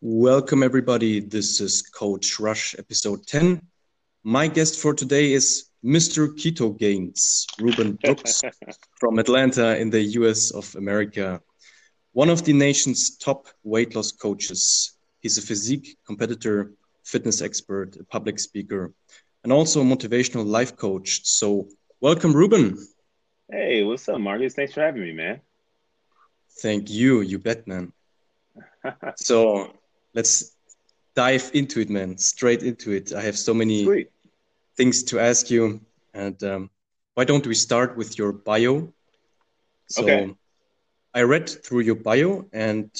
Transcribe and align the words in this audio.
Welcome, 0.00 0.62
everybody. 0.62 1.20
This 1.20 1.60
is 1.60 1.82
Coach 1.82 2.38
Rush, 2.38 2.74
episode 2.78 3.26
10. 3.26 3.60
My 4.22 4.48
guest 4.48 4.78
for 4.78 4.92
today 4.92 5.32
is 5.32 5.70
Mr. 5.84 6.28
Keto 6.28 6.78
Gainz, 6.78 7.46
Reuben 7.60 7.98
Brooks 8.02 8.42
from 9.00 9.18
Atlanta 9.18 9.78
in 9.78 9.90
the 9.90 10.02
US 10.18 10.50
of 10.50 10.74
America. 10.76 11.40
One 12.12 12.28
of 12.28 12.44
the 12.44 12.52
nation's 12.52 13.16
top 13.16 13.46
weight 13.62 13.94
loss 13.94 14.12
coaches. 14.12 14.96
He's 15.20 15.38
a 15.38 15.42
physique 15.42 15.96
competitor, 16.06 16.72
fitness 17.04 17.40
expert, 17.40 17.96
a 17.96 18.04
public 18.04 18.38
speaker, 18.38 18.92
and 19.42 19.52
also 19.52 19.80
a 19.80 19.84
motivational 19.84 20.44
life 20.46 20.76
coach. 20.76 21.20
So, 21.24 21.68
welcome, 22.00 22.34
Reuben. 22.34 22.76
Hey, 23.50 23.84
what's 23.84 24.08
up, 24.08 24.20
Marcus? 24.20 24.54
Thanks 24.54 24.74
for 24.74 24.80
having 24.80 25.02
me, 25.02 25.12
man. 25.12 25.40
Thank 26.60 26.90
you. 26.90 27.20
You 27.20 27.38
bet, 27.38 27.66
man. 27.66 27.92
so, 29.16 29.72
let's 30.14 30.56
dive 31.14 31.50
into 31.54 31.80
it, 31.80 31.90
man. 31.90 32.16
Straight 32.18 32.62
into 32.62 32.92
it. 32.92 33.12
I 33.12 33.20
have 33.22 33.36
so 33.36 33.52
many 33.54 33.84
Sweet. 33.84 34.10
things 34.76 35.02
to 35.04 35.20
ask 35.20 35.50
you, 35.50 35.80
and 36.12 36.42
um, 36.42 36.70
why 37.14 37.24
don't 37.24 37.46
we 37.46 37.54
start 37.54 37.96
with 37.96 38.18
your 38.18 38.32
bio? 38.32 38.92
So, 39.88 40.02
Okay. 40.02 40.34
I 41.14 41.22
read 41.22 41.48
through 41.48 41.80
your 41.80 41.94
bio, 41.94 42.46
and 42.52 42.90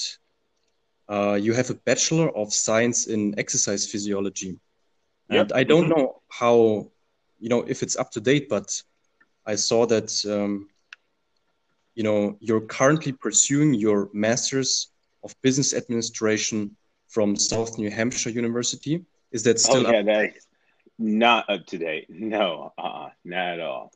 uh, 1.09 1.33
you 1.33 1.53
have 1.53 1.69
a 1.69 1.73
Bachelor 1.73 2.29
of 2.35 2.53
Science 2.53 3.07
in 3.07 3.37
Exercise 3.37 3.85
Physiology. 3.91 4.57
And 5.29 5.51
I 5.51 5.63
don't 5.63 5.89
know 5.89 6.21
how, 6.29 6.91
you 7.39 7.49
know, 7.49 7.63
if 7.67 7.83
it's 7.83 7.97
up 7.97 8.11
to 8.11 8.21
date, 8.21 8.47
but 8.47 8.81
I 9.45 9.55
saw 9.55 9.85
that, 9.87 10.23
um, 10.25 10.69
you 11.95 12.03
know, 12.03 12.37
you're 12.39 12.61
currently 12.61 13.11
pursuing 13.11 13.73
your 13.73 14.09
Master's 14.13 14.91
of 15.23 15.35
Business 15.41 15.73
Administration 15.73 16.77
from 17.07 17.35
South 17.35 17.77
New 17.77 17.89
Hampshire 17.89 18.29
University. 18.29 19.05
Is 19.31 19.43
that 19.43 19.59
still? 19.59 19.87
Oh 19.87 19.91
yeah, 19.91 19.99
up? 19.99 20.05
that's 20.05 20.47
not 20.97 21.49
up 21.49 21.65
to 21.67 21.77
date. 21.77 22.05
No, 22.09 22.73
uh-uh, 22.77 23.09
not 23.23 23.47
at 23.53 23.59
all. 23.59 23.91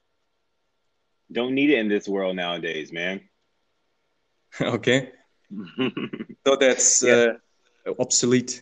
Don't 1.31 1.53
need 1.53 1.69
it 1.69 1.79
in 1.79 1.87
this 1.89 2.07
world 2.07 2.35
nowadays, 2.35 2.91
man. 2.91 3.21
Okay. 4.61 5.11
So 6.45 6.55
that's 6.55 7.03
Yeah. 7.03 7.33
uh, 7.85 7.93
obsolete. 7.99 8.61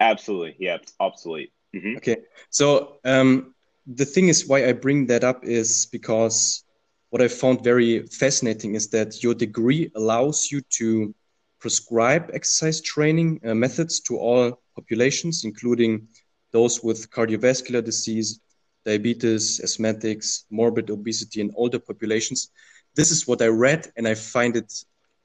Absolutely. 0.00 0.56
Yeah, 0.58 0.76
it's 0.76 0.94
obsolete. 1.00 1.52
hmm 1.74 1.96
Okay. 1.96 2.16
So 2.50 2.98
um, 3.04 3.54
the 3.86 4.04
thing 4.04 4.28
is, 4.28 4.46
why 4.46 4.66
I 4.68 4.72
bring 4.72 5.06
that 5.06 5.24
up 5.24 5.44
is 5.44 5.86
because 5.92 6.64
what 7.10 7.22
I 7.22 7.28
found 7.28 7.62
very 7.64 8.06
fascinating 8.06 8.74
is 8.74 8.88
that 8.90 9.22
your 9.22 9.34
degree 9.34 9.90
allows 9.94 10.50
you 10.50 10.60
to 10.78 11.14
prescribe 11.60 12.30
exercise 12.32 12.80
training 12.80 13.40
uh, 13.44 13.54
methods 13.54 14.00
to 14.00 14.16
all 14.18 14.60
populations, 14.74 15.44
including 15.44 16.08
those 16.52 16.82
with 16.82 17.10
cardiovascular 17.10 17.84
disease, 17.84 18.40
diabetes, 18.84 19.60
asthmatics, 19.60 20.44
morbid 20.50 20.90
obesity, 20.90 21.40
and 21.40 21.52
older 21.56 21.78
populations. 21.78 22.50
This 22.94 23.10
is 23.10 23.26
what 23.26 23.42
I 23.42 23.48
read, 23.48 23.92
and 23.96 24.06
I 24.06 24.14
find 24.14 24.56
it 24.56 24.72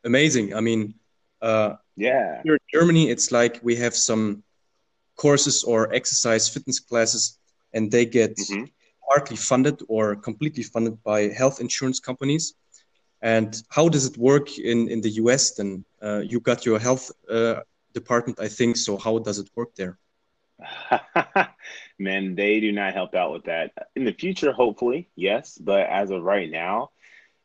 amazing. 0.03 0.53
I 0.55 0.61
mean, 0.61 0.95
uh, 1.41 1.75
Yeah. 1.95 2.41
here 2.43 2.55
in 2.55 2.65
Germany, 2.73 3.09
it's 3.09 3.31
like 3.31 3.59
we 3.63 3.75
have 3.75 3.95
some 3.95 4.43
courses 5.15 5.63
or 5.63 5.93
exercise 5.93 6.49
fitness 6.49 6.79
classes, 6.79 7.37
and 7.73 7.91
they 7.91 8.05
get 8.05 8.37
hmm 8.37 8.65
partly 9.13 9.35
funded 9.35 9.77
or 9.89 10.15
completely 10.15 10.63
funded 10.63 11.03
by 11.03 11.27
health 11.27 11.59
insurance 11.59 11.99
companies. 11.99 12.53
And 13.21 13.61
how 13.69 13.87
does 13.89 14.05
it 14.05 14.17
work 14.17 14.57
in, 14.57 14.89
in 14.89 15.01
the 15.01 15.09
US 15.21 15.51
then? 15.51 15.85
Uh, 16.01 16.21
you 16.25 16.39
got 16.39 16.65
your 16.65 16.79
health 16.79 17.11
uh, 17.29 17.61
department, 17.93 18.39
I 18.39 18.47
think. 18.47 18.77
So 18.77 18.97
how 18.97 19.19
does 19.19 19.39
it 19.39 19.49
work 19.55 19.75
there? 19.75 19.97
Man, 21.99 22.35
they 22.35 22.59
do 22.59 22.71
not 22.71 22.93
help 22.93 23.13
out 23.15 23.33
with 23.33 23.43
that. 23.45 23.71
In 23.95 24.05
the 24.05 24.13
future, 24.13 24.51
hopefully, 24.51 25.09
yes, 25.15 25.57
but 25.57 25.87
as 25.87 26.09
of 26.09 26.23
right 26.23 26.49
now, 26.49 26.89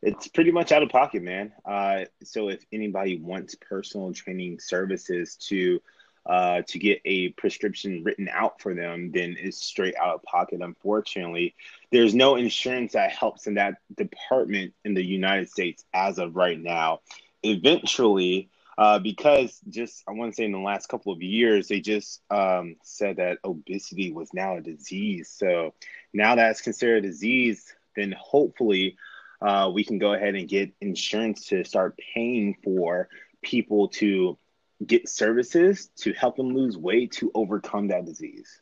it's 0.02 0.28
pretty 0.28 0.50
much 0.50 0.72
out 0.72 0.82
of 0.82 0.88
pocket, 0.90 1.22
man. 1.22 1.52
Uh, 1.64 2.04
so 2.22 2.48
if 2.48 2.64
anybody 2.72 3.18
wants 3.18 3.54
personal 3.56 4.12
training 4.12 4.60
services 4.60 5.36
to 5.48 5.80
uh, 6.26 6.62
to 6.66 6.78
get 6.78 7.00
a 7.04 7.28
prescription 7.30 8.02
written 8.04 8.28
out 8.32 8.60
for 8.60 8.74
them, 8.74 9.12
then 9.12 9.36
it's 9.38 9.62
straight 9.62 9.94
out 9.96 10.14
of 10.16 10.22
pocket. 10.24 10.60
Unfortunately, 10.60 11.54
there's 11.92 12.14
no 12.14 12.36
insurance 12.36 12.92
that 12.92 13.12
helps 13.12 13.46
in 13.46 13.54
that 13.54 13.74
department 13.96 14.74
in 14.84 14.94
the 14.94 15.04
United 15.04 15.48
States 15.48 15.84
as 15.94 16.18
of 16.18 16.34
right 16.34 16.60
now. 16.60 17.00
Eventually, 17.42 18.48
uh, 18.76 18.98
because 18.98 19.60
just 19.70 20.02
I 20.08 20.12
want 20.12 20.32
to 20.32 20.36
say 20.36 20.44
in 20.44 20.52
the 20.52 20.58
last 20.58 20.88
couple 20.88 21.12
of 21.12 21.22
years, 21.22 21.68
they 21.68 21.80
just 21.80 22.20
um, 22.30 22.76
said 22.82 23.16
that 23.16 23.38
obesity 23.44 24.12
was 24.12 24.28
now 24.34 24.56
a 24.56 24.60
disease. 24.60 25.32
So 25.34 25.74
now 26.12 26.34
that 26.34 26.50
it's 26.50 26.60
considered 26.60 27.04
a 27.04 27.08
disease, 27.08 27.72
then 27.94 28.14
hopefully 28.18 28.96
uh, 29.40 29.70
we 29.72 29.84
can 29.84 29.98
go 29.98 30.12
ahead 30.12 30.34
and 30.34 30.48
get 30.48 30.72
insurance 30.80 31.46
to 31.46 31.64
start 31.64 31.98
paying 32.14 32.56
for 32.64 33.08
people 33.42 33.88
to 33.88 34.36
get 34.84 35.08
services 35.08 35.90
to 35.96 36.12
help 36.12 36.36
them 36.36 36.54
lose 36.54 36.76
weight 36.76 37.12
to 37.12 37.30
overcome 37.34 37.88
that 37.88 38.04
disease. 38.04 38.60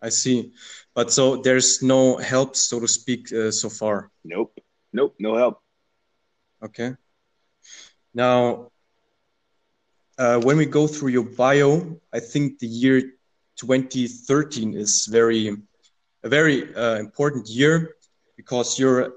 I 0.00 0.08
see. 0.08 0.52
But 0.94 1.12
so 1.12 1.36
there's 1.36 1.82
no 1.82 2.16
help, 2.16 2.56
so 2.56 2.80
to 2.80 2.88
speak, 2.88 3.32
uh, 3.32 3.52
so 3.52 3.68
far. 3.68 4.10
Nope, 4.24 4.58
nope, 4.92 5.14
no 5.18 5.36
help. 5.36 5.60
Okay. 6.62 6.94
Now, 8.12 8.70
uh, 10.18 10.40
when 10.40 10.56
we 10.56 10.66
go 10.66 10.86
through 10.86 11.10
your 11.10 11.24
bio, 11.24 12.00
I 12.12 12.20
think 12.20 12.58
the 12.58 12.66
year 12.66 13.00
2013 13.56 14.74
is 14.74 15.06
very 15.10 15.56
a 16.24 16.28
very 16.28 16.74
uh, 16.74 16.96
important 16.96 17.48
year 17.48 17.96
because 18.36 18.78
you're 18.78 19.00
a 19.00 19.10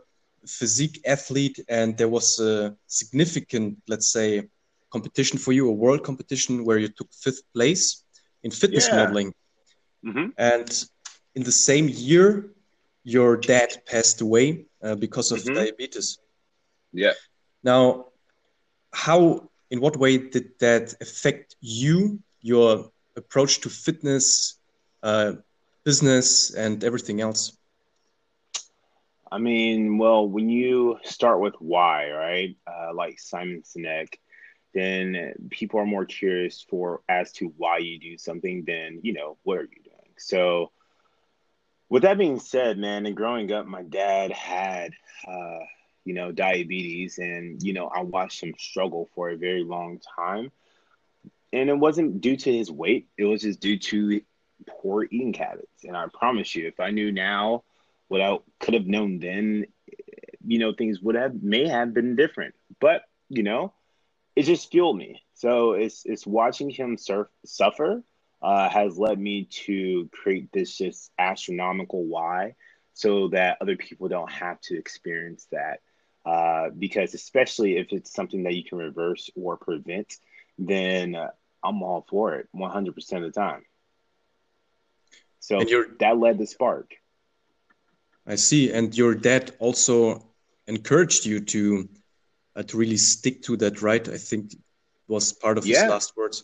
physique 0.48 1.02
athlete 1.06 1.60
and 1.70 1.98
there 1.98 2.10
was 2.10 2.40
a 2.40 2.76
significant, 2.88 3.78
let's 3.88 4.12
say, 4.12 4.50
competition 4.92 5.38
for 5.40 5.52
you, 5.52 5.68
a 5.70 5.72
world 5.72 6.04
competition 6.04 6.66
where 6.66 6.78
you 6.78 6.90
took 6.90 7.10
fifth 7.14 7.44
place 7.54 8.04
in 8.44 8.52
fitness 8.52 8.86
Yeah. 8.88 8.96
modeling. 8.96 9.34
hmm 10.04 10.30
And 10.38 10.70
in 11.36 11.44
the 11.44 11.52
same 11.52 11.88
year, 11.90 12.52
your 13.04 13.38
dad 13.38 13.70
passed 13.86 14.22
away 14.22 14.66
uh, 14.84 14.96
because 14.96 15.32
of 15.32 15.40
Mhm. 15.40 15.54
diabetes. 15.54 16.18
Yeah. 16.94 17.14
Now, 17.64 18.06
how, 18.94 19.50
in 19.70 19.80
what 19.82 19.98
way 19.98 20.18
did 20.18 20.46
that 20.60 20.94
affect 21.02 21.56
you, 21.62 22.20
your 22.42 22.90
approach 23.16 23.60
to 23.62 23.70
fitness, 23.70 24.58
uh, 25.04 25.34
business, 25.84 26.54
and 26.54 26.84
everything 26.84 27.22
else? 27.22 27.52
I 29.32 29.38
mean, 29.38 29.98
well, 29.98 30.28
when 30.28 30.50
you 30.50 30.98
start 31.04 31.40
with 31.42 31.56
why, 31.60 32.10
right? 32.12 32.56
Uh, 32.68 32.94
like 32.94 33.20
Simon 33.20 33.64
Sinek, 33.64 34.08
then 34.76 35.34
people 35.50 35.80
are 35.80 35.86
more 35.86 36.06
curious 36.06 36.62
for 36.70 37.02
as 37.10 37.32
to 37.34 37.54
why 37.58 37.78
you 37.78 37.98
do 37.98 38.18
something 38.18 38.66
than, 38.68 39.00
you 39.02 39.14
know, 39.14 39.38
what 39.44 39.58
are 39.58 39.64
you 39.64 39.82
doing? 39.84 40.14
So, 40.18 40.72
with 41.90 42.04
that 42.04 42.18
being 42.18 42.40
said, 42.40 42.78
man, 42.78 43.06
and 43.06 43.16
growing 43.16 43.52
up, 43.54 43.66
my 43.66 43.84
dad 43.84 44.32
had, 44.32 44.92
uh, 45.28 45.60
you 46.04 46.14
know, 46.14 46.32
diabetes, 46.32 47.18
and 47.18 47.64
you 47.64 47.74
know, 47.74 47.88
I 47.88 48.02
watched 48.02 48.44
him 48.44 48.54
struggle 48.60 49.10
for 49.16 49.30
a 49.30 49.38
very 49.38 49.64
long 49.64 50.02
time, 50.18 50.52
and 51.54 51.70
it 51.70 51.78
wasn't 51.78 52.22
due 52.22 52.36
to 52.36 52.54
his 52.54 52.70
weight; 52.70 53.08
it 53.18 53.26
was 53.26 53.44
just 53.44 53.62
due 53.62 53.80
to 53.80 54.22
poor 54.68 55.04
eating 55.04 55.34
habits. 55.34 55.86
And 55.86 55.96
I 55.96 56.08
promise 56.14 56.54
you, 56.54 56.68
if 56.68 56.80
I 56.80 56.92
knew 56.92 57.12
now 57.12 57.64
what 58.10 58.22
I 58.22 58.38
could 58.60 58.74
have 58.74 58.88
known 58.88 59.20
then, 59.20 59.68
you 60.46 60.60
know, 60.60 60.74
things 60.74 61.02
would 61.02 61.16
have 61.16 61.42
may 61.42 61.68
have 61.68 61.94
been 61.94 62.16
different. 62.16 62.56
But 62.80 63.04
you 63.30 63.44
know, 63.44 63.74
it 64.36 64.44
just 64.44 64.72
fueled 64.72 64.98
me. 64.98 65.24
So 65.34 65.74
it's 65.74 66.04
it's 66.06 66.26
watching 66.26 66.70
him 66.70 66.98
surf, 66.98 67.28
suffer 67.46 68.04
uh, 68.42 68.70
has 68.70 68.98
led 68.98 69.20
me 69.20 69.46
to 69.66 70.10
create 70.12 70.52
this 70.52 70.78
just 70.78 71.12
astronomical 71.18 72.06
why, 72.06 72.56
so 72.94 73.30
that 73.30 73.58
other 73.62 73.76
people 73.76 74.08
don't 74.08 74.32
have 74.32 74.60
to 74.62 74.78
experience 74.78 75.48
that. 75.52 75.82
Uh, 76.26 76.70
because 76.78 77.14
especially 77.14 77.78
if 77.78 77.92
it's 77.92 78.14
something 78.14 78.44
that 78.44 78.54
you 78.54 78.64
can 78.64 78.80
reverse 78.80 79.30
or 79.36 79.58
prevent, 79.58 80.16
then 80.58 81.16
uh, 81.16 81.30
I'm 81.64 81.84
all 81.84 82.06
for 82.10 82.36
it 82.36 82.48
100% 82.56 82.90
of 83.14 83.22
the 83.22 83.32
time. 83.32 83.64
So 85.40 85.60
that 86.00 86.18
led 86.18 86.40
the 86.40 86.48
spark. 86.48 86.96
I 88.26 88.36
see, 88.36 88.72
and 88.72 88.96
your 88.98 89.14
dad 89.14 89.52
also 89.60 90.26
encouraged 90.66 91.28
you 91.28 91.42
to 91.42 91.88
uh, 92.56 92.64
to 92.64 92.78
really 92.78 92.98
stick 92.98 93.42
to 93.44 93.58
that, 93.58 93.82
right? 93.82 94.08
I 94.08 94.18
think 94.18 94.56
was 95.08 95.34
part 95.34 95.58
of 95.58 95.66
his 95.66 95.78
last 95.84 96.16
words. 96.18 96.44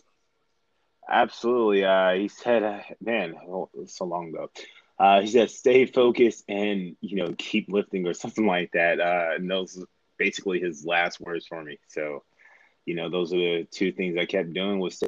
Absolutely. 1.08 1.84
Uh, 1.84 2.12
he 2.12 2.28
said, 2.28 2.62
uh, 2.62 2.80
man, 3.00 3.34
oh, 3.48 3.68
so 3.86 4.04
long 4.04 4.28
ago. 4.28 4.50
Uh, 4.98 5.20
he 5.20 5.26
said, 5.26 5.50
stay 5.50 5.84
focused 5.84 6.44
and, 6.48 6.96
you 7.00 7.16
know, 7.16 7.34
keep 7.36 7.68
lifting 7.68 8.06
or 8.06 8.14
something 8.22 8.46
like 8.46 8.70
that. 8.72 9.00
Uh, 9.00 9.30
and 9.34 9.50
those 9.50 9.78
are 9.78 9.86
basically 10.16 10.60
his 10.60 10.84
last 10.84 11.20
words 11.20 11.46
for 11.46 11.62
me. 11.62 11.78
So, 11.88 12.22
you 12.84 12.94
know, 12.94 13.10
those 13.10 13.32
are 13.32 13.36
the 13.36 13.66
two 13.70 13.92
things 13.92 14.16
I 14.16 14.26
kept 14.26 14.52
doing 14.52 14.78
was 14.78 15.02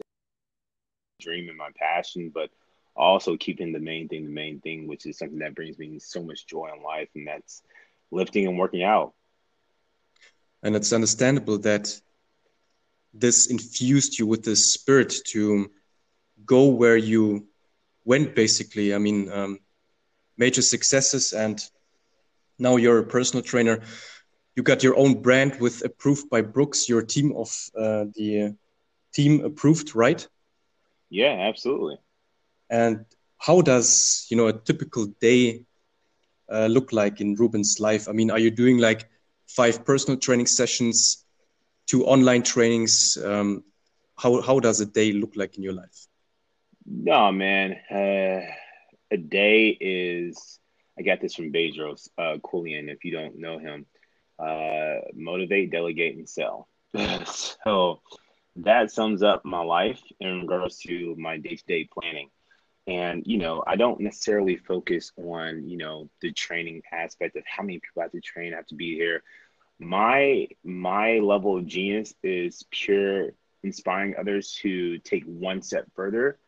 dream 1.21 1.49
and 1.49 1.59
my 1.59 1.71
passion, 1.77 2.31
but 2.35 2.51
also 2.97 3.37
keeping 3.37 3.73
the 3.73 3.81
main 3.81 4.09
thing 4.09 4.25
the 4.25 4.31
main 4.31 4.61
thing, 4.61 4.87
which 4.87 5.07
is 5.07 5.19
something 5.19 5.39
that 5.39 5.55
brings 5.55 5.79
me 5.79 5.99
so 5.99 6.23
much 6.23 6.47
joy 6.47 6.71
in 6.77 6.83
life, 6.83 7.09
and 7.15 7.27
that's 7.27 7.63
lifting 8.11 8.47
and 8.47 8.59
working 8.59 8.83
out. 8.83 9.15
And 10.65 10.75
it's 10.75 10.93
understandable 10.93 11.59
that 11.59 12.01
this 13.13 13.47
infused 13.47 14.19
you 14.19 14.27
with 14.27 14.43
the 14.43 14.57
spirit 14.57 15.15
to 15.27 15.71
go 16.45 16.69
where 16.69 16.97
you 16.97 17.47
went, 18.05 18.35
basically. 18.35 18.95
I 18.95 18.99
mean, 18.99 19.31
um, 19.31 19.61
major 20.37 20.63
successes, 20.63 21.33
and 21.35 21.63
now 22.59 22.77
you're 22.77 22.99
a 22.99 23.07
personal 23.07 23.43
trainer. 23.43 23.83
You 24.57 24.63
got 24.63 24.83
your 24.83 24.97
own 24.97 25.21
brand 25.21 25.61
with 25.61 25.85
approved 25.85 26.31
by 26.31 26.41
Brooks, 26.41 26.89
your 26.89 27.03
team 27.03 27.37
of 27.37 27.51
uh, 27.79 28.07
the 28.15 28.57
team 29.15 29.45
approved, 29.45 29.95
right? 29.95 30.27
Yeah, 31.11 31.47
absolutely. 31.49 31.99
And 32.71 33.05
how 33.37 33.61
does 33.61 34.27
you 34.31 34.37
know 34.37 34.47
a 34.47 34.53
typical 34.53 35.07
day 35.21 35.67
uh, 36.51 36.67
look 36.67 36.93
like 36.93 37.21
in 37.21 37.35
Reuben's 37.35 37.79
life? 37.81 38.09
I 38.09 38.13
mean, 38.13 38.31
are 38.31 38.39
you 38.39 38.51
doing 38.51 38.79
like 38.79 39.09
five 39.49 39.85
personal 39.85 40.19
training 40.19 40.47
sessions, 40.47 41.25
two 41.87 42.05
online 42.07 42.43
trainings? 42.43 43.19
Um, 43.23 43.65
how 44.17 44.41
how 44.41 44.61
does 44.61 44.81
a 44.81 44.87
day 44.87 45.13
look 45.13 45.33
like 45.37 45.57
in 45.57 45.63
your 45.63 45.73
life? 45.73 46.07
No, 46.87 47.33
man. 47.33 47.73
Uh, 47.91 48.41
a 49.11 49.17
day 49.17 49.69
is. 49.81 50.59
I 50.99 51.03
got 51.03 51.21
this 51.21 51.35
from 51.35 51.53
Bedros 51.53 52.09
uh. 52.19 52.89
If 52.89 53.05
you 53.05 53.11
don't 53.11 53.39
know 53.39 53.59
him, 53.59 53.87
uh, 54.39 55.01
motivate, 55.15 55.73
delegate, 55.73 56.17
and 56.17 56.29
sell. 56.29 56.69
so 57.65 58.01
that 58.57 58.93
sums 58.93 59.23
up 59.23 59.45
my 59.45 59.63
life 59.63 60.01
in 60.21 60.43
regards 60.43 60.79
to 60.81 61.17
my 61.19 61.39
day 61.39 61.57
to 61.57 61.65
day 61.67 61.89
planning. 61.93 62.31
And, 62.87 63.23
you 63.27 63.39
know, 63.39 63.65
I 63.67 63.77
don't 63.77 64.01
necessarily 64.01 64.57
focus 64.57 65.11
on, 65.17 65.69
you 65.69 65.79
know, 65.79 66.11
the 66.21 66.33
training 66.33 66.83
aspect 66.93 67.37
of 67.37 67.45
how 67.47 67.63
many 67.63 67.79
people 67.79 68.03
have 68.03 68.13
to 68.13 68.21
train, 68.21 68.53
I 68.53 68.57
have 68.57 68.67
to 68.67 68.75
be 68.75 68.95
here. 68.95 69.23
My 69.79 70.49
my 70.63 71.19
level 71.19 71.57
of 71.57 71.67
genius 71.67 72.15
is 72.23 72.65
pure 72.71 73.31
inspiring 73.63 74.15
others 74.19 74.53
to 74.63 74.99
take 74.99 75.25
one 75.25 75.63
step 75.63 75.87
further 75.97 76.39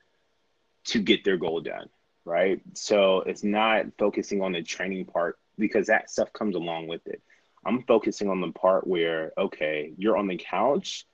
to 0.85 1.01
get 1.01 1.25
their 1.25 1.39
goal 1.39 1.61
done. 1.61 1.89
Right. 2.25 2.61
So 2.75 3.21
it's 3.21 3.45
not 3.45 3.87
focusing 3.99 4.43
on 4.43 4.53
the 4.53 4.63
training 4.63 5.07
part 5.07 5.39
because 5.59 5.87
that 5.87 6.11
stuff 6.11 6.33
comes 6.33 6.55
along 6.55 6.89
with 6.89 7.07
it. 7.07 7.23
I'm 7.65 7.83
focusing 7.85 8.29
on 8.29 8.41
the 8.41 8.53
part 8.53 8.87
where, 8.87 9.33
okay, 9.39 9.93
you're 9.97 10.17
on 10.17 10.29
the 10.29 10.37
couch. 10.37 11.07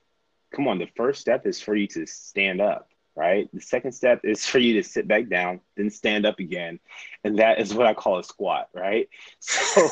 Come 0.55 0.69
on, 0.69 0.79
the 0.79 0.89
first 0.97 1.21
step 1.21 1.47
is 1.47 1.61
for 1.61 1.75
you 1.75 1.87
to 1.89 2.07
stand 2.07 2.61
up 2.61 2.92
right? 3.15 3.49
The 3.53 3.61
second 3.61 3.93
step 3.93 4.21
is 4.25 4.47
for 4.47 4.59
you 4.59 4.75
to 4.75 4.83
sit 4.83 5.07
back 5.09 5.29
down, 5.29 5.61
then 5.77 5.91
stand 5.91 6.27
up 6.27 6.39
again. 6.39 6.81
And 7.25 7.39
that 7.39 7.61
is 7.61 7.75
what 7.75 7.87
I 7.87 7.95
call 7.95 8.19
a 8.19 8.25
squat, 8.25 8.69
right? 8.75 9.09
So 9.41 9.81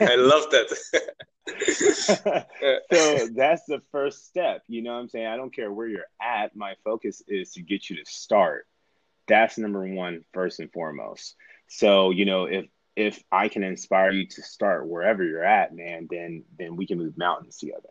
I 0.00 0.16
love 0.16 0.50
that. 0.50 1.16
so 2.92 3.28
that's 3.34 3.64
the 3.66 3.80
first 3.92 4.26
step. 4.26 4.62
You 4.68 4.82
know 4.82 4.94
what 4.94 5.00
I'm 5.00 5.08
saying? 5.08 5.26
I 5.26 5.36
don't 5.36 5.54
care 5.54 5.72
where 5.72 5.88
you're 5.88 6.06
at. 6.20 6.56
My 6.56 6.74
focus 6.84 7.22
is 7.26 7.52
to 7.52 7.62
get 7.62 7.88
you 7.88 7.96
to 7.96 8.10
start. 8.10 8.66
That's 9.28 9.58
number 9.58 9.84
one, 9.84 10.24
first 10.32 10.60
and 10.60 10.72
foremost. 10.72 11.34
So, 11.68 12.10
you 12.10 12.24
know, 12.24 12.44
if 12.44 12.66
if 12.94 13.22
I 13.30 13.48
can 13.48 13.62
inspire 13.62 14.10
you 14.10 14.26
to 14.26 14.42
start 14.42 14.88
wherever 14.88 15.22
you're 15.22 15.44
at, 15.44 15.74
man, 15.74 16.06
then 16.10 16.44
then 16.58 16.76
we 16.76 16.86
can 16.86 16.98
move 16.98 17.18
mountains 17.18 17.58
together. 17.58 17.90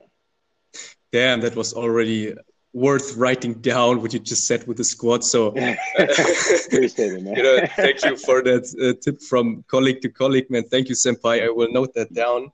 Damn, 1.12 1.41
that 1.41 1.56
was 1.56 1.74
already 1.74 2.33
worth 2.75 3.16
writing 3.16 3.54
down 3.54 4.01
what 4.01 4.12
you 4.12 4.19
just 4.19 4.45
said 4.45 4.68
with 4.68 4.75
the 4.75 4.83
squad. 4.83 5.24
So, 5.24 5.48
appreciate 5.98 7.13
you 7.13 7.44
know, 7.44 7.66
thank 7.77 8.04
you 8.04 8.18
for 8.18 8.44
that 8.44 8.66
uh, 8.83 9.00
tip 9.01 9.22
from 9.22 9.63
colleague 9.69 10.01
to 10.01 10.10
colleague, 10.10 10.51
man. 10.51 10.66
Thank 10.66 10.89
you, 10.89 10.95
senpai. 10.95 11.42
I 11.42 11.50
will 11.50 11.72
note 11.72 11.94
that 11.95 12.13
down. 12.13 12.51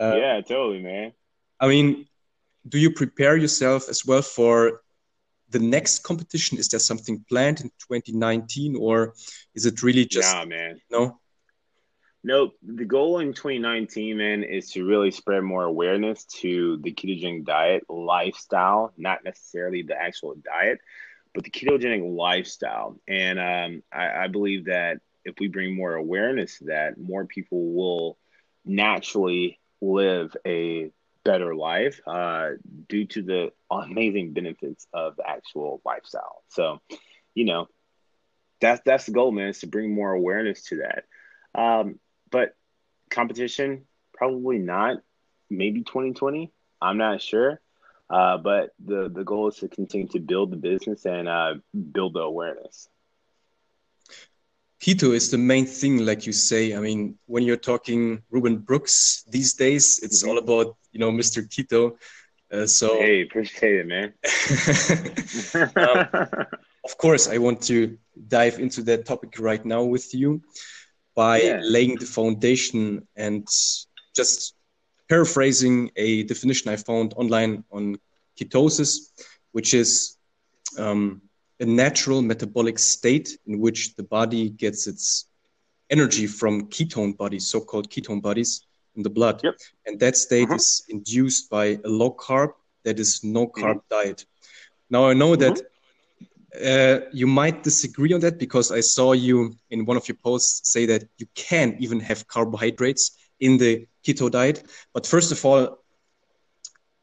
Uh, 0.00 0.14
yeah, 0.16 0.40
totally, 0.40 0.82
man. 0.82 1.12
I 1.60 1.68
mean, 1.68 2.06
do 2.66 2.78
you 2.78 2.90
prepare 2.90 3.36
yourself 3.36 3.90
as 3.90 4.06
well 4.06 4.22
for 4.22 4.80
the 5.50 5.58
next 5.58 6.02
competition? 6.02 6.56
Is 6.56 6.68
there 6.68 6.80
something 6.80 7.22
planned 7.28 7.60
in 7.60 7.68
2019, 7.90 8.76
or 8.76 9.12
is 9.54 9.66
it 9.66 9.82
really 9.82 10.06
just 10.06 10.34
nah, 10.34 10.46
man? 10.46 10.80
No. 10.90 11.20
Nope. 12.24 12.54
The 12.62 12.84
goal 12.84 13.18
in 13.18 13.32
2019, 13.32 14.16
man, 14.16 14.44
is 14.44 14.70
to 14.72 14.84
really 14.84 15.10
spread 15.10 15.42
more 15.42 15.64
awareness 15.64 16.24
to 16.40 16.78
the 16.78 16.92
ketogenic 16.92 17.44
diet 17.44 17.84
lifestyle, 17.88 18.92
not 18.96 19.24
necessarily 19.24 19.82
the 19.82 20.00
actual 20.00 20.36
diet, 20.36 20.78
but 21.34 21.42
the 21.42 21.50
ketogenic 21.50 22.16
lifestyle. 22.16 22.96
And 23.08 23.40
um, 23.40 23.82
I, 23.92 24.24
I 24.24 24.28
believe 24.28 24.66
that 24.66 24.98
if 25.24 25.34
we 25.40 25.48
bring 25.48 25.74
more 25.74 25.94
awareness 25.94 26.58
to 26.58 26.66
that, 26.66 26.96
more 26.96 27.26
people 27.26 27.72
will 27.72 28.18
naturally 28.64 29.58
live 29.80 30.36
a 30.46 30.90
better 31.24 31.56
life 31.56 32.00
uh, 32.06 32.50
due 32.88 33.06
to 33.06 33.22
the 33.22 33.52
amazing 33.68 34.32
benefits 34.32 34.86
of 34.92 35.16
the 35.16 35.28
actual 35.28 35.80
lifestyle. 35.84 36.44
So, 36.50 36.80
you 37.34 37.46
know, 37.46 37.66
that's 38.60 38.80
that's 38.84 39.06
the 39.06 39.12
goal, 39.12 39.32
man, 39.32 39.48
is 39.48 39.60
to 39.60 39.66
bring 39.66 39.92
more 39.92 40.12
awareness 40.12 40.62
to 40.66 40.82
that. 40.82 41.04
Um, 41.60 41.98
but 42.32 42.56
competition, 43.10 43.84
probably 44.12 44.58
not. 44.58 44.98
Maybe 45.48 45.82
2020. 45.82 46.50
I'm 46.80 46.98
not 46.98 47.22
sure. 47.22 47.60
Uh, 48.10 48.36
but 48.36 48.70
the 48.84 49.08
the 49.08 49.24
goal 49.24 49.48
is 49.48 49.56
to 49.56 49.68
continue 49.68 50.08
to 50.08 50.18
build 50.18 50.50
the 50.50 50.56
business 50.56 51.06
and 51.06 51.28
uh, 51.28 51.54
build 51.92 52.14
the 52.14 52.20
awareness. 52.20 52.88
Keto 54.82 55.14
is 55.14 55.30
the 55.30 55.38
main 55.38 55.64
thing, 55.64 56.04
like 56.04 56.26
you 56.26 56.32
say. 56.32 56.74
I 56.74 56.80
mean, 56.80 57.16
when 57.26 57.44
you're 57.44 57.64
talking 57.72 58.22
Reuben 58.30 58.58
Brooks 58.58 59.24
these 59.30 59.54
days, 59.54 60.00
it's 60.02 60.22
mm-hmm. 60.22 60.30
all 60.30 60.38
about 60.38 60.76
you 60.90 61.00
know 61.00 61.10
Mr. 61.10 61.46
Keto. 61.48 61.96
Uh, 62.52 62.66
so 62.66 62.98
hey, 62.98 63.22
appreciate 63.22 63.76
it, 63.80 63.86
man. 63.86 64.12
um, 65.76 66.46
of 66.84 66.98
course, 66.98 67.28
I 67.28 67.38
want 67.38 67.62
to 67.62 67.96
dive 68.28 68.58
into 68.58 68.82
that 68.82 69.06
topic 69.06 69.38
right 69.38 69.64
now 69.64 69.84
with 69.84 70.12
you 70.12 70.42
by 71.14 71.40
yeah. 71.40 71.60
laying 71.62 71.96
the 71.96 72.06
foundation 72.06 73.06
and 73.16 73.46
just 74.14 74.54
paraphrasing 75.08 75.90
a 75.96 76.22
definition 76.24 76.70
I 76.70 76.76
found 76.76 77.14
online 77.16 77.64
on 77.70 77.96
ketosis, 78.40 79.10
which 79.52 79.74
is 79.74 80.16
um, 80.78 81.22
a 81.60 81.66
natural 81.66 82.22
metabolic 82.22 82.78
state 82.78 83.38
in 83.46 83.60
which 83.60 83.94
the 83.96 84.02
body 84.02 84.50
gets 84.50 84.86
its 84.86 85.26
energy 85.90 86.26
from 86.26 86.68
ketone 86.68 87.16
bodies, 87.16 87.46
so 87.48 87.60
called 87.60 87.90
ketone 87.90 88.22
bodies 88.22 88.66
in 88.96 89.02
the 89.02 89.10
blood. 89.10 89.40
Yep. 89.44 89.54
And 89.86 90.00
that 90.00 90.16
state 90.16 90.48
uh-huh. 90.48 90.54
is 90.54 90.84
induced 90.88 91.50
by 91.50 91.78
a 91.84 91.88
low 91.88 92.12
carb, 92.12 92.52
that 92.84 92.98
is 92.98 93.22
no 93.22 93.46
carb 93.46 93.76
mm-hmm. 93.76 93.94
diet. 93.94 94.24
Now 94.90 95.08
I 95.08 95.14
know 95.14 95.32
mm-hmm. 95.32 95.54
that 95.54 95.62
uh, 96.60 97.00
you 97.12 97.26
might 97.26 97.62
disagree 97.62 98.12
on 98.12 98.20
that 98.20 98.38
because 98.38 98.70
I 98.70 98.80
saw 98.80 99.12
you 99.12 99.54
in 99.70 99.84
one 99.86 99.96
of 99.96 100.06
your 100.08 100.16
posts 100.22 100.70
say 100.70 100.86
that 100.86 101.04
you 101.18 101.26
can 101.34 101.76
even 101.78 102.00
have 102.00 102.26
carbohydrates 102.26 103.16
in 103.40 103.56
the 103.56 103.86
keto 104.04 104.30
diet. 104.30 104.62
But 104.92 105.06
first 105.06 105.32
of 105.32 105.44
all, 105.44 105.78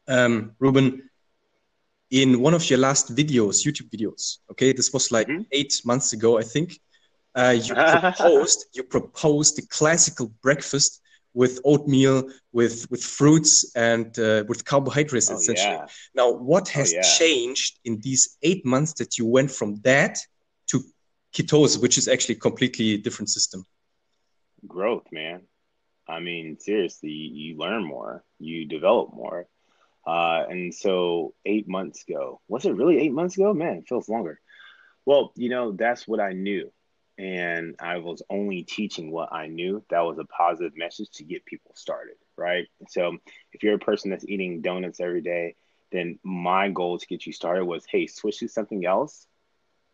um, 0.06 0.52
Reuben, 0.58 1.10
in 2.10 2.40
one 2.40 2.54
of 2.54 2.68
your 2.68 2.78
last 2.78 3.14
videos, 3.14 3.64
YouTube 3.64 3.90
videos, 3.90 4.38
okay, 4.50 4.72
this 4.72 4.92
was 4.92 5.10
like 5.10 5.28
mm-hmm. 5.28 5.42
eight 5.52 5.80
months 5.84 6.12
ago, 6.12 6.38
I 6.38 6.42
think. 6.42 6.80
Uh, 7.34 7.56
you 7.62 7.74
proposed 8.00 8.66
you 8.72 8.82
proposed 8.82 9.56
the 9.56 9.62
classical 9.62 10.32
breakfast 10.42 10.99
with 11.34 11.60
oatmeal, 11.64 12.30
with 12.52 12.90
with 12.90 13.02
fruits, 13.02 13.72
and 13.76 14.18
uh, 14.18 14.44
with 14.48 14.64
carbohydrates, 14.64 15.30
oh, 15.30 15.34
essentially. 15.34 15.74
Yeah. 15.74 15.86
Now, 16.14 16.32
what 16.32 16.68
oh, 16.68 16.78
has 16.78 16.92
oh, 16.92 16.96
yeah. 16.96 17.02
changed 17.02 17.78
in 17.84 18.00
these 18.00 18.36
eight 18.42 18.64
months 18.64 18.94
that 18.94 19.18
you 19.18 19.26
went 19.26 19.50
from 19.50 19.76
that 19.82 20.18
to 20.68 20.82
ketosis, 21.32 21.80
which 21.80 21.98
is 21.98 22.08
actually 22.08 22.36
a 22.36 22.38
completely 22.38 22.96
different 22.98 23.28
system? 23.28 23.64
Growth, 24.66 25.06
man. 25.12 25.42
I 26.08 26.20
mean, 26.20 26.58
seriously, 26.58 27.10
you 27.10 27.56
learn 27.56 27.84
more, 27.84 28.24
you 28.38 28.66
develop 28.66 29.14
more. 29.14 29.46
Uh, 30.06 30.44
and 30.48 30.74
so, 30.74 31.34
eight 31.44 31.68
months 31.68 32.02
ago, 32.08 32.40
was 32.48 32.64
it 32.64 32.74
really 32.74 32.98
eight 32.98 33.12
months 33.12 33.36
ago? 33.36 33.54
Man, 33.54 33.78
it 33.78 33.88
feels 33.88 34.08
longer. 34.08 34.40
Well, 35.06 35.32
you 35.36 35.48
know, 35.48 35.72
that's 35.72 36.08
what 36.08 36.20
I 36.20 36.32
knew 36.32 36.72
and 37.20 37.76
I 37.78 37.98
was 37.98 38.22
only 38.30 38.62
teaching 38.62 39.10
what 39.10 39.30
I 39.30 39.46
knew, 39.46 39.84
that 39.90 40.00
was 40.00 40.18
a 40.18 40.24
positive 40.24 40.72
message 40.74 41.10
to 41.16 41.22
get 41.22 41.44
people 41.44 41.72
started, 41.74 42.14
right? 42.34 42.66
So 42.88 43.18
if 43.52 43.62
you're 43.62 43.74
a 43.74 43.78
person 43.78 44.10
that's 44.10 44.24
eating 44.26 44.62
donuts 44.62 45.00
every 45.00 45.20
day, 45.20 45.56
then 45.92 46.18
my 46.22 46.70
goal 46.70 46.98
to 46.98 47.06
get 47.06 47.26
you 47.26 47.34
started 47.34 47.66
was, 47.66 47.84
hey, 47.84 48.06
switch 48.06 48.38
to 48.38 48.48
something 48.48 48.86
else 48.86 49.26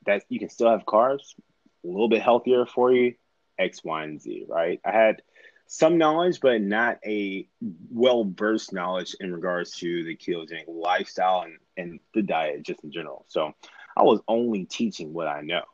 that 0.05 0.23
you 0.29 0.39
can 0.39 0.51
still 0.51 0.71
have 0.71 0.87
carbs, 0.87 1.35
a 1.83 1.89
little 1.89 2.09
bit 2.09 2.23
healthier 2.23 2.65
for 2.65 2.93
you, 2.93 3.15
X, 3.59 3.83
Y, 3.83 4.05
and 4.05 4.23
Z, 4.23 4.47
right? 4.49 4.81
I 4.85 4.93
had 4.93 5.23
some 5.67 5.99
knowledge, 5.99 6.39
but 6.41 6.61
not 6.61 6.99
a 7.05 7.49
well 7.91 8.23
versed 8.23 8.73
knowledge 8.73 9.17
in 9.19 9.33
regards 9.33 9.73
to 9.79 10.05
the 10.05 10.15
ketogenic 10.15 10.67
lifestyle 10.69 11.41
and, 11.41 11.59
and 11.77 11.99
the 12.15 12.23
diet 12.23 12.63
just 12.63 12.85
in 12.85 12.93
general. 12.93 13.25
So 13.27 13.53
I 13.97 14.05
was 14.05 14.21
only 14.29 14.65
teaching 14.65 15.13
what 15.13 15.27
I 15.27 15.41
know, 15.41 15.65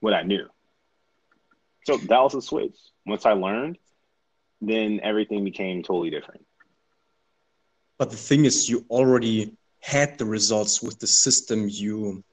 what 0.00 0.12
I 0.12 0.20
knew. 0.20 0.46
So 1.86 1.96
that 1.96 2.20
was 2.20 2.34
a 2.34 2.42
switch. 2.42 2.76
Once 3.06 3.24
I 3.24 3.32
learned, 3.32 3.78
then 4.60 4.98
everything 5.04 5.44
became 5.44 5.84
totally 5.84 6.10
different. 6.10 6.44
But 7.96 8.10
the 8.10 8.16
thing 8.16 8.44
is, 8.44 8.68
you 8.68 8.84
already 8.90 9.56
had 9.80 10.18
the 10.18 10.24
results 10.24 10.82
with 10.82 10.98
the 10.98 11.06
system 11.06 11.68
you 11.68 12.24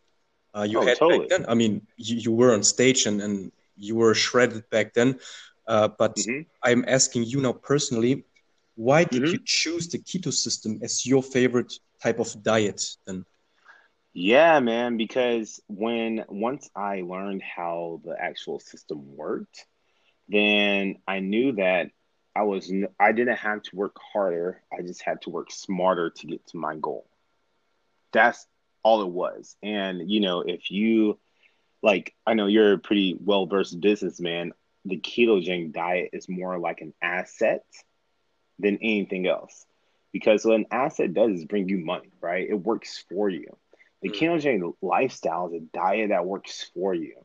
uh, 0.55 0.63
you 0.63 0.79
oh, 0.79 0.85
had 0.85 0.97
totally. 0.97 1.27
back 1.27 1.29
then. 1.29 1.45
I 1.47 1.53
mean, 1.53 1.85
you, 1.97 2.15
you 2.17 2.31
were 2.31 2.53
on 2.53 2.63
stage 2.63 3.05
and, 3.05 3.21
and 3.21 3.51
you 3.77 3.95
were 3.95 4.13
shredded 4.13 4.69
back 4.69 4.93
then. 4.93 5.19
Uh, 5.67 5.87
but 5.87 6.15
mm-hmm. 6.15 6.41
I'm 6.61 6.83
asking 6.87 7.23
you 7.25 7.41
now 7.41 7.53
personally, 7.53 8.25
why 8.75 9.03
did 9.03 9.23
mm-hmm. 9.23 9.33
you 9.33 9.39
choose 9.45 9.87
the 9.87 9.99
keto 9.99 10.31
system 10.33 10.79
as 10.83 11.05
your 11.05 11.23
favorite 11.23 11.73
type 12.01 12.19
of 12.19 12.41
diet 12.43 12.83
then? 13.05 13.25
Yeah, 14.13 14.59
man, 14.59 14.97
because 14.97 15.61
when 15.67 16.23
once 16.29 16.69
I 16.75 17.01
learned 17.01 17.41
how 17.43 18.01
the 18.03 18.15
actual 18.19 18.59
system 18.59 19.15
worked, 19.15 19.65
then 20.29 20.97
I 21.07 21.19
knew 21.19 21.53
that 21.53 21.91
I 22.35 22.43
was 22.43 22.71
I 22.99 23.11
didn't 23.11 23.37
have 23.37 23.63
to 23.63 23.75
work 23.75 23.97
harder. 24.13 24.61
I 24.71 24.81
just 24.83 25.01
had 25.03 25.21
to 25.23 25.29
work 25.31 25.51
smarter 25.51 26.11
to 26.11 26.27
get 26.27 26.45
to 26.47 26.57
my 26.57 26.75
goal. 26.77 27.07
That's 28.11 28.45
all 28.83 29.01
it 29.03 29.09
was. 29.09 29.55
And 29.63 30.09
you 30.09 30.19
know, 30.21 30.41
if 30.41 30.71
you 30.71 31.19
like 31.83 32.15
I 32.25 32.33
know 32.33 32.47
you're 32.47 32.73
a 32.73 32.79
pretty 32.79 33.17
well 33.19 33.47
versed 33.47 33.79
businessman, 33.81 34.53
the 34.85 34.99
ketogenic 34.99 35.73
diet 35.73 36.11
is 36.13 36.29
more 36.29 36.59
like 36.59 36.81
an 36.81 36.93
asset 37.01 37.65
than 38.59 38.77
anything 38.81 39.27
else. 39.27 39.65
Because 40.11 40.45
what 40.45 40.55
an 40.55 40.67
asset 40.71 41.13
does 41.13 41.31
is 41.31 41.45
bring 41.45 41.69
you 41.69 41.79
money, 41.79 42.11
right? 42.21 42.47
It 42.49 42.55
works 42.55 43.03
for 43.09 43.29
you. 43.29 43.57
The 44.03 44.09
mm. 44.09 44.15
ketogenic 44.15 44.75
lifestyle 44.81 45.47
is 45.47 45.53
a 45.53 45.65
diet 45.73 46.09
that 46.09 46.25
works 46.25 46.69
for 46.73 46.93
you. 46.93 47.15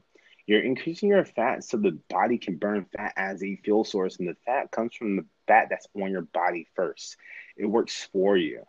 You're 0.46 0.62
increasing 0.62 1.10
your 1.10 1.24
fat 1.26 1.62
so 1.64 1.76
the 1.76 1.98
body 2.08 2.38
can 2.38 2.56
burn 2.56 2.86
fat 2.96 3.12
as 3.16 3.42
a 3.42 3.56
fuel 3.56 3.84
source, 3.84 4.16
and 4.16 4.28
the 4.28 4.36
fat 4.46 4.70
comes 4.70 4.94
from 4.94 5.16
the 5.16 5.26
fat 5.46 5.66
that's 5.68 5.86
on 5.94 6.10
your 6.10 6.22
body 6.22 6.66
first. 6.74 7.16
It 7.56 7.66
works 7.66 8.08
for 8.12 8.36
you. 8.36 8.62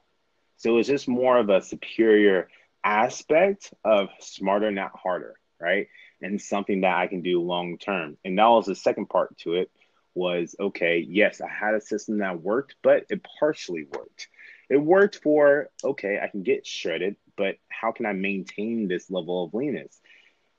So 0.57 0.77
it's 0.77 0.89
just 0.89 1.07
more 1.07 1.37
of 1.37 1.49
a 1.49 1.61
superior 1.61 2.49
aspect 2.83 3.73
of 3.85 4.09
smarter, 4.19 4.71
not 4.71 4.91
harder, 4.93 5.35
right? 5.61 5.87
and 6.21 6.41
something 6.41 6.81
that 6.81 6.97
I 6.97 7.07
can 7.07 7.21
do 7.21 7.41
long 7.41 7.77
term. 7.77 8.17
And 8.23 8.37
that 8.37 8.47
was 8.47 8.65
the 8.65 8.75
second 8.75 9.07
part 9.07 9.37
to 9.39 9.55
it 9.55 9.71
was 10.15 10.55
okay, 10.59 10.99
yes, 11.07 11.41
I 11.41 11.47
had 11.47 11.75
a 11.75 11.81
system 11.81 12.19
that 12.19 12.41
worked, 12.41 12.75
but 12.81 13.05
it 13.09 13.25
partially 13.39 13.85
worked. 13.85 14.27
It 14.69 14.77
worked 14.77 15.17
for 15.17 15.69
okay, 15.83 16.19
I 16.21 16.27
can 16.27 16.43
get 16.43 16.65
shredded, 16.65 17.15
but 17.39 17.55
how 17.69 17.93
can 17.93 18.05
I 18.05 18.11
maintain 18.11 18.89
this 18.89 19.09
level 19.09 19.45
of 19.45 19.53
leanness? 19.53 19.97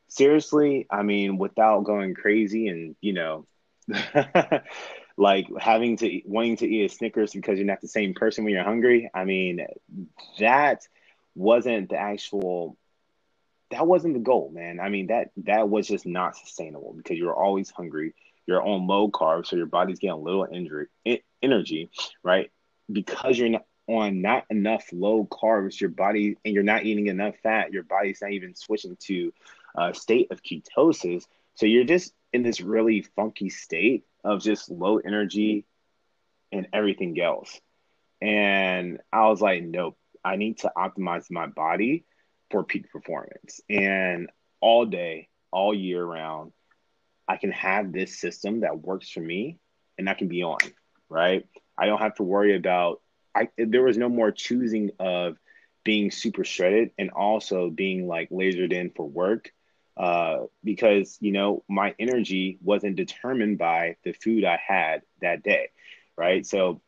Seriously, 0.09 0.87
I 0.91 1.03
mean, 1.03 1.37
without 1.37 1.85
going 1.85 2.15
crazy 2.15 2.69
and 2.69 2.97
you 3.03 3.13
know, 3.13 3.47
like 5.17 5.47
having 5.61 5.99
to 5.99 6.23
wanting 6.25 6.57
to 6.57 6.67
eat 6.67 6.87
a 6.87 6.89
Snickers 6.89 7.33
because 7.33 7.59
you're 7.59 7.67
not 7.67 7.83
the 7.83 7.87
same 7.87 8.15
person 8.15 8.45
when 8.45 8.55
you're 8.55 8.65
hungry. 8.65 9.11
I 9.13 9.25
mean, 9.25 9.61
that 10.39 10.87
wasn't 11.35 11.91
the 11.91 11.99
actual 11.99 12.79
that 13.71 13.87
wasn't 13.87 14.15
the 14.15 14.21
goal, 14.21 14.51
man. 14.53 14.81
I 14.81 14.89
mean, 14.89 15.09
that 15.09 15.33
that 15.45 15.69
was 15.69 15.87
just 15.87 16.07
not 16.07 16.35
sustainable 16.35 16.95
because 16.97 17.19
you're 17.19 17.35
always 17.35 17.71
hungry. 17.71 18.15
You're 18.47 18.67
on 18.67 18.87
low 18.87 19.11
carbs, 19.11 19.49
so 19.49 19.57
your 19.57 19.67
body's 19.67 19.99
getting 19.99 20.15
a 20.15 20.19
little 20.19 20.49
injury, 20.51 20.87
energy, 21.43 21.91
right? 22.25 22.51
Because 22.91 23.39
you're 23.39 23.51
not 23.51 23.67
on 23.89 24.23
not 24.23 24.45
enough 24.51 24.87
low 24.93 25.27
carbs, 25.27 25.81
your 25.81 25.91
body 25.91 26.37
and 26.45 26.55
you're 26.55 26.63
not 26.63 26.85
eating 26.85 27.09
enough 27.09 27.35
fat. 27.43 27.73
Your 27.73 27.83
body's 27.83 28.23
not 28.23 28.33
even 28.33 28.55
switching 28.55 28.97
to 29.01 29.33
a 29.77 29.95
state 29.95 30.31
of 30.31 30.43
ketosis, 30.43 31.25
so 31.55 31.67
you're 31.67 31.85
just 31.85 32.13
in 32.33 32.43
this 32.43 32.61
really 32.61 33.03
funky 33.17 33.51
state 33.51 34.05
of 34.25 34.43
just 34.43 34.71
low 34.71 34.99
energy 34.99 35.65
and 36.53 36.69
everything 36.73 37.21
else. 37.21 37.61
And 38.21 38.99
I 39.13 39.27
was 39.29 39.41
like, 39.41 39.63
nope, 39.63 39.97
I 40.25 40.37
need 40.37 40.59
to 40.59 40.73
optimize 40.77 41.31
my 41.31 41.47
body 41.47 42.05
for 42.51 42.65
peak 42.65 42.91
performance. 42.91 43.61
And 43.69 44.31
all 44.61 44.85
day, 44.87 45.29
all 45.51 45.75
year 45.75 46.05
round, 46.05 46.53
I 47.27 47.37
can 47.37 47.53
have 47.53 47.93
this 47.93 48.19
system 48.19 48.61
that 48.61 48.81
works 48.81 49.09
for 49.09 49.21
me 49.21 49.59
and 49.99 50.09
I 50.09 50.15
can 50.15 50.29
be 50.29 50.43
on, 50.43 50.59
right? 51.09 51.47
I 51.79 51.87
don't 51.87 52.01
have 52.01 52.17
to 52.17 52.23
worry 52.23 52.57
about 52.57 53.01
I 53.35 53.49
there 53.57 53.83
was 53.83 53.97
no 53.97 54.09
more 54.09 54.33
choosing 54.33 54.91
of 54.99 55.37
being 55.85 56.11
super 56.11 56.45
shredded 56.45 56.91
and 56.99 57.11
also 57.11 57.71
being 57.71 58.07
like 58.07 58.31
lasered 58.31 58.73
in 58.73 58.91
for 58.91 59.09
work 59.09 59.53
uh, 59.97 60.45
because 60.65 61.19
you 61.21 61.33
know 61.33 61.63
my 61.69 61.95
energy 61.99 62.59
wasn't 62.63 62.97
determined 62.97 63.59
by 63.59 63.97
the 64.05 64.13
food 64.13 64.45
I 64.45 64.59
had 64.65 65.03
that 65.21 65.43
day, 65.43 65.69
right? 66.17 66.47
So, 66.47 66.81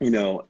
you 0.00 0.10
know, 0.10 0.46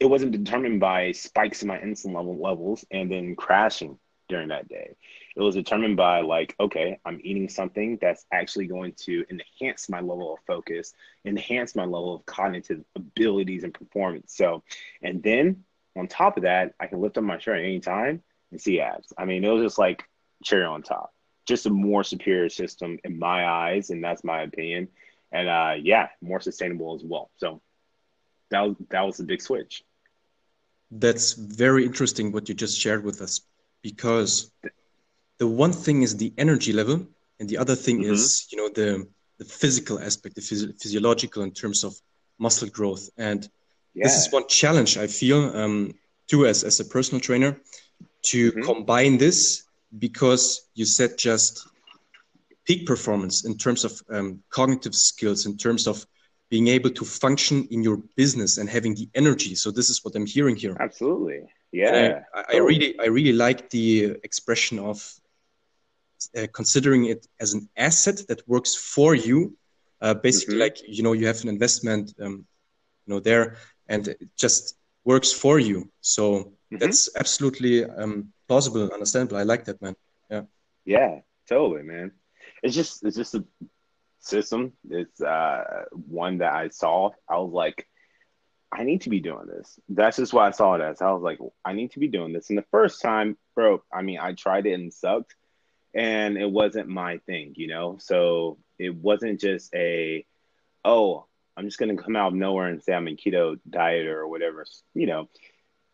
it 0.00 0.06
wasn't 0.06 0.32
determined 0.32 0.80
by 0.80 1.12
spikes 1.12 1.62
in 1.62 1.68
my 1.68 1.78
insulin 1.78 2.14
level 2.14 2.38
levels 2.38 2.84
and 2.90 3.10
then 3.10 3.36
crashing 3.36 3.98
during 4.28 4.48
that 4.48 4.68
day. 4.68 4.96
It 5.36 5.40
was 5.40 5.54
determined 5.54 5.96
by 5.96 6.20
like, 6.20 6.54
okay, 6.58 6.98
I'm 7.04 7.20
eating 7.22 7.48
something 7.48 7.98
that's 8.00 8.24
actually 8.32 8.66
going 8.66 8.92
to 9.04 9.24
enhance 9.30 9.88
my 9.88 10.00
level 10.00 10.34
of 10.34 10.40
focus, 10.46 10.94
enhance 11.24 11.74
my 11.74 11.84
level 11.84 12.14
of 12.14 12.26
cognitive 12.26 12.84
abilities 12.94 13.64
and 13.64 13.74
performance. 13.74 14.34
So, 14.36 14.62
and 15.02 15.22
then 15.22 15.64
on 15.96 16.06
top 16.06 16.36
of 16.36 16.44
that, 16.44 16.74
I 16.80 16.86
can 16.86 17.00
lift 17.00 17.18
up 17.18 17.24
my 17.24 17.38
shirt 17.38 17.58
at 17.58 17.64
any 17.64 17.80
time 17.80 18.22
and 18.50 18.60
see 18.60 18.80
abs. 18.80 19.12
I 19.18 19.24
mean, 19.24 19.44
it 19.44 19.48
was 19.48 19.62
just 19.62 19.78
like 19.78 20.04
cherry 20.42 20.64
on 20.64 20.82
top. 20.82 21.12
Just 21.46 21.66
a 21.66 21.70
more 21.70 22.02
superior 22.04 22.48
system 22.48 22.98
in 23.04 23.18
my 23.18 23.46
eyes, 23.46 23.90
and 23.90 24.02
that's 24.02 24.24
my 24.24 24.42
opinion. 24.42 24.88
And 25.30 25.48
uh, 25.48 25.74
yeah, 25.80 26.08
more 26.22 26.40
sustainable 26.40 26.94
as 26.94 27.02
well. 27.04 27.30
So 27.36 27.60
that 28.50 28.60
was, 28.60 28.76
that 28.90 29.02
was 29.02 29.20
a 29.20 29.24
big 29.24 29.42
switch. 29.42 29.84
That's 30.90 31.32
very 31.32 31.84
interesting 31.84 32.30
what 32.30 32.48
you 32.48 32.54
just 32.54 32.80
shared 32.80 33.04
with 33.04 33.20
us 33.20 33.40
because 33.84 34.50
the 35.38 35.46
one 35.46 35.72
thing 35.72 36.02
is 36.02 36.16
the 36.16 36.32
energy 36.38 36.72
level 36.72 37.06
and 37.38 37.48
the 37.48 37.58
other 37.58 37.76
thing 37.76 37.98
mm-hmm. 38.00 38.14
is 38.14 38.48
you 38.50 38.58
know 38.58 38.70
the 38.80 39.06
the 39.38 39.44
physical 39.44 39.96
aspect 40.00 40.34
the 40.34 40.40
phys- 40.40 40.74
physiological 40.82 41.42
in 41.42 41.52
terms 41.52 41.84
of 41.84 41.92
muscle 42.38 42.70
growth 42.78 43.04
and 43.18 43.40
yeah. 43.94 44.04
this 44.06 44.16
is 44.16 44.32
one 44.32 44.46
challenge 44.48 44.96
i 44.96 45.06
feel 45.06 45.40
um, 45.60 45.94
too 46.26 46.46
as, 46.46 46.64
as 46.64 46.80
a 46.80 46.84
personal 46.96 47.20
trainer 47.20 47.52
to 48.22 48.40
mm-hmm. 48.50 48.62
combine 48.62 49.18
this 49.18 49.64
because 49.98 50.44
you 50.74 50.86
said 50.86 51.10
just 51.18 51.68
peak 52.64 52.86
performance 52.86 53.44
in 53.44 53.54
terms 53.64 53.84
of 53.84 53.92
um, 54.08 54.42
cognitive 54.48 54.94
skills 54.94 55.44
in 55.44 55.56
terms 55.56 55.86
of 55.86 56.06
being 56.50 56.68
able 56.68 56.90
to 56.90 57.04
function 57.04 57.66
in 57.70 57.82
your 57.82 57.98
business 58.16 58.58
and 58.58 58.68
having 58.68 58.94
the 58.94 59.08
energy. 59.14 59.54
So 59.54 59.70
this 59.70 59.90
is 59.90 60.04
what 60.04 60.14
I'm 60.14 60.26
hearing 60.26 60.56
here. 60.56 60.76
Absolutely. 60.78 61.40
Yeah. 61.74 62.20
I, 62.32 62.44
I, 62.54 62.56
really, 62.58 62.98
I 63.00 63.06
really 63.06 63.32
like 63.32 63.70
the 63.70 64.16
expression 64.22 64.78
of 64.78 65.12
uh, 66.36 66.46
considering 66.52 67.06
it 67.06 67.26
as 67.40 67.52
an 67.52 67.68
asset 67.76 68.20
that 68.28 68.48
works 68.48 68.76
for 68.76 69.14
you. 69.14 69.56
Uh, 70.00 70.14
basically, 70.14 70.54
mm-hmm. 70.54 70.60
like 70.60 70.76
you 70.86 71.02
know, 71.02 71.14
you 71.14 71.26
have 71.26 71.42
an 71.42 71.48
investment, 71.48 72.14
um, 72.20 72.46
you 73.06 73.14
know, 73.14 73.20
there, 73.20 73.56
and 73.88 74.08
it 74.08 74.28
just 74.36 74.76
works 75.04 75.32
for 75.32 75.58
you. 75.58 75.90
So 76.00 76.22
mm-hmm. 76.34 76.76
that's 76.78 77.08
absolutely 77.16 77.84
um, 77.84 78.32
plausible, 78.46 78.90
understandable. 78.92 79.38
I 79.38 79.42
like 79.42 79.64
that, 79.64 79.82
man. 79.82 79.96
Yeah. 80.30 80.42
Yeah, 80.84 81.20
totally, 81.48 81.82
man. 81.82 82.12
It's 82.62 82.74
just, 82.74 83.04
it's 83.04 83.16
just 83.16 83.34
a 83.34 83.44
system. 84.20 84.72
It's 84.90 85.20
uh, 85.20 85.84
one 85.92 86.38
that 86.38 86.52
I 86.52 86.68
saw. 86.68 87.10
I 87.28 87.38
was 87.38 87.52
like, 87.52 87.88
I 88.74 88.82
need 88.82 89.02
to 89.02 89.10
be 89.10 89.20
doing 89.20 89.46
this. 89.46 89.78
That's 89.88 90.16
just 90.16 90.32
what 90.32 90.46
I 90.46 90.50
saw 90.50 90.74
it 90.74 90.80
as. 90.80 91.00
I 91.00 91.10
was 91.12 91.22
like, 91.22 91.38
I 91.64 91.72
need 91.72 91.92
to 91.92 92.00
be 92.00 92.08
doing 92.08 92.32
this. 92.32 92.48
And 92.48 92.58
the 92.58 92.66
first 92.70 93.00
time, 93.00 93.36
bro, 93.54 93.82
I 93.92 94.02
mean, 94.02 94.18
I 94.20 94.32
tried 94.32 94.66
it 94.66 94.72
and 94.72 94.92
sucked, 94.92 95.36
and 95.94 96.36
it 96.36 96.50
wasn't 96.50 96.88
my 96.88 97.18
thing, 97.18 97.54
you 97.56 97.68
know. 97.68 97.98
So 98.00 98.58
it 98.78 98.94
wasn't 98.94 99.40
just 99.40 99.72
a, 99.74 100.26
oh, 100.84 101.26
I'm 101.56 101.66
just 101.66 101.78
gonna 101.78 101.96
come 101.96 102.16
out 102.16 102.28
of 102.28 102.34
nowhere 102.34 102.66
and 102.66 102.82
say 102.82 102.92
I'm 102.92 103.06
in 103.06 103.16
keto 103.16 103.60
diet 103.68 104.06
or 104.06 104.26
whatever. 104.26 104.66
You 104.92 105.06
know, 105.06 105.28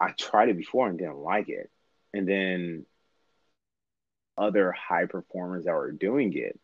I 0.01 0.13
tried 0.13 0.49
it 0.49 0.57
before 0.57 0.89
and 0.89 0.99
didn't 0.99 1.19
like 1.19 1.51
it, 1.51 1.71
and 2.15 2.27
then 2.27 2.87
other 4.39 4.73
high 4.73 5.05
performers 5.05 5.67
that 5.67 5.75
were 5.75 5.93
doing 5.93 6.33
it 6.35 6.59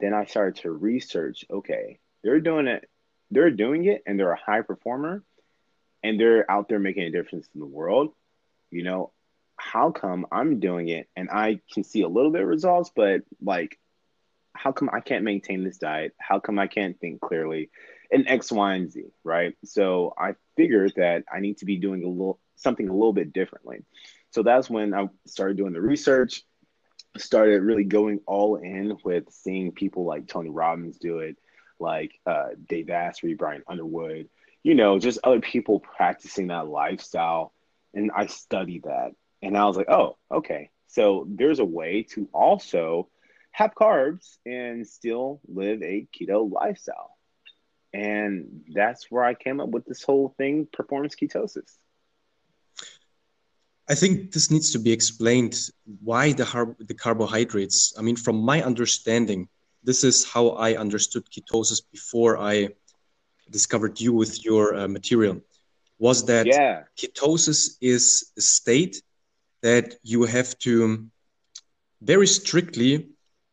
then 0.00 0.14
I 0.14 0.24
started 0.24 0.62
to 0.62 0.70
research, 0.70 1.44
okay, 1.50 1.98
they're 2.24 2.40
doing 2.40 2.66
it, 2.66 2.88
they're 3.30 3.50
doing 3.50 3.84
it 3.84 4.02
and 4.06 4.18
they're 4.18 4.32
a 4.32 4.40
high 4.40 4.62
performer 4.62 5.22
and 6.02 6.18
they're 6.18 6.50
out 6.50 6.68
there 6.68 6.78
making 6.78 7.04
a 7.04 7.10
difference 7.10 7.48
in 7.54 7.60
the 7.60 7.66
world. 7.66 8.12
You 8.70 8.84
know, 8.84 9.12
how 9.56 9.90
come 9.90 10.26
I'm 10.32 10.60
doing 10.60 10.88
it 10.88 11.08
and 11.16 11.28
I 11.30 11.60
can 11.72 11.84
see 11.84 12.02
a 12.02 12.08
little 12.08 12.30
bit 12.30 12.42
of 12.42 12.48
results, 12.48 12.90
but 12.94 13.22
like, 13.42 13.78
how 14.54 14.72
come 14.72 14.90
I 14.92 15.00
can't 15.00 15.24
maintain 15.24 15.64
this 15.64 15.78
diet? 15.78 16.14
How 16.18 16.40
come 16.40 16.58
I 16.58 16.66
can't 16.66 16.98
think 16.98 17.20
clearly? 17.20 17.70
and 18.10 18.28
X, 18.28 18.50
Y, 18.50 18.74
and 18.74 18.90
Z, 18.90 19.04
right? 19.24 19.54
So 19.64 20.14
I 20.18 20.34
figured 20.56 20.94
that 20.96 21.24
I 21.32 21.40
need 21.40 21.58
to 21.58 21.64
be 21.64 21.76
doing 21.76 22.04
a 22.04 22.08
little 22.08 22.40
something 22.56 22.88
a 22.88 22.92
little 22.92 23.12
bit 23.12 23.32
differently. 23.32 23.84
So 24.30 24.42
that's 24.42 24.68
when 24.68 24.94
I 24.94 25.08
started 25.26 25.56
doing 25.56 25.72
the 25.72 25.80
research, 25.80 26.42
started 27.16 27.62
really 27.62 27.84
going 27.84 28.20
all 28.26 28.56
in 28.56 28.96
with 29.04 29.24
seeing 29.30 29.72
people 29.72 30.04
like 30.04 30.26
Tony 30.26 30.50
Robbins 30.50 30.98
do 30.98 31.20
it, 31.20 31.36
like 31.78 32.12
uh, 32.26 32.48
Dave 32.68 32.90
Asprey, 32.90 33.34
Brian 33.34 33.62
Underwood, 33.66 34.28
you 34.62 34.74
know, 34.74 34.98
just 34.98 35.18
other 35.24 35.40
people 35.40 35.80
practicing 35.80 36.48
that 36.48 36.68
lifestyle. 36.68 37.52
And 37.94 38.10
I 38.14 38.26
studied 38.26 38.84
that. 38.84 39.12
And 39.42 39.56
I 39.56 39.64
was 39.66 39.76
like, 39.76 39.88
oh, 39.88 40.16
okay. 40.30 40.70
So 40.88 41.26
there's 41.28 41.60
a 41.60 41.64
way 41.64 42.02
to 42.14 42.28
also 42.32 43.08
have 43.52 43.74
carbs 43.74 44.36
and 44.44 44.86
still 44.86 45.40
live 45.48 45.82
a 45.82 46.06
keto 46.14 46.50
lifestyle. 46.50 47.16
And 47.92 48.62
that's 48.72 49.10
where 49.10 49.24
I 49.24 49.34
came 49.34 49.60
up 49.60 49.70
with 49.70 49.84
this 49.86 50.02
whole 50.02 50.34
thing, 50.36 50.68
performance 50.72 51.16
ketosis. 51.20 51.78
I 53.88 53.96
think 53.96 54.30
this 54.30 54.50
needs 54.52 54.70
to 54.72 54.78
be 54.78 54.92
explained 54.92 55.56
why 56.04 56.32
the, 56.32 56.44
har- 56.44 56.76
the 56.78 56.94
carbohydrates. 56.94 57.92
I 57.98 58.02
mean, 58.02 58.14
from 58.14 58.36
my 58.36 58.62
understanding, 58.62 59.48
this 59.82 60.04
is 60.04 60.24
how 60.24 60.50
I 60.50 60.76
understood 60.76 61.24
ketosis 61.30 61.82
before 61.90 62.38
I 62.38 62.68
discovered 63.50 64.00
you 64.00 64.12
with 64.12 64.44
your 64.44 64.74
uh, 64.74 64.88
material. 64.88 65.40
Was 65.98 66.24
that 66.26 66.46
yeah. 66.46 66.84
ketosis 66.96 67.76
is 67.80 68.32
a 68.38 68.40
state 68.40 69.02
that 69.62 69.96
you 70.02 70.24
have 70.24 70.58
to 70.60 71.06
very 72.00 72.26
strictly 72.26 73.08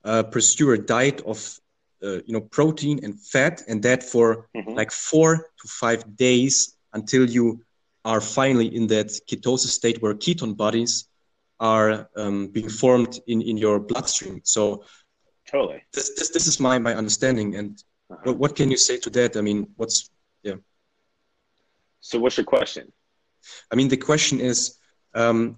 uh, 0.05 0.23
pursue 0.23 0.71
a 0.71 0.77
diet 0.77 1.21
of 1.25 1.59
uh, 2.01 2.19
you 2.25 2.33
know 2.33 2.41
protein 2.41 3.03
and 3.03 3.19
fat, 3.19 3.63
and 3.67 3.83
that 3.83 4.03
for 4.03 4.47
mm-hmm. 4.55 4.71
like 4.71 4.91
four 4.91 5.35
to 5.61 5.67
five 5.67 6.15
days 6.15 6.77
until 6.93 7.29
you 7.29 7.61
are 8.05 8.21
finally 8.21 8.73
in 8.73 8.87
that 8.87 9.07
ketosis 9.27 9.73
state 9.79 10.01
where 10.01 10.13
ketone 10.13 10.55
bodies 10.55 11.09
are 11.59 12.07
um, 12.15 12.47
being 12.47 12.69
formed 12.69 13.19
in, 13.27 13.41
in 13.41 13.57
your 13.57 13.79
bloodstream. 13.79 14.39
So 14.43 14.83
totally, 15.51 15.83
this 15.93 16.13
this, 16.15 16.29
this 16.29 16.47
is 16.47 16.59
my 16.59 16.79
my 16.79 16.93
understanding. 16.93 17.55
And 17.55 17.83
uh-huh. 18.09 18.21
what, 18.23 18.37
what 18.37 18.55
can 18.55 18.71
you 18.71 18.77
say 18.77 18.97
to 18.97 19.09
that? 19.11 19.37
I 19.37 19.41
mean, 19.41 19.67
what's 19.75 20.09
yeah. 20.43 20.55
So 21.99 22.19
what's 22.19 22.37
your 22.37 22.45
question? 22.45 22.91
I 23.71 23.75
mean, 23.75 23.87
the 23.87 23.97
question 23.97 24.39
is, 24.39 24.77
um, 25.13 25.57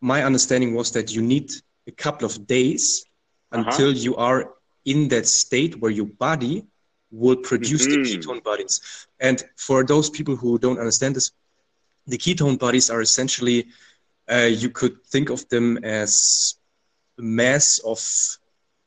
my 0.00 0.22
understanding 0.24 0.74
was 0.74 0.92
that 0.92 1.14
you 1.14 1.22
need 1.22 1.50
a 1.86 1.92
couple 1.92 2.26
of 2.26 2.46
days 2.46 3.04
uh-huh. 3.50 3.64
until 3.64 3.92
you 3.92 4.16
are 4.16 4.50
in 4.84 5.08
that 5.08 5.26
state 5.26 5.80
where 5.80 5.90
your 5.90 6.06
body 6.06 6.64
will 7.10 7.36
produce 7.36 7.86
mm-hmm. 7.86 8.02
the 8.02 8.18
ketone 8.18 8.42
bodies. 8.42 9.06
And 9.20 9.42
for 9.56 9.84
those 9.84 10.10
people 10.10 10.34
who 10.34 10.58
don't 10.58 10.78
understand 10.78 11.14
this, 11.14 11.30
the 12.06 12.18
ketone 12.18 12.58
bodies 12.58 12.90
are 12.90 13.00
essentially, 13.00 13.66
uh, 14.30 14.48
you 14.50 14.70
could 14.70 15.04
think 15.04 15.30
of 15.30 15.48
them 15.48 15.78
as 15.84 16.56
a 17.18 17.22
mass 17.22 17.78
of 17.84 18.00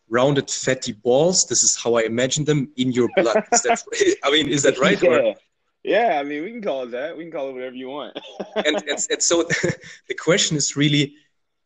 rounded 0.09 0.49
fatty 0.49 0.93
balls. 0.93 1.45
This 1.45 1.63
is 1.63 1.75
how 1.75 1.95
I 1.95 2.03
imagine 2.03 2.45
them 2.45 2.69
in 2.77 2.91
your 2.91 3.09
blood. 3.15 3.43
That, 3.51 3.83
I 4.23 4.31
mean, 4.31 4.47
is 4.49 4.63
that 4.63 4.77
right? 4.79 5.01
Yeah. 5.01 5.09
Or? 5.09 5.35
yeah, 5.83 6.19
I 6.19 6.23
mean, 6.23 6.43
we 6.43 6.51
can 6.51 6.61
call 6.61 6.83
it 6.83 6.91
that. 6.91 7.17
We 7.17 7.23
can 7.23 7.31
call 7.31 7.49
it 7.49 7.53
whatever 7.53 7.75
you 7.75 7.89
want. 7.89 8.17
and, 8.55 8.75
and, 8.75 9.07
and, 9.09 9.23
so 9.23 9.43
the 10.07 10.15
question 10.17 10.57
is 10.57 10.75
really, 10.75 11.15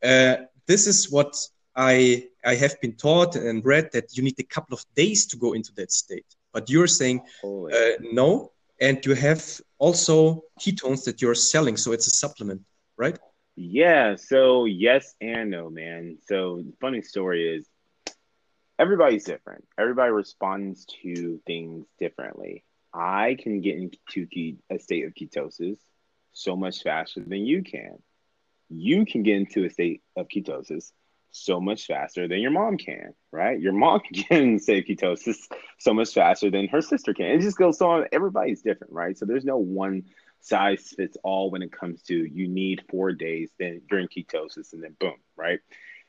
uh, 0.04 0.38
this 0.68 0.88
is 0.88 1.12
what 1.12 1.36
I 1.76 2.28
I 2.46 2.56
have 2.56 2.80
been 2.82 2.94
taught 2.94 3.36
and 3.36 3.64
read 3.66 3.92
that 3.92 4.16
you 4.16 4.24
need 4.24 4.40
a 4.40 4.44
couple 4.44 4.74
of 4.74 4.84
days 4.96 5.26
to 5.28 5.38
go 5.38 5.54
into 5.54 5.74
that 5.76 5.92
state. 5.92 6.26
But 6.54 6.70
you're 6.70 6.88
saying 6.88 7.22
uh, 7.44 7.70
no, 8.12 8.52
and 8.82 9.06
you 9.06 9.14
have 9.14 9.62
also 9.78 10.44
ketones 10.60 11.04
that 11.06 11.22
you're 11.22 11.36
selling, 11.36 11.78
so 11.78 11.92
it's 11.92 12.08
a 12.08 12.12
supplement, 12.12 12.62
right? 12.98 13.18
Yeah. 13.56 14.16
So 14.16 14.66
yes 14.66 15.16
and 15.22 15.52
no, 15.52 15.70
man. 15.70 16.18
So 16.26 16.64
funny 16.80 17.02
story 17.02 17.58
is 17.58 17.69
everybody's 18.80 19.26
different. 19.26 19.68
Everybody 19.78 20.12
responds 20.12 20.86
to 21.04 21.40
things 21.46 21.86
differently. 22.00 22.64
I 22.94 23.38
can 23.40 23.62
get 23.62 23.76
into 23.76 24.58
a 24.72 24.80
state 24.80 25.06
of 25.06 25.14
ketosis 25.14 25.78
so 26.32 26.56
much 26.56 26.82
faster 26.82 27.22
than 27.22 27.46
you 27.46 27.62
can. 27.62 28.00
You 28.70 29.06
can 29.06 29.24
get 29.24 29.36
into 29.36 29.66
a 29.66 29.70
state 29.70 30.02
of 30.16 30.28
ketosis 30.28 30.92
so 31.32 31.60
much 31.60 31.86
faster 31.86 32.28
than 32.28 32.40
your 32.40 32.52
mom 32.52 32.78
can, 32.78 33.14
right? 33.32 33.60
Your 33.60 33.74
mom 33.74 34.00
can 34.14 34.60
state 34.60 34.88
ketosis 34.88 35.38
so 35.78 35.94
much 35.94 36.14
faster 36.14 36.50
than 36.50 36.68
her 36.70 36.82
sister 36.82 37.14
can. 37.14 37.28
It 37.28 37.42
just 37.42 37.58
goes 37.58 37.82
on. 37.82 38.06
Everybody's 38.12 38.62
different, 38.62 38.94
right? 38.94 39.18
So 39.18 39.26
there's 39.26 39.46
no 39.46 39.58
one 39.58 40.06
size 40.42 40.94
fits 40.96 41.18
all 41.24 41.52
when 41.52 41.62
it 41.62 41.72
comes 41.72 42.02
to 42.04 42.16
you 42.16 42.48
need 42.48 42.82
four 42.90 43.12
days 43.12 43.50
then 43.60 43.82
during 43.90 44.08
ketosis 44.08 44.72
and 44.74 44.82
then 44.82 44.96
boom, 45.00 45.16
right? 45.36 45.60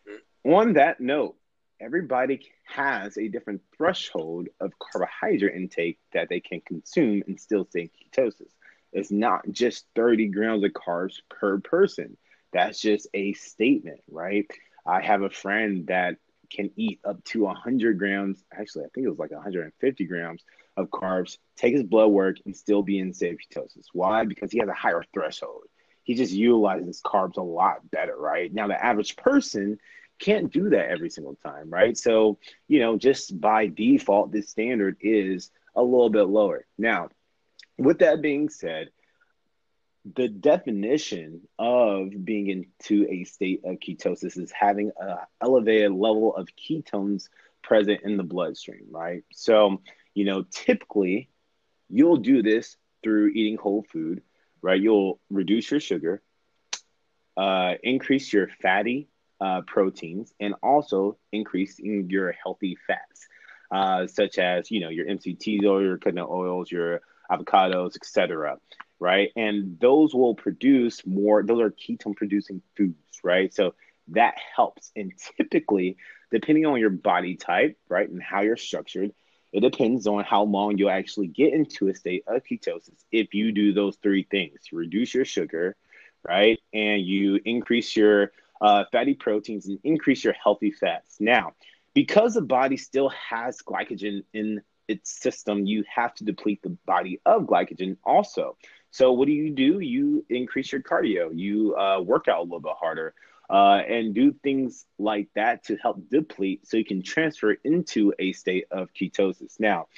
Mm-hmm. 0.09 0.53
On 0.53 0.73
that 0.75 1.01
note, 1.01 1.37
everybody 1.81 2.47
has 2.65 3.17
a 3.17 3.29
different 3.29 3.63
threshold 3.77 4.49
of 4.61 4.73
carbohydrate 4.79 5.55
intake 5.55 5.99
that 6.13 6.29
they 6.29 6.41
can 6.41 6.61
consume 6.61 7.23
and 7.27 7.41
still 7.41 7.65
stay 7.65 7.91
ketosis. 7.91 8.53
It's 8.93 9.11
not 9.11 9.51
just 9.51 9.87
30 9.95 10.29
grams 10.29 10.65
of 10.65 10.73
carbs 10.73 11.21
per 11.29 11.59
person. 11.61 12.17
That's 12.53 12.81
just 12.81 13.07
a 13.15 13.33
statement, 13.35 14.01
right? 14.11 14.47
I 14.85 15.01
have 15.01 15.23
a 15.23 15.31
friend 15.31 15.87
that 15.87 16.17
can 16.51 16.71
eat 16.77 17.01
up 17.05 17.23
to 17.25 17.43
100 17.43 17.99
grams. 17.99 18.43
Actually, 18.53 18.85
I 18.85 18.89
think 18.95 19.07
it 19.07 19.11
was 19.11 19.19
like 19.19 19.31
150 19.31 20.05
grams 20.05 20.43
of 20.77 20.89
carbs, 20.89 21.39
take 21.57 21.75
his 21.75 21.85
blood 21.85 22.09
work, 22.09 22.37
and 22.45 22.57
still 22.57 22.83
be 22.83 22.99
in 22.99 23.15
safe 23.15 23.39
ketosis. 23.39 23.87
Why? 23.93 24.25
Because 24.25 24.51
he 24.51 24.59
has 24.59 24.69
a 24.69 24.75
higher 24.75 25.05
threshold. 25.15 25.65
He 26.03 26.15
just 26.15 26.33
utilizes 26.33 27.01
carbs 27.03 27.37
a 27.37 27.43
lot 27.43 27.89
better, 27.89 28.17
right? 28.17 28.53
Now, 28.53 28.67
the 28.67 28.85
average 28.85 29.17
person 29.17 29.79
can't 30.21 30.53
do 30.53 30.71
that 30.71 30.91
every 30.91 31.11
single 31.11 31.37
time, 31.37 31.71
right? 31.71 31.97
So, 31.97 32.39
you 32.69 32.79
know, 32.81 32.97
just 32.97 33.41
by 33.41 33.67
default, 33.67 34.31
this 34.31 34.51
standard 34.51 34.97
is 35.01 35.51
a 35.75 35.83
little 35.83 36.11
bit 36.11 36.25
lower. 36.25 36.67
Now, 36.79 37.09
with 37.79 38.01
that 38.01 38.23
being 38.23 38.49
said, 38.49 38.91
the 40.15 40.29
definition 40.29 41.43
of 41.59 42.25
being 42.25 42.49
into 42.49 43.07
a 43.11 43.25
state 43.25 43.63
of 43.65 43.77
ketosis 43.77 44.39
is 44.39 44.53
having 44.53 44.93
an 44.99 45.19
elevated 45.43 45.93
level 45.93 46.35
of 46.37 46.49
ketones 46.57 47.29
present 47.63 48.01
in 48.03 48.17
the 48.17 48.23
bloodstream, 48.23 48.87
right? 48.91 49.23
So, 49.33 49.83
you 50.15 50.25
know, 50.25 50.45
typically 50.51 51.29
you'll 51.89 52.19
do 52.19 52.43
this 52.43 52.77
through 53.03 53.29
eating 53.29 53.57
whole 53.57 53.83
food, 53.83 54.23
right? 54.63 54.81
You'll 54.81 55.21
reduce 55.31 55.71
your 55.71 55.81
sugar, 55.81 56.23
uh, 57.37 57.75
increase 57.83 58.33
your 58.33 58.49
fatty 58.63 59.09
uh, 59.41 59.63
proteins, 59.63 60.33
and 60.41 60.55
also 60.63 61.17
increasing 61.33 62.09
your 62.11 62.33
healthy 62.33 62.77
fats, 62.87 63.29
uh, 63.71 64.07
such 64.07 64.39
as, 64.39 64.71
you 64.71 64.81
know, 64.81 64.89
your 64.89 65.07
MCTs 65.07 65.65
oil, 65.65 65.83
your 65.83 65.99
coconut 65.99 66.29
oils, 66.29 66.71
your 66.71 67.01
avocados, 67.31 67.97
etc 67.97 68.59
right? 69.01 69.33
And 69.35 69.81
those 69.81 70.15
will 70.15 70.35
produce 70.35 71.05
more, 71.05 71.43
those 71.43 71.61
are 71.61 71.71
ketone 71.71 72.15
producing 72.15 72.63
foods, 72.77 73.21
right? 73.25 73.53
So 73.53 73.75
that 74.09 74.35
helps. 74.55 74.93
And 74.95 75.13
typically, 75.37 75.97
depending 76.31 76.67
on 76.67 76.79
your 76.79 76.91
body 76.91 77.35
type, 77.35 77.77
right, 77.89 78.09
and 78.09 78.23
how 78.23 78.43
you're 78.43 78.57
structured, 78.57 79.13
it 79.53 79.61
depends 79.61 80.07
on 80.07 80.23
how 80.23 80.45
long 80.45 80.79
you'll 80.79 80.91
actually 80.91 81.27
get 81.27 81.53
into 81.53 81.89
a 81.89 81.95
state 81.95 82.23
of 82.29 82.43
ketosis 82.45 83.03
if 83.11 83.35
you 83.35 83.51
do 83.51 83.73
those 83.73 83.97
three 83.97 84.23
things 84.31 84.61
you 84.71 84.79
reduce 84.79 85.13
your 85.13 85.25
sugar, 85.25 85.75
right, 86.23 86.61
and 86.73 87.03
you 87.03 87.41
increase 87.45 87.97
your 87.97 88.31
uh, 88.61 88.85
fatty 88.93 89.15
proteins 89.15 89.67
and 89.67 89.79
increase 89.85 90.25
your 90.25 90.35
healthy 90.35 90.71
fats. 90.71 91.17
Now, 91.21 91.55
because 91.95 92.35
the 92.35 92.43
body 92.43 92.77
still 92.77 93.09
has 93.11 93.63
glycogen 93.63 94.25
in 94.33 94.63
its 94.89 95.11
system, 95.11 95.67
you 95.67 95.85
have 95.93 96.15
to 96.17 96.25
deplete 96.25 96.63
the 96.63 96.77
body 96.87 97.21
of 97.25 97.43
glycogen 97.43 97.97
also. 98.05 98.57
So 98.91 99.13
what 99.13 99.27
do 99.27 99.33
you 99.33 99.51
do? 99.51 99.81
You 99.81 100.25
increase 100.29 100.73
your 100.73 100.83
cardio. 100.83 101.31
You 101.33 101.77
uh, 101.77 102.01
work 102.01 102.29
out 102.29 102.41
a 102.41 102.43
little 102.43 102.61
bit 102.61 102.75
harder. 102.79 103.15
Uh, 103.49 103.83
and 103.89 104.15
do 104.15 104.33
things 104.45 104.87
like 104.97 105.29
that 105.35 105.65
to 105.65 105.77
help 105.79 106.09
deplete 106.09 106.65
so 106.69 106.77
you 106.77 106.85
can 106.85 107.03
transfer 107.03 107.57
into 107.65 108.15
a 108.21 108.31
state 108.31 108.67
of 108.71 108.89
ketosis. 108.95 109.59
Now, 109.59 109.89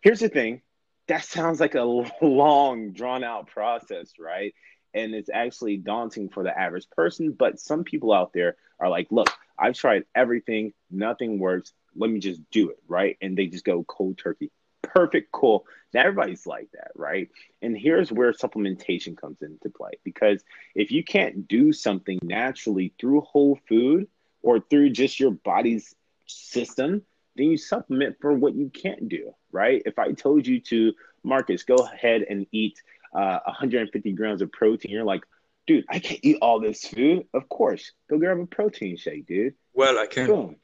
here's 0.00 0.20
the 0.20 0.30
thing 0.30 0.62
that 1.10 1.24
sounds 1.24 1.60
like 1.60 1.74
a 1.74 1.82
long, 2.22 2.92
drawn 2.92 3.24
out 3.24 3.48
process, 3.48 4.12
right? 4.18 4.54
And 4.94 5.14
it's 5.14 5.30
actually 5.32 5.76
daunting 5.76 6.28
for 6.28 6.42
the 6.42 6.56
average 6.58 6.88
person. 6.90 7.32
But 7.32 7.60
some 7.60 7.84
people 7.84 8.12
out 8.12 8.32
there 8.32 8.56
are 8.78 8.88
like, 8.88 9.08
look, 9.10 9.30
I've 9.58 9.74
tried 9.74 10.04
everything, 10.14 10.72
nothing 10.90 11.38
works. 11.38 11.72
Let 11.94 12.10
me 12.10 12.18
just 12.18 12.40
do 12.50 12.70
it, 12.70 12.78
right? 12.88 13.16
And 13.20 13.36
they 13.36 13.46
just 13.46 13.64
go 13.64 13.84
cold 13.84 14.18
turkey 14.18 14.50
perfect, 14.92 15.32
cool. 15.32 15.66
Now 15.92 16.00
everybody's 16.00 16.46
like 16.46 16.68
that, 16.72 16.90
right? 16.94 17.28
And 17.62 17.76
here's 17.76 18.12
where 18.12 18.32
supplementation 18.32 19.16
comes 19.16 19.42
into 19.42 19.70
play 19.70 19.92
because 20.04 20.42
if 20.74 20.90
you 20.90 21.04
can't 21.04 21.46
do 21.48 21.72
something 21.72 22.18
naturally 22.22 22.92
through 23.00 23.20
whole 23.22 23.58
food 23.68 24.08
or 24.42 24.60
through 24.60 24.90
just 24.90 25.20
your 25.20 25.32
body's 25.32 25.94
system, 26.26 27.02
then 27.36 27.46
you 27.46 27.56
supplement 27.56 28.16
for 28.20 28.32
what 28.32 28.54
you 28.54 28.70
can't 28.70 29.08
do, 29.08 29.32
right? 29.52 29.82
If 29.86 29.98
I 29.98 30.12
told 30.12 30.46
you 30.46 30.60
to, 30.60 30.92
Marcus, 31.22 31.62
go 31.62 31.76
ahead 31.76 32.22
and 32.28 32.46
eat 32.52 32.80
uh, 33.12 33.40
150 33.44 34.12
grams 34.12 34.42
of 34.42 34.52
protein, 34.52 34.92
you're 34.92 35.04
like, 35.04 35.24
dude, 35.66 35.84
I 35.88 35.98
can't 35.98 36.20
eat 36.22 36.38
all 36.42 36.60
this 36.60 36.84
food. 36.84 37.26
Of 37.34 37.48
course, 37.48 37.92
go 38.08 38.18
grab 38.18 38.38
a 38.38 38.46
protein 38.46 38.96
shake, 38.96 39.26
dude. 39.26 39.54
Well, 39.74 39.98
I 39.98 40.06
can. 40.06 40.26
Boom. 40.26 40.56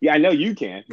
Yeah, 0.00 0.14
I 0.14 0.18
know 0.18 0.30
you 0.30 0.54
can. 0.54 0.84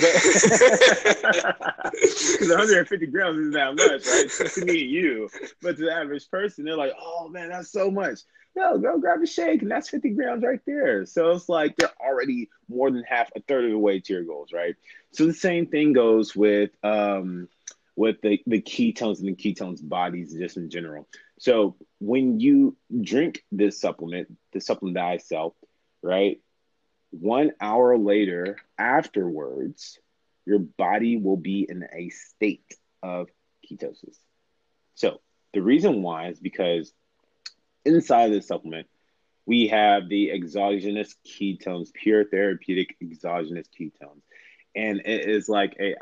Because 1.93 2.49
150 2.49 3.07
grams 3.07 3.37
isn't 3.37 3.51
that 3.51 3.75
much, 3.75 4.07
right? 4.07 4.29
to 4.51 4.65
me 4.65 4.81
and 4.81 4.91
you. 4.91 5.29
But 5.61 5.77
to 5.77 5.85
the 5.85 5.93
average 5.93 6.29
person, 6.29 6.65
they're 6.65 6.77
like, 6.77 6.93
oh 6.99 7.27
man, 7.29 7.49
that's 7.49 7.71
so 7.71 7.91
much. 7.91 8.19
No, 8.55 8.77
go 8.77 8.99
grab 8.99 9.21
a 9.21 9.25
shake, 9.25 9.61
and 9.61 9.71
that's 9.71 9.89
50 9.89 10.11
grams 10.11 10.43
right 10.43 10.59
there. 10.65 11.05
So 11.05 11.31
it's 11.31 11.49
like 11.49 11.75
they're 11.75 11.89
already 11.99 12.49
more 12.69 12.91
than 12.91 13.03
half, 13.03 13.31
a 13.35 13.41
third 13.41 13.65
of 13.65 13.71
the 13.71 13.77
way 13.77 13.99
to 13.99 14.13
your 14.13 14.23
goals, 14.23 14.53
right? 14.53 14.75
So 15.11 15.25
the 15.25 15.33
same 15.33 15.67
thing 15.67 15.93
goes 15.93 16.35
with 16.35 16.69
um, 16.83 17.49
with 17.95 18.21
the, 18.21 18.41
the 18.47 18.61
ketones 18.61 19.19
and 19.19 19.27
the 19.27 19.35
ketones 19.35 19.87
bodies 19.87 20.33
just 20.33 20.57
in 20.57 20.69
general. 20.69 21.07
So 21.39 21.75
when 21.99 22.39
you 22.39 22.75
drink 23.01 23.43
this 23.51 23.79
supplement, 23.79 24.35
the 24.51 24.61
supplement 24.61 24.95
that 24.95 25.05
I 25.05 25.17
sell, 25.17 25.55
right? 26.01 26.39
One 27.11 27.51
hour 27.61 27.97
later, 27.97 28.57
afterwards, 28.77 29.99
your 30.45 30.59
body 30.59 31.17
will 31.17 31.37
be 31.37 31.65
in 31.69 31.83
a 31.93 32.09
state 32.09 32.75
of 33.01 33.29
ketosis. 33.69 34.17
So 34.95 35.21
the 35.53 35.61
reason 35.61 36.01
why 36.01 36.29
is 36.29 36.39
because 36.39 36.91
inside 37.85 38.25
of 38.25 38.31
this 38.31 38.47
supplement, 38.47 38.87
we 39.45 39.67
have 39.67 40.07
the 40.09 40.31
exogenous 40.31 41.15
ketones, 41.27 41.93
pure 41.93 42.23
therapeutic 42.23 42.95
exogenous 43.01 43.67
ketones. 43.79 44.21
And 44.75 45.01
it 45.05 45.29
is 45.29 45.49
like 45.49 45.75
a, 45.79 45.93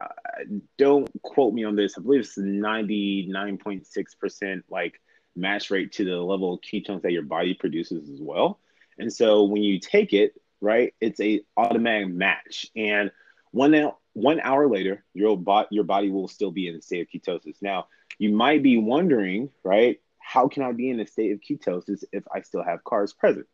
don't 0.78 1.10
quote 1.22 1.54
me 1.54 1.66
on 1.66 1.76
this, 1.76 1.98
I 1.98 2.02
believe 2.02 2.22
it's 2.22 2.38
99.6% 2.38 4.64
like 4.70 5.02
match 5.36 5.70
rate 5.72 5.92
to 5.94 6.06
the 6.06 6.18
level 6.18 6.54
of 6.54 6.62
ketones 6.62 7.02
that 7.02 7.12
your 7.12 7.24
body 7.24 7.54
produces 7.54 8.10
as 8.10 8.22
well. 8.22 8.60
And 8.98 9.12
so 9.12 9.44
when 9.44 9.64
you 9.64 9.80
take 9.80 10.14
it, 10.14 10.40
right? 10.62 10.94
It's 11.02 11.20
a 11.20 11.42
automatic 11.58 12.08
match, 12.10 12.68
and 12.76 13.12
one 13.52 13.76
hour, 13.76 13.96
one 14.14 14.40
hour 14.40 14.70
later, 14.70 15.04
your 15.14 15.38
bot 15.38 15.68
your 15.72 15.84
body 15.84 16.10
will 16.10 16.28
still 16.28 16.52
be 16.52 16.68
in 16.68 16.76
a 16.76 16.82
state 16.82 17.02
of 17.02 17.08
ketosis. 17.10 17.62
Now, 17.62 17.88
you 18.20 18.32
might 18.32 18.64
be 18.64 18.78
wondering, 18.78 19.50
right? 19.64 20.00
How 20.20 20.48
can 20.48 20.64
I 20.64 20.72
be 20.72 20.90
in 20.90 21.00
a 21.00 21.08
state 21.08 21.32
of 21.32 21.40
ketosis 21.40 22.04
if 22.12 22.24
I 22.34 22.42
still 22.42 22.64
have 22.64 22.84
carbs 22.84 23.18
present? 23.18 23.48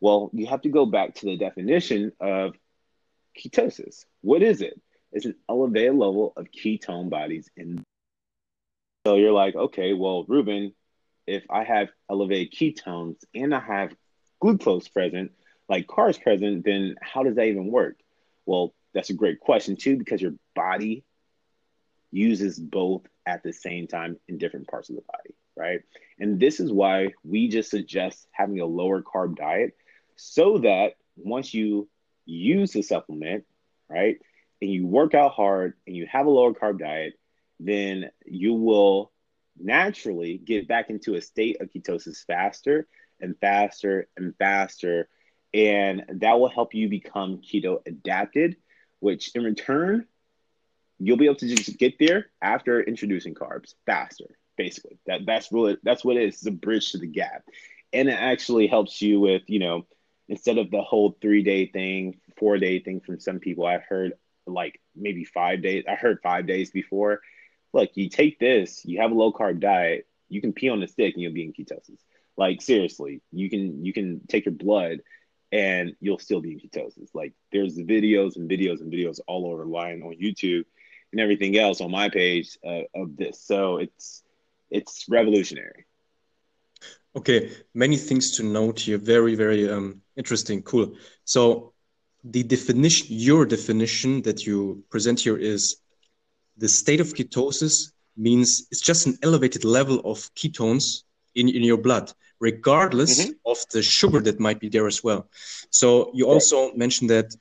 Well, 0.00 0.30
you 0.32 0.46
have 0.46 0.62
to 0.62 0.70
go 0.70 0.86
back 0.86 1.14
to 1.16 1.26
the 1.26 1.36
definition 1.36 2.12
of 2.20 2.54
ketosis. 3.38 4.04
What 4.20 4.42
is 4.42 4.60
it? 4.60 4.80
It's 5.12 5.26
an 5.26 5.36
elevated 5.48 5.94
level 5.94 6.32
of 6.36 6.46
ketone 6.50 7.10
bodies 7.10 7.48
in. 7.56 7.82
So 9.06 9.16
you're 9.16 9.32
like, 9.32 9.54
okay, 9.54 9.92
well, 9.92 10.24
Reuben, 10.26 10.74
if 11.26 11.44
I 11.50 11.64
have 11.64 11.88
elevated 12.10 12.52
ketones 12.52 13.16
and 13.34 13.54
I 13.54 13.60
have 13.60 13.94
glucose 14.40 14.88
present, 14.88 15.32
like 15.68 15.86
carbs 15.86 16.20
present, 16.20 16.64
then 16.64 16.96
how 17.00 17.22
does 17.22 17.36
that 17.36 17.46
even 17.46 17.70
work? 17.70 17.96
Well, 18.46 18.74
that's 18.92 19.10
a 19.10 19.14
great 19.14 19.40
question 19.40 19.76
too, 19.76 19.96
because 19.96 20.20
your 20.20 20.34
body 20.54 21.04
uses 22.10 22.58
both 22.58 23.02
at 23.26 23.42
the 23.42 23.52
same 23.52 23.86
time 23.86 24.18
in 24.28 24.38
different 24.38 24.68
parts 24.68 24.88
of 24.88 24.96
the 24.96 25.02
body, 25.02 25.34
right? 25.56 25.80
And 26.18 26.38
this 26.38 26.60
is 26.60 26.72
why 26.72 27.12
we 27.24 27.48
just 27.48 27.70
suggest 27.70 28.26
having 28.32 28.60
a 28.60 28.66
lower 28.66 29.02
carb 29.02 29.36
diet 29.36 29.76
so 30.16 30.58
that 30.58 30.94
once 31.16 31.54
you 31.54 31.88
use 32.24 32.72
the 32.72 32.82
supplement, 32.82 33.44
right, 33.88 34.18
and 34.60 34.70
you 34.70 34.86
work 34.86 35.14
out 35.14 35.32
hard 35.32 35.74
and 35.86 35.96
you 35.96 36.06
have 36.06 36.26
a 36.26 36.30
lower 36.30 36.52
carb 36.52 36.78
diet, 36.78 37.14
then 37.60 38.10
you 38.24 38.54
will 38.54 39.12
naturally 39.58 40.38
get 40.38 40.66
back 40.66 40.90
into 40.90 41.14
a 41.14 41.20
state 41.20 41.60
of 41.60 41.68
ketosis 41.68 42.24
faster 42.26 42.86
and 43.20 43.38
faster 43.40 44.08
and 44.16 44.34
faster 44.38 45.08
and 45.54 46.04
that 46.08 46.40
will 46.40 46.48
help 46.48 46.74
you 46.74 46.88
become 46.88 47.38
keto 47.38 47.78
adapted, 47.86 48.56
which 48.98 49.30
in 49.36 49.44
return, 49.44 50.04
you'll 50.98 51.16
be 51.16 51.26
able 51.26 51.36
to 51.36 51.54
just 51.54 51.78
get 51.78 51.96
there 51.98 52.26
after 52.42 52.82
introducing 52.82 53.34
carbs 53.34 53.74
faster. 53.86 54.36
Basically, 54.56 54.98
that 55.06 55.20
that's 55.26 55.52
really 55.52 55.76
that's 55.82 56.04
what 56.04 56.16
it 56.16 56.24
is. 56.24 56.34
It's 56.34 56.46
a 56.46 56.50
bridge 56.50 56.92
to 56.92 56.98
the 56.98 57.06
gap, 57.06 57.44
and 57.92 58.08
it 58.08 58.18
actually 58.18 58.66
helps 58.66 59.00
you 59.00 59.20
with 59.20 59.42
you 59.46 59.60
know 59.60 59.86
instead 60.28 60.58
of 60.58 60.70
the 60.70 60.82
whole 60.82 61.16
three 61.20 61.42
day 61.42 61.66
thing, 61.66 62.20
four 62.38 62.58
day 62.58 62.80
thing 62.80 63.00
from 63.00 63.20
some 63.20 63.38
people. 63.38 63.66
I've 63.66 63.82
heard 63.82 64.12
like 64.46 64.80
maybe 64.94 65.24
five 65.24 65.62
days. 65.62 65.84
I 65.88 65.94
heard 65.94 66.18
five 66.22 66.46
days 66.46 66.70
before. 66.70 67.20
Look, 67.72 67.90
you 67.94 68.08
take 68.08 68.38
this, 68.38 68.84
you 68.84 69.00
have 69.00 69.10
a 69.10 69.14
low 69.14 69.32
carb 69.32 69.60
diet, 69.60 70.06
you 70.28 70.40
can 70.40 70.52
pee 70.52 70.68
on 70.68 70.80
the 70.80 70.88
stick 70.88 71.14
and 71.14 71.22
you'll 71.22 71.32
be 71.32 71.44
in 71.44 71.52
ketosis. 71.52 71.98
Like 72.36 72.62
seriously, 72.62 73.20
you 73.32 73.50
can 73.50 73.84
you 73.84 73.92
can 73.92 74.20
take 74.28 74.44
your 74.46 74.54
blood 74.54 75.00
and 75.52 75.94
you'll 76.00 76.18
still 76.18 76.40
be 76.40 76.52
in 76.52 76.58
ketosis. 76.58 77.10
Like 77.14 77.32
there's 77.52 77.76
videos 77.76 78.36
and 78.36 78.50
videos 78.50 78.80
and 78.80 78.92
videos 78.92 79.20
all 79.26 79.46
over 79.46 79.64
line 79.64 80.02
on 80.02 80.16
YouTube 80.20 80.64
and 81.12 81.20
everything 81.20 81.56
else 81.56 81.80
on 81.80 81.90
my 81.90 82.08
page 82.08 82.58
uh, 82.66 82.82
of 82.94 83.16
this. 83.16 83.40
So 83.40 83.78
it's 83.78 84.22
it's 84.70 85.06
revolutionary. 85.08 85.86
Okay, 87.16 87.52
many 87.74 87.96
things 87.96 88.32
to 88.36 88.42
note 88.42 88.80
here. 88.80 88.98
Very 88.98 89.34
very 89.34 89.70
um, 89.70 90.02
interesting. 90.16 90.62
Cool. 90.62 90.94
So 91.24 91.72
the 92.24 92.42
definition, 92.42 93.06
your 93.10 93.44
definition 93.46 94.22
that 94.22 94.46
you 94.46 94.82
present 94.90 95.20
here 95.20 95.36
is 95.36 95.76
the 96.56 96.68
state 96.68 97.00
of 97.00 97.14
ketosis 97.14 97.92
means 98.16 98.66
it's 98.70 98.80
just 98.80 99.06
an 99.06 99.18
elevated 99.22 99.64
level 99.64 100.00
of 100.04 100.18
ketones 100.34 101.02
in, 101.34 101.48
in 101.48 101.62
your 101.62 101.76
blood 101.76 102.12
regardless 102.40 103.14
mm-hmm. 103.20 103.32
of 103.46 103.58
the 103.72 103.82
sugar 103.82 104.20
that 104.20 104.38
might 104.40 104.60
be 104.60 104.68
there 104.68 104.86
as 104.86 105.02
well. 105.02 105.28
So 105.70 106.10
you 106.14 106.26
also 106.26 106.72
mentioned 106.74 107.10
that 107.10 107.34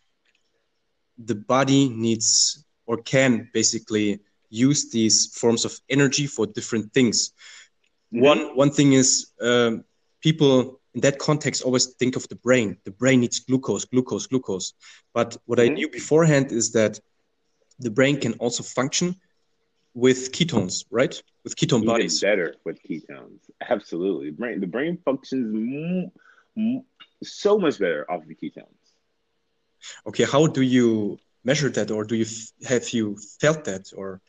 the 1.17 1.35
body 1.35 1.89
needs 1.89 2.63
or 2.85 2.97
can 2.97 3.49
basically 3.53 4.19
use 4.49 4.91
these 4.91 5.17
forms 5.39 5.65
of 5.65 5.79
energy 5.89 6.27
for 6.27 6.45
different 6.45 6.93
things. 6.93 7.33
Mm-hmm. 8.13 8.21
One 8.21 8.55
one 8.55 8.71
thing 8.71 8.93
is 8.93 9.31
um, 9.41 9.83
people 10.21 10.79
in 10.93 11.01
that 11.01 11.17
context 11.17 11.63
always 11.63 11.87
think 11.87 12.15
of 12.15 12.27
the 12.27 12.35
brain. 12.35 12.77
The 12.83 12.91
brain 12.91 13.21
needs 13.21 13.39
glucose, 13.39 13.85
glucose, 13.85 14.27
glucose. 14.27 14.73
But 15.13 15.37
what 15.45 15.59
mm-hmm. 15.59 15.71
I 15.71 15.73
knew 15.73 15.89
beforehand 15.89 16.51
is 16.51 16.71
that 16.73 16.99
the 17.79 17.89
brain 17.89 18.19
can 18.19 18.33
also 18.33 18.61
function 18.63 19.15
with 19.95 20.31
ketones, 20.31 20.85
right? 20.91 21.21
With 21.43 21.55
ketone 21.55 21.83
Even 21.83 21.87
bodies. 21.87 22.21
Better 22.21 22.55
with 22.63 22.79
ketones. 22.83 23.39
Absolutely. 23.67 24.29
The 24.29 24.37
brain, 24.37 24.59
the 24.59 24.67
brain 24.67 24.97
functions 25.03 26.11
so 27.23 27.57
much 27.57 27.79
better 27.79 28.09
off 28.09 28.21
of 28.21 28.27
the 28.27 28.35
ketones. 28.35 28.67
Okay, 30.07 30.23
how 30.23 30.47
do 30.47 30.61
you 30.61 31.19
measure 31.43 31.69
that, 31.69 31.91
or 31.91 32.05
do 32.05 32.15
you 32.15 32.25
have 32.67 32.89
you 32.89 33.17
felt 33.39 33.65
that, 33.65 33.91
or? 33.95 34.21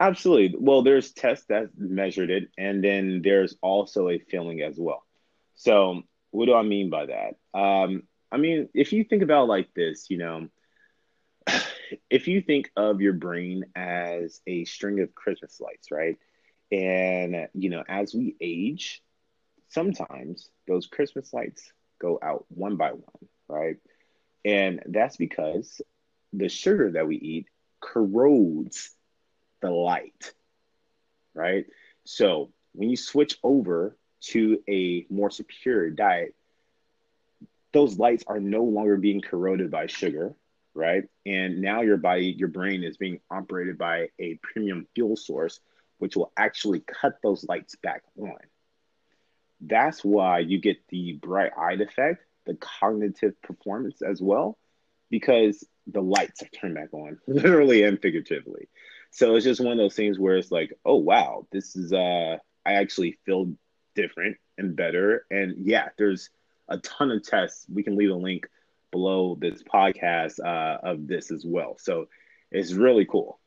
Absolutely. 0.00 0.56
Well, 0.58 0.82
there's 0.82 1.12
tests 1.12 1.46
that 1.48 1.70
measured 1.76 2.30
it, 2.30 2.48
and 2.56 2.82
then 2.82 3.20
there's 3.22 3.56
also 3.62 4.08
a 4.08 4.18
feeling 4.18 4.62
as 4.62 4.76
well. 4.78 5.02
So, 5.56 6.02
what 6.30 6.46
do 6.46 6.54
I 6.54 6.62
mean 6.62 6.90
by 6.90 7.06
that? 7.06 7.34
Um, 7.58 8.04
I 8.30 8.36
mean, 8.36 8.68
if 8.74 8.92
you 8.92 9.04
think 9.04 9.22
about 9.22 9.48
like 9.48 9.72
this, 9.74 10.06
you 10.10 10.18
know, 10.18 10.48
if 12.10 12.28
you 12.28 12.42
think 12.42 12.70
of 12.76 13.00
your 13.00 13.14
brain 13.14 13.64
as 13.74 14.40
a 14.46 14.64
string 14.64 15.00
of 15.00 15.14
Christmas 15.14 15.60
lights, 15.60 15.90
right? 15.90 16.16
And, 16.70 17.48
you 17.54 17.70
know, 17.70 17.84
as 17.88 18.14
we 18.14 18.36
age, 18.40 19.02
sometimes 19.68 20.50
those 20.66 20.86
Christmas 20.86 21.32
lights 21.32 21.72
go 22.00 22.18
out 22.22 22.46
one 22.48 22.76
by 22.76 22.92
one, 22.92 23.28
right? 23.48 23.76
And 24.44 24.82
that's 24.86 25.16
because 25.16 25.80
the 26.32 26.48
sugar 26.48 26.92
that 26.92 27.06
we 27.06 27.16
eat 27.16 27.46
corrodes 27.80 28.94
the 29.60 29.70
light, 29.70 30.32
right? 31.34 31.66
So 32.04 32.50
when 32.72 32.90
you 32.90 32.96
switch 32.96 33.38
over 33.42 33.96
to 34.20 34.62
a 34.68 35.06
more 35.10 35.30
superior 35.30 35.90
diet, 35.90 36.34
those 37.72 37.98
lights 37.98 38.24
are 38.26 38.40
no 38.40 38.64
longer 38.64 38.96
being 38.96 39.20
corroded 39.20 39.70
by 39.70 39.86
sugar, 39.86 40.34
right? 40.74 41.04
And 41.26 41.60
now 41.60 41.82
your 41.82 41.96
body, 41.96 42.26
your 42.26 42.48
brain 42.48 42.82
is 42.82 42.96
being 42.96 43.20
operated 43.30 43.78
by 43.78 44.08
a 44.18 44.38
premium 44.42 44.86
fuel 44.94 45.16
source, 45.16 45.60
which 45.98 46.16
will 46.16 46.32
actually 46.36 46.80
cut 46.80 47.18
those 47.22 47.44
lights 47.44 47.76
back 47.76 48.02
on. 48.18 48.38
That's 49.60 50.04
why 50.04 50.38
you 50.40 50.60
get 50.60 50.76
the 50.88 51.14
bright 51.14 51.52
eyed 51.58 51.80
effect, 51.80 52.24
the 52.46 52.54
cognitive 52.54 53.40
performance 53.42 54.02
as 54.02 54.22
well, 54.22 54.56
because 55.10 55.66
the 55.86 56.00
lights 56.00 56.42
are 56.42 56.48
turned 56.48 56.74
back 56.74 56.92
on, 56.92 57.18
literally 57.26 57.82
and 57.82 58.00
figuratively. 58.00 58.68
So 59.10 59.34
it's 59.34 59.44
just 59.44 59.60
one 59.60 59.72
of 59.72 59.78
those 59.78 59.96
things 59.96 60.18
where 60.18 60.36
it's 60.36 60.50
like, 60.50 60.72
oh 60.84 60.96
wow, 60.96 61.46
this 61.50 61.76
is 61.76 61.92
uh 61.92 62.36
I 62.64 62.74
actually 62.74 63.18
feel 63.24 63.52
different 63.94 64.36
and 64.58 64.76
better. 64.76 65.26
And 65.30 65.66
yeah, 65.66 65.88
there's 65.98 66.30
a 66.68 66.78
ton 66.78 67.10
of 67.10 67.22
tests. 67.22 67.66
We 67.72 67.82
can 67.82 67.96
leave 67.96 68.10
a 68.10 68.14
link 68.14 68.46
below 68.90 69.36
this 69.40 69.62
podcast 69.62 70.38
uh, 70.44 70.78
of 70.82 71.06
this 71.06 71.30
as 71.30 71.44
well. 71.46 71.76
So 71.78 72.08
it's 72.50 72.72
really 72.72 73.04
cool. 73.04 73.38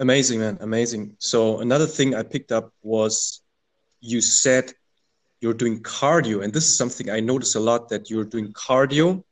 Amazing, 0.00 0.40
man. 0.40 0.56
Amazing. 0.62 1.16
So 1.18 1.60
another 1.60 1.86
thing 1.86 2.14
I 2.14 2.22
picked 2.22 2.52
up 2.52 2.72
was 2.82 3.42
you 4.00 4.22
said 4.22 4.72
you're 5.42 5.52
doing 5.52 5.82
cardio, 5.82 6.42
and 6.42 6.54
this 6.54 6.64
is 6.64 6.78
something 6.78 7.10
I 7.10 7.20
notice 7.20 7.54
a 7.54 7.60
lot 7.60 7.90
that 7.90 8.08
you're 8.08 8.24
doing 8.24 8.54
cardio, 8.54 9.22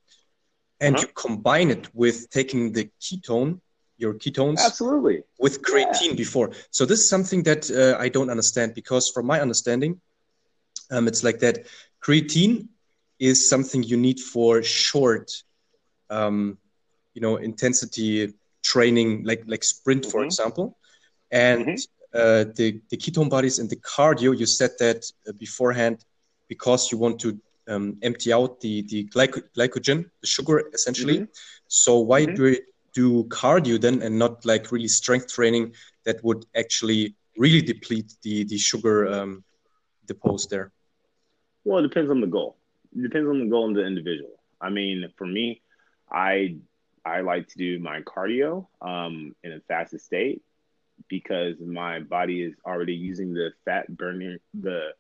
and 0.81 0.97
uh-huh. 0.97 1.07
you 1.07 1.13
combine 1.15 1.71
it 1.71 1.89
with 1.95 2.31
taking 2.31 2.73
the 2.73 2.91
ketone, 3.01 3.61
your 3.97 4.15
ketones, 4.15 4.59
absolutely, 4.65 5.23
with 5.39 5.63
creatine 5.63 6.11
yeah. 6.11 6.15
before. 6.15 6.53
So 6.71 6.85
this 6.87 7.01
is 7.01 7.09
something 7.09 7.43
that 7.45 7.71
uh, 7.71 8.01
I 8.01 8.09
don't 8.09 8.31
understand 8.31 8.75
because, 8.75 9.11
from 9.11 9.27
my 9.27 9.41
understanding, 9.41 10.01
um, 10.91 11.09
it's 11.09 11.25
like 11.25 11.41
that. 11.41 11.67
Creatine 12.01 12.69
is 13.19 13.49
something 13.49 13.83
you 13.83 13.97
need 13.97 14.21
for 14.21 14.63
short, 14.63 15.33
um, 16.11 16.59
you 17.15 17.21
know, 17.21 17.37
intensity 17.37 18.33
training, 18.63 19.25
like 19.25 19.43
like 19.47 19.65
sprint, 19.65 20.03
mm-hmm. 20.03 20.11
for 20.13 20.25
example, 20.25 20.79
and 21.33 21.67
mm-hmm. 21.67 21.75
uh, 22.15 22.53
the 22.55 22.81
the 22.91 22.97
ketone 22.97 23.29
bodies 23.29 23.59
and 23.59 23.69
the 23.69 23.77
cardio. 23.77 24.39
You 24.39 24.47
said 24.47 24.71
that 24.79 25.11
uh, 25.29 25.33
beforehand 25.33 26.05
because 26.47 26.93
you 26.93 26.99
want 26.99 27.19
to 27.21 27.39
um, 27.69 27.99
empty 28.03 28.33
out 28.33 28.61
the 28.61 28.83
the 28.89 29.05
glyco- 29.15 29.45
glycogen, 29.57 30.11
the 30.21 30.27
sugar, 30.27 30.65
essentially. 30.73 31.19
Mm-hmm. 31.19 31.33
So 31.69 31.99
why 31.99 32.27
mm-hmm. 32.27 32.35
do 32.35 32.49
you 32.49 32.61
do 32.95 33.25
cardio 33.25 33.81
then 33.81 34.03
and 34.03 34.19
not 34.19 34.45
like 34.45 34.73
really 34.73 34.89
strength 34.89 35.33
training 35.33 35.75
that 36.05 36.23
would 36.25 36.47
actually 36.57 37.15
really 37.37 37.63
deplete 37.63 38.15
the 38.23 38.45
the 38.45 38.59
sugar 38.59 39.07
um, 39.09 39.45
deposed 40.07 40.51
there? 40.51 40.73
Well, 41.65 41.79
it 41.81 41.89
depends 41.89 42.11
on 42.11 42.21
the 42.21 42.27
goal. 42.27 42.57
It 42.97 43.03
depends 43.03 43.29
on 43.29 43.41
the 43.41 43.47
goal 43.47 43.69
of 43.69 43.75
the 43.75 43.85
individual. 43.85 44.41
I 44.61 44.71
mean, 44.71 45.07
for 45.17 45.27
me, 45.27 45.61
I 46.11 46.57
I 47.05 47.21
like 47.21 47.49
to 47.49 47.59
do 47.59 47.79
my 47.79 48.01
cardio 48.03 48.67
um, 48.81 49.35
in 49.45 49.53
a 49.53 49.61
fasted 49.61 50.01
state 50.01 50.43
because 51.09 51.55
my 51.61 52.01
body 52.01 52.43
is 52.43 52.55
already 52.67 52.95
using 52.95 53.33
the 53.33 53.51
fat 53.65 53.85
burning 53.97 54.39
the 54.55 54.91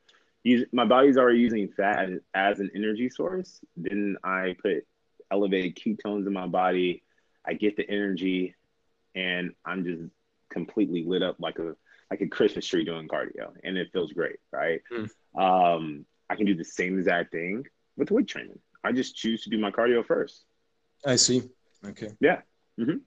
my 0.72 0.84
body's 0.84 1.16
already 1.16 1.40
using 1.40 1.68
fat 1.68 2.10
as, 2.10 2.20
as 2.34 2.60
an 2.60 2.70
energy 2.74 3.08
source. 3.10 3.60
Then 3.76 4.16
I 4.24 4.56
put 4.62 4.86
elevated 5.30 5.76
ketones 5.76 6.26
in 6.26 6.32
my 6.32 6.46
body. 6.46 7.02
I 7.46 7.54
get 7.54 7.76
the 7.76 7.88
energy, 7.88 8.54
and 9.14 9.52
I'm 9.64 9.84
just 9.84 10.02
completely 10.50 11.04
lit 11.04 11.22
up 11.22 11.36
like 11.38 11.58
a 11.58 11.74
like 12.10 12.20
a 12.20 12.26
Christmas 12.26 12.66
tree 12.66 12.84
doing 12.84 13.08
cardio, 13.08 13.52
and 13.64 13.76
it 13.76 13.88
feels 13.92 14.12
great, 14.12 14.36
right? 14.52 14.80
Mm. 14.92 15.10
Um, 15.38 16.06
I 16.30 16.36
can 16.36 16.46
do 16.46 16.54
the 16.54 16.64
same 16.64 16.98
exact 16.98 17.32
thing 17.32 17.64
with 17.96 18.10
weight 18.10 18.28
training. 18.28 18.58
I 18.84 18.92
just 18.92 19.16
choose 19.16 19.42
to 19.42 19.50
do 19.50 19.58
my 19.58 19.70
cardio 19.70 20.04
first. 20.04 20.44
I 21.04 21.16
see. 21.16 21.42
Okay. 21.84 22.10
Yeah. 22.20 22.40
Mm-hmm. 22.78 22.98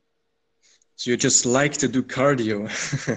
So 0.96 1.12
you 1.12 1.17
just 1.17 1.46
like 1.46 1.74
to 1.78 1.88
do 1.88 2.04
cardio. 2.04 2.67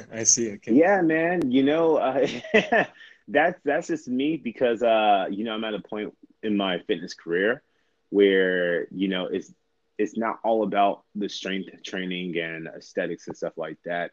I 0.13 0.25
see. 0.25 0.53
Okay. 0.53 0.73
Yeah, 0.73 1.03
man. 1.03 1.51
You 1.51 1.65
know, 1.65 1.97
uh, 1.97 2.27
that's 3.29 3.59
that's 3.65 3.89
just 3.89 4.09
me 4.09 4.37
because 4.37 4.83
uh, 4.83 5.27
you 5.31 5.45
know 5.45 5.53
I'm 5.53 5.65
at 5.65 5.75
a 5.75 5.81
point 5.81 6.15
in 6.43 6.57
my 6.57 6.79
fitness 6.87 7.15
career 7.15 7.63
where 8.11 8.87
you 8.91 9.09
know 9.09 9.27
it's 9.27 9.53
it's 9.99 10.17
not 10.17 10.41
all 10.45 10.65
about 10.65 11.05
the 11.15 11.29
strength 11.29 11.69
training 11.85 12.37
and 12.39 12.69
aesthetics 12.69 13.29
and 13.29 13.37
stuff 13.37 13.53
like 13.57 13.79
that, 13.85 14.11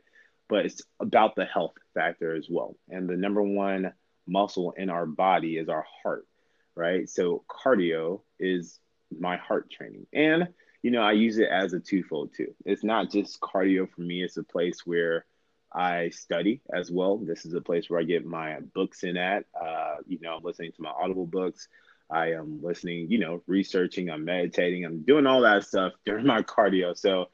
but 0.48 0.66
it's 0.66 0.82
about 1.00 1.36
the 1.36 1.46
health 1.46 1.74
factor 1.94 2.36
as 2.36 2.48
well. 2.50 2.76
And 2.90 3.10
the 3.10 3.18
number 3.18 3.42
one 3.42 3.94
muscle 4.28 4.74
in 4.78 4.90
our 4.90 5.06
body 5.06 5.58
is 5.58 5.70
our 5.70 5.86
heart, 6.04 6.28
right? 6.76 7.10
So 7.10 7.44
cardio 7.50 8.22
is 8.40 8.80
my 9.18 9.38
heart 9.38 9.72
training. 9.72 10.06
And 10.14 10.50
you 10.84 10.90
know, 10.90 11.02
I 11.02 11.12
use 11.12 11.38
it 11.38 11.50
as 11.50 11.74
a 11.74 11.80
twofold 11.80 12.34
too. 12.36 12.56
It's 12.66 12.84
not 12.84 13.12
just 13.12 13.40
cardio 13.40 13.90
for 13.90 14.02
me, 14.02 14.24
it's 14.24 14.38
a 14.38 14.44
place 14.44 14.86
where 14.86 15.26
I 15.74 16.10
study 16.10 16.62
as 16.74 16.92
well. 16.92 17.18
This 17.18 17.46
is 17.46 17.54
a 17.54 17.62
place 17.62 17.90
where 17.90 18.00
I 18.00 18.04
get 18.04 18.26
my 18.26 18.60
books 18.74 19.04
in 19.04 19.18
at. 19.18 19.46
Uh, 19.60 19.96
you 20.08 20.20
know, 20.22 20.36
I'm 20.36 20.44
listening 20.44 20.72
to 20.74 20.82
my 20.82 20.90
Audible 20.90 21.26
books. 21.26 21.68
I 22.10 22.34
am 22.34 22.62
listening, 22.62 23.10
you 23.10 23.20
know, 23.20 23.42
researching, 23.48 24.10
I'm 24.10 24.26
meditating, 24.26 24.86
I'm 24.86 25.04
doing 25.04 25.26
all 25.26 25.42
that 25.42 25.64
stuff 25.64 25.94
during 26.06 26.26
my 26.26 26.42
cardio. 26.42 26.98
So 26.98 27.30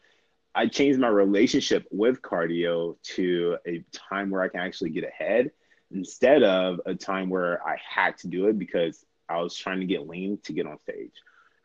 I 0.53 0.67
changed 0.67 0.99
my 0.99 1.07
relationship 1.07 1.87
with 1.91 2.21
cardio 2.21 2.95
to 3.15 3.57
a 3.67 3.83
time 3.91 4.29
where 4.29 4.43
I 4.43 4.49
can 4.49 4.59
actually 4.59 4.91
get 4.91 5.03
ahead 5.03 5.51
instead 5.91 6.43
of 6.43 6.79
a 6.85 6.93
time 6.93 7.29
where 7.29 7.65
I 7.67 7.77
had 7.87 8.17
to 8.19 8.27
do 8.27 8.47
it 8.47 8.59
because 8.59 9.03
I 9.29 9.41
was 9.41 9.55
trying 9.55 9.79
to 9.79 9.85
get 9.85 10.07
lean 10.07 10.37
to 10.43 10.53
get 10.53 10.67
on 10.67 10.79
stage 10.79 11.13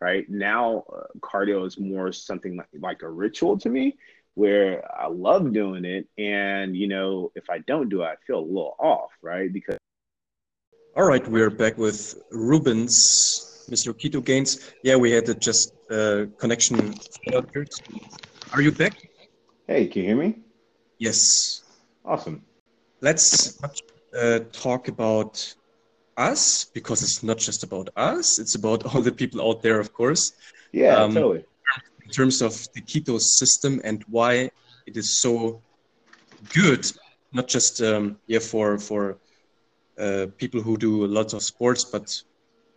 right 0.03 0.29
now 0.29 0.83
uh, 0.93 1.05
cardio 1.21 1.65
is 1.65 1.79
more 1.79 2.11
something 2.11 2.57
like, 2.57 2.67
like 2.81 3.03
a 3.03 3.09
ritual 3.09 3.57
to 3.57 3.69
me 3.69 3.97
where 4.35 4.83
i 4.99 5.07
love 5.07 5.53
doing 5.53 5.85
it 5.85 6.07
and 6.19 6.77
you 6.77 6.89
know 6.89 7.31
if 7.35 7.51
i 7.51 7.59
don't 7.59 7.89
do 7.89 8.03
it 8.03 8.07
i 8.07 8.15
feel 8.27 8.39
a 8.39 8.41
little 8.41 8.75
off 8.79 9.11
right? 9.23 9.53
Because 9.53 9.79
all 10.97 11.05
right 11.05 11.27
we're 11.29 11.51
back 11.51 11.79
with 11.79 12.23
rubens. 12.31 13.67
Mr 13.71 13.95
Keto 13.95 14.21
Gainz 14.21 14.73
yeah 14.83 14.97
we 14.97 15.11
had 15.11 15.29
a 15.29 15.35
just 15.35 15.75
uh, 15.91 16.27
connection 16.39 16.95
are 18.53 18.61
you 18.61 18.73
back? 18.73 19.09
Hey 19.67 19.87
can 19.87 20.03
you 20.03 20.09
hear 20.09 20.17
me? 20.17 20.39
Yes. 20.99 21.63
Awesome. 22.05 22.43
Let's 23.01 23.59
uh, 24.15 24.41
talk 24.53 24.89
about 24.89 25.55
us 26.17 26.65
because 26.65 27.03
it's 27.03 27.23
not 27.23 27.39
just 27.39 27.63
about 27.63 27.89
us 27.97 28.39
it's 28.39 28.55
about 28.55 28.85
all 28.85 29.01
the 29.01 29.13
people 29.13 29.41
out 29.41 29.63
there 29.63 29.79
of 29.81 29.93
course. 29.93 30.33
Yeah 30.73 30.97
um, 30.97 31.15
totally 31.15 31.45
in 32.05 32.11
terms 32.11 32.43
of 32.43 32.53
the 32.75 32.81
keto 32.81 33.21
system 33.21 33.81
and 33.85 34.05
why 34.09 34.51
it 34.87 34.97
is 34.97 35.21
so 35.21 35.61
good 36.53 36.91
not 37.33 37.49
just 37.49 37.81
um, 37.83 38.19
yeah 38.27 38.39
for 38.39 38.79
for 38.79 39.19
uh, 39.99 40.27
people 40.39 40.61
who 40.61 40.77
do 40.77 41.07
lots 41.07 41.33
of 41.33 41.43
sports 41.43 41.85
but 41.85 42.23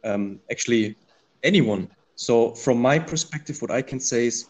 um, 0.04 0.40
actually 0.52 0.96
anyone 1.44 1.88
so 2.16 2.52
from 2.52 2.82
my 2.82 2.98
perspective 2.98 3.62
what 3.62 3.72
i 3.72 3.82
can 3.82 4.00
say 4.00 4.28
is 4.28 4.50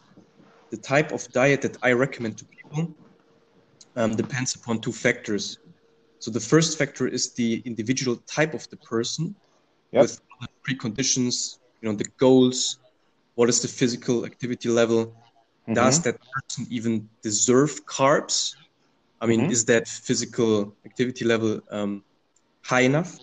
the 0.70 0.78
type 0.78 1.12
of 1.12 1.28
diet 1.32 1.62
that 1.62 1.78
i 1.84 1.92
recommend 1.92 2.38
to 2.38 2.46
people 2.46 2.94
um, 3.96 4.16
depends 4.16 4.56
upon 4.56 4.80
two 4.80 4.92
factors 4.92 5.60
so 6.20 6.32
the 6.32 6.40
first 6.40 6.78
factor 6.78 7.08
is 7.08 7.34
the 7.34 7.62
individual 7.66 8.16
type 8.26 8.54
of 8.54 8.68
the 8.70 8.78
person 8.78 9.36
yep. 9.92 10.04
with 10.04 10.22
preconditions, 10.68 11.60
you 11.82 11.90
know, 11.90 11.96
the 11.96 12.06
goals, 12.18 12.80
what 13.36 13.50
is 13.50 13.62
the 13.62 13.68
physical 13.68 14.26
activity 14.26 14.70
level? 14.70 15.06
Mm-hmm. 15.06 15.74
Does 15.74 16.02
that 16.04 16.18
person 16.34 16.68
even 16.70 17.10
deserve 17.22 17.86
carbs? 17.86 18.56
I 19.22 19.26
mean, 19.28 19.42
mm-hmm. 19.42 19.52
is 19.52 19.66
that 19.66 19.88
physical 19.88 20.74
activity 20.86 21.26
level 21.26 21.62
um, 21.72 22.04
high 22.64 22.82
enough? 22.82 23.18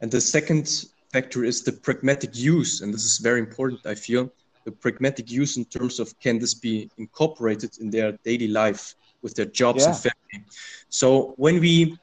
And 0.00 0.10
the 0.10 0.20
second 0.20 0.86
factor 1.12 1.44
is 1.44 1.62
the 1.62 1.72
pragmatic 1.72 2.36
use, 2.36 2.80
and 2.80 2.92
this 2.94 3.04
is 3.04 3.18
very 3.18 3.40
important, 3.40 3.80
I 3.84 3.94
feel. 3.94 4.30
The 4.64 4.72
pragmatic 4.72 5.30
use 5.30 5.56
in 5.56 5.64
terms 5.64 5.98
of 6.00 6.18
can 6.20 6.38
this 6.38 6.54
be 6.54 6.90
incorporated 6.98 7.78
in 7.80 7.90
their 7.90 8.12
daily 8.24 8.48
life 8.48 8.94
with 9.22 9.34
their 9.34 9.46
jobs 9.46 9.82
yeah. 9.82 9.88
and 9.88 9.96
family. 9.96 10.46
So 10.88 11.34
when 11.36 11.60
we 11.60 11.98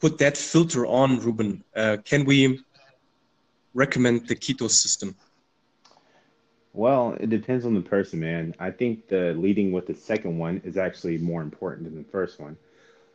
put 0.00 0.18
that 0.18 0.36
filter 0.36 0.86
on, 0.86 1.20
Reuben, 1.20 1.64
uh, 1.74 1.96
can 2.04 2.24
we 2.24 2.60
recommend 3.74 4.28
the 4.28 4.36
keto 4.36 4.70
system? 4.70 5.16
Well, 6.76 7.16
it 7.18 7.30
depends 7.30 7.64
on 7.64 7.74
the 7.74 7.80
person, 7.80 8.20
man. 8.20 8.54
I 8.58 8.70
think 8.70 9.08
the 9.08 9.32
leading 9.32 9.72
with 9.72 9.86
the 9.86 9.94
second 9.94 10.38
one 10.38 10.60
is 10.62 10.76
actually 10.76 11.16
more 11.16 11.40
important 11.40 11.84
than 11.84 11.96
the 11.96 12.10
first 12.10 12.38
one 12.38 12.58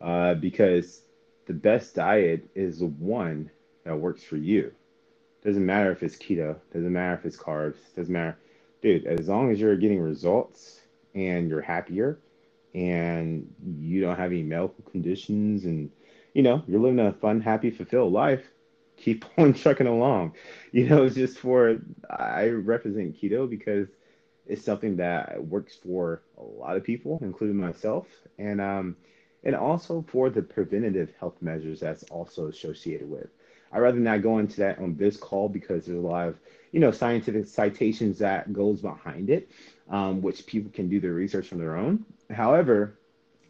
uh, 0.02 0.34
because 0.34 1.02
the 1.46 1.54
best 1.54 1.94
diet 1.94 2.50
is 2.56 2.80
the 2.80 2.88
one 2.88 3.52
that 3.84 3.96
works 3.96 4.24
for 4.24 4.38
you. 4.38 4.74
Doesn't 5.44 5.64
matter 5.64 5.92
if 5.92 6.02
it's 6.02 6.16
keto, 6.16 6.56
doesn't 6.74 6.92
matter 6.92 7.14
if 7.14 7.26
it's 7.26 7.38
carbs, 7.38 7.76
doesn't 7.96 8.12
matter. 8.12 8.36
Dude, 8.82 9.06
as 9.06 9.30
long 9.30 9.52
as 9.52 9.60
you're 9.60 9.78
getting 9.78 10.02
results 10.02 10.82
and 11.14 11.48
you're 11.48 11.62
happier 11.62 12.18
and 12.74 13.54
you 13.78 14.02
don't 14.02 14.18
have 14.18 14.32
any 14.32 14.42
medical 14.42 14.84
conditions 14.90 15.66
and 15.66 15.92
you 16.34 16.42
know, 16.42 16.64
you're 16.68 16.80
living 16.80 17.00
a 17.00 17.14
fun, 17.14 17.42
happy, 17.42 17.70
fulfilled 17.70 18.12
life. 18.12 18.51
Keep 19.02 19.26
on 19.38 19.54
trucking 19.54 19.88
along. 19.88 20.34
You 20.72 20.88
know, 20.88 21.10
just 21.10 21.40
for 21.40 21.80
I 22.10 22.50
represent 22.50 23.20
keto 23.20 23.50
because 23.50 23.88
it's 24.48 24.64
something 24.64 24.98
that 24.98 25.44
works 25.46 25.78
for 25.84 26.22
a 26.38 26.44
lot 26.44 26.76
of 26.78 26.84
people, 26.84 27.20
including 27.22 27.58
myself, 27.58 28.08
and 28.38 28.60
um, 28.62 28.96
and 29.44 29.56
also 29.56 30.06
for 30.08 30.30
the 30.30 30.42
preventative 30.42 31.10
health 31.20 31.36
measures 31.42 31.80
that's 31.80 32.04
also 32.04 32.48
associated 32.48 33.10
with. 33.10 33.28
I'd 33.72 33.80
rather 33.80 34.00
not 34.00 34.22
go 34.22 34.40
into 34.40 34.58
that 34.58 34.80
on 34.80 34.98
this 34.98 35.16
call 35.18 35.48
because 35.48 35.86
there's 35.86 35.98
a 35.98 36.02
lot 36.02 36.28
of 36.28 36.38
you 36.72 36.80
know 36.80 36.92
scientific 36.92 37.48
citations 37.48 38.20
that 38.20 38.52
goes 38.54 38.82
behind 38.82 39.30
it, 39.30 39.50
um, 39.90 40.22
which 40.22 40.46
people 40.46 40.72
can 40.72 40.90
do 40.90 41.00
their 41.00 41.14
research 41.14 41.52
on 41.54 41.60
their 41.60 41.78
own. 41.78 42.06
However, 42.30 42.98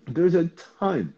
there's 0.08 0.36
a 0.36 0.50
ton 0.80 1.14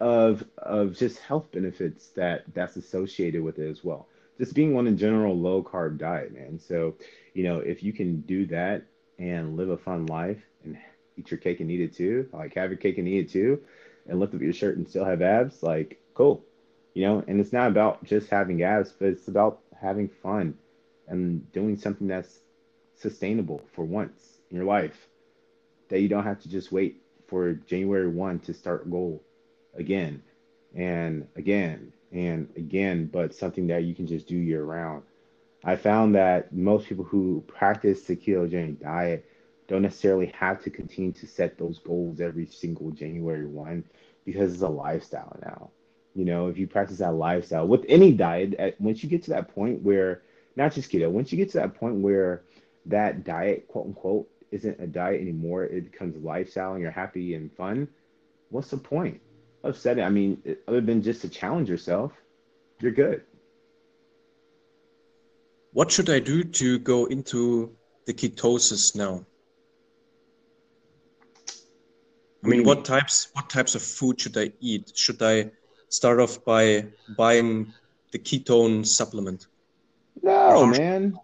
of 0.00 0.44
of 0.58 0.96
just 0.96 1.18
health 1.18 1.50
benefits 1.52 2.08
that 2.08 2.44
that's 2.54 2.76
associated 2.76 3.42
with 3.42 3.58
it 3.58 3.68
as 3.68 3.82
well. 3.82 4.06
Just 4.38 4.54
being 4.54 4.76
on 4.76 4.86
a 4.86 4.92
general 4.92 5.36
low 5.36 5.62
carb 5.62 5.98
diet, 5.98 6.32
man. 6.32 6.60
So, 6.60 6.94
you 7.34 7.42
know, 7.42 7.58
if 7.58 7.82
you 7.82 7.92
can 7.92 8.20
do 8.20 8.46
that 8.46 8.84
and 9.18 9.56
live 9.56 9.70
a 9.70 9.76
fun 9.76 10.06
life 10.06 10.40
and 10.64 10.78
eat 11.16 11.30
your 11.30 11.38
cake 11.38 11.60
and 11.60 11.70
eat 11.70 11.80
it 11.80 11.94
too, 11.94 12.28
like 12.32 12.54
have 12.54 12.70
your 12.70 12.78
cake 12.78 12.98
and 12.98 13.08
eat 13.08 13.26
it 13.26 13.30
too, 13.30 13.60
and 14.06 14.20
lift 14.20 14.34
up 14.34 14.40
your 14.40 14.52
shirt 14.52 14.76
and 14.76 14.88
still 14.88 15.04
have 15.04 15.22
abs, 15.22 15.62
like 15.62 16.00
cool, 16.14 16.44
you 16.94 17.04
know. 17.04 17.24
And 17.26 17.40
it's 17.40 17.52
not 17.52 17.68
about 17.68 18.04
just 18.04 18.30
having 18.30 18.62
abs, 18.62 18.92
but 18.92 19.08
it's 19.08 19.26
about 19.26 19.60
having 19.80 20.08
fun 20.08 20.54
and 21.08 21.50
doing 21.52 21.76
something 21.76 22.06
that's 22.06 22.38
sustainable 22.94 23.62
for 23.72 23.84
once 23.84 24.38
in 24.50 24.56
your 24.56 24.66
life 24.66 25.08
that 25.88 26.00
you 26.00 26.08
don't 26.08 26.24
have 26.24 26.40
to 26.42 26.48
just 26.48 26.70
wait 26.70 27.02
for 27.28 27.54
January 27.54 28.08
1 28.08 28.40
to 28.40 28.54
start 28.54 28.90
goal 28.90 29.22
again 29.78 30.22
and 30.74 31.26
again 31.36 31.92
and 32.12 32.48
again, 32.56 33.06
but 33.06 33.34
something 33.34 33.66
that 33.68 33.84
you 33.84 33.94
can 33.94 34.06
just 34.06 34.26
do 34.26 34.36
year 34.36 34.64
round. 34.64 35.02
I 35.64 35.76
found 35.76 36.14
that 36.14 36.52
most 36.52 36.86
people 36.88 37.04
who 37.04 37.42
practice 37.46 38.02
the 38.02 38.16
ketogenic 38.16 38.80
diet 38.80 39.28
don't 39.66 39.82
necessarily 39.82 40.32
have 40.38 40.62
to 40.62 40.70
continue 40.70 41.12
to 41.12 41.26
set 41.26 41.58
those 41.58 41.78
goals 41.78 42.20
every 42.20 42.46
single 42.46 42.90
January 42.90 43.46
1 43.46 43.84
because 44.24 44.52
it's 44.52 44.62
a 44.62 44.68
lifestyle 44.68 45.36
now. 45.42 45.70
You 46.14 46.24
know, 46.24 46.48
if 46.48 46.58
you 46.58 46.66
practice 46.66 46.98
that 46.98 47.14
lifestyle 47.14 47.66
with 47.66 47.84
any 47.88 48.12
diet, 48.12 48.54
at, 48.54 48.80
once 48.80 49.02
you 49.02 49.08
get 49.08 49.22
to 49.24 49.30
that 49.30 49.54
point 49.54 49.82
where, 49.82 50.22
not 50.56 50.72
just 50.72 50.90
keto, 50.90 51.10
once 51.10 51.30
you 51.32 51.38
get 51.38 51.50
to 51.50 51.58
that 51.58 51.74
point 51.74 51.96
where 51.96 52.42
that 52.86 53.24
diet, 53.24 53.68
quote 53.68 53.86
unquote, 53.86 54.28
isn't 54.50 54.80
a 54.80 54.86
diet 54.86 55.20
anymore, 55.20 55.64
it 55.64 55.90
becomes 55.90 56.16
lifestyle 56.24 56.72
and 56.72 56.82
you're 56.82 56.90
happy 56.90 57.34
and 57.34 57.52
fun, 57.52 57.88
what's 58.48 58.70
the 58.70 58.78
point 58.78 59.20
of 59.62 59.76
setting? 59.76 60.04
I 60.04 60.08
mean, 60.08 60.42
other 60.66 60.80
than 60.80 61.02
just 61.02 61.22
to 61.22 61.28
challenge 61.28 61.68
yourself, 61.68 62.12
you're 62.80 62.92
good. 62.92 63.22
What 65.72 65.90
should 65.90 66.10
I 66.10 66.18
do 66.18 66.42
to 66.44 66.78
go 66.78 67.06
into 67.06 67.76
the 68.06 68.14
ketosis 68.14 68.96
now? 68.96 69.24
I 72.44 72.48
mean, 72.48 72.64
what 72.64 72.84
types 72.84 73.28
what 73.32 73.50
types 73.50 73.74
of 73.74 73.82
food 73.82 74.20
should 74.20 74.36
I 74.38 74.52
eat? 74.60 74.92
Should 74.94 75.20
I 75.22 75.50
start 75.88 76.20
off 76.20 76.44
by 76.44 76.86
buying 77.16 77.72
the 78.12 78.18
ketone 78.18 78.86
supplement? 78.86 79.48
No, 80.22 80.66
man. 80.66 81.18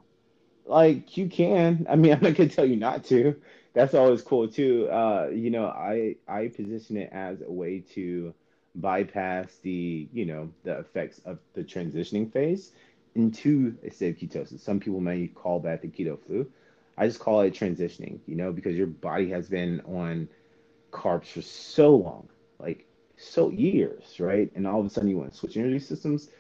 Like 0.66 1.16
you 1.16 1.28
can. 1.28 1.86
I 1.88 1.96
mean, 1.96 2.12
I'm 2.12 2.20
not 2.20 2.34
gonna 2.34 2.48
tell 2.48 2.64
you 2.64 2.76
not 2.76 3.04
to. 3.04 3.36
That's 3.74 3.94
always 3.94 4.22
cool 4.22 4.48
too. 4.48 4.88
Uh, 4.90 5.28
you 5.32 5.50
know, 5.50 5.66
I 5.66 6.16
I 6.28 6.48
position 6.48 6.96
it 6.96 7.10
as 7.12 7.42
a 7.42 7.50
way 7.50 7.80
to 7.94 8.34
bypass 8.76 9.54
the 9.62 10.08
you 10.12 10.24
know 10.26 10.50
the 10.62 10.78
effects 10.78 11.20
of 11.24 11.38
the 11.54 11.62
transitioning 11.62 12.32
phase 12.32 12.72
into 13.14 13.76
a 13.84 13.90
state 13.90 14.22
of 14.22 14.30
ketosis. 14.30 14.60
Some 14.60 14.80
people 14.80 15.00
may 15.00 15.26
call 15.28 15.60
that 15.60 15.82
the 15.82 15.88
keto 15.88 16.18
flu. 16.24 16.50
I 16.96 17.06
just 17.06 17.18
call 17.20 17.40
it 17.40 17.54
transitioning. 17.54 18.20
You 18.26 18.36
know, 18.36 18.52
because 18.52 18.76
your 18.76 18.86
body 18.86 19.30
has 19.30 19.48
been 19.48 19.80
on 19.82 20.28
carbs 20.92 21.26
for 21.26 21.42
so 21.42 21.96
long, 21.96 22.28
like 22.60 22.86
so 23.16 23.50
years, 23.50 24.20
right? 24.20 24.50
And 24.54 24.66
all 24.66 24.80
of 24.80 24.86
a 24.86 24.90
sudden 24.90 25.10
you 25.10 25.18
want 25.18 25.32
to 25.32 25.38
switch 25.38 25.56
energy 25.56 25.80
systems. 25.80 26.30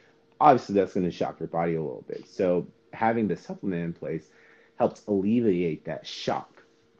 Obviously, 0.40 0.76
that's 0.76 0.94
going 0.94 1.06
to 1.06 1.12
shock 1.12 1.40
your 1.40 1.48
body 1.48 1.74
a 1.74 1.82
little 1.82 2.04
bit. 2.06 2.26
So 2.28 2.66
having 2.92 3.28
the 3.28 3.36
supplement 3.36 3.82
in 3.82 3.92
place 3.92 4.28
helps 4.76 5.02
alleviate 5.06 5.84
that 5.84 6.06
shock, 6.06 6.53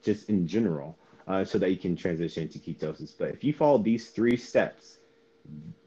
just 0.05 0.31
in 0.31 0.47
general, 0.49 0.99
uh, 1.29 1.45
so 1.45 1.59
that 1.59 1.71
you 1.71 1.79
can 1.79 1.97
transition 1.97 2.45
into 2.45 2.61
ketosis. 2.61 3.14
But 3.19 3.31
if 3.31 3.45
you 3.45 3.55
follow 3.55 3.79
these 3.79 4.11
three 4.11 4.37
steps, 4.37 4.99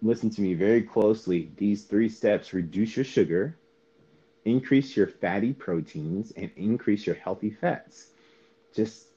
listen 0.01 0.29
to 0.31 0.41
me 0.41 0.55
very 0.55 0.83
closely. 0.83 1.51
These 1.57 1.85
three 1.85 2.09
steps 2.09 2.53
reduce 2.53 2.95
your 2.97 3.05
sugar, 3.05 3.57
increase 4.45 4.97
your 4.97 5.07
fatty 5.07 5.53
proteins, 5.53 6.31
and 6.37 6.51
increase 6.57 7.05
your 7.05 7.15
healthy 7.17 7.51
fats. 7.51 8.07
Just 8.75 9.07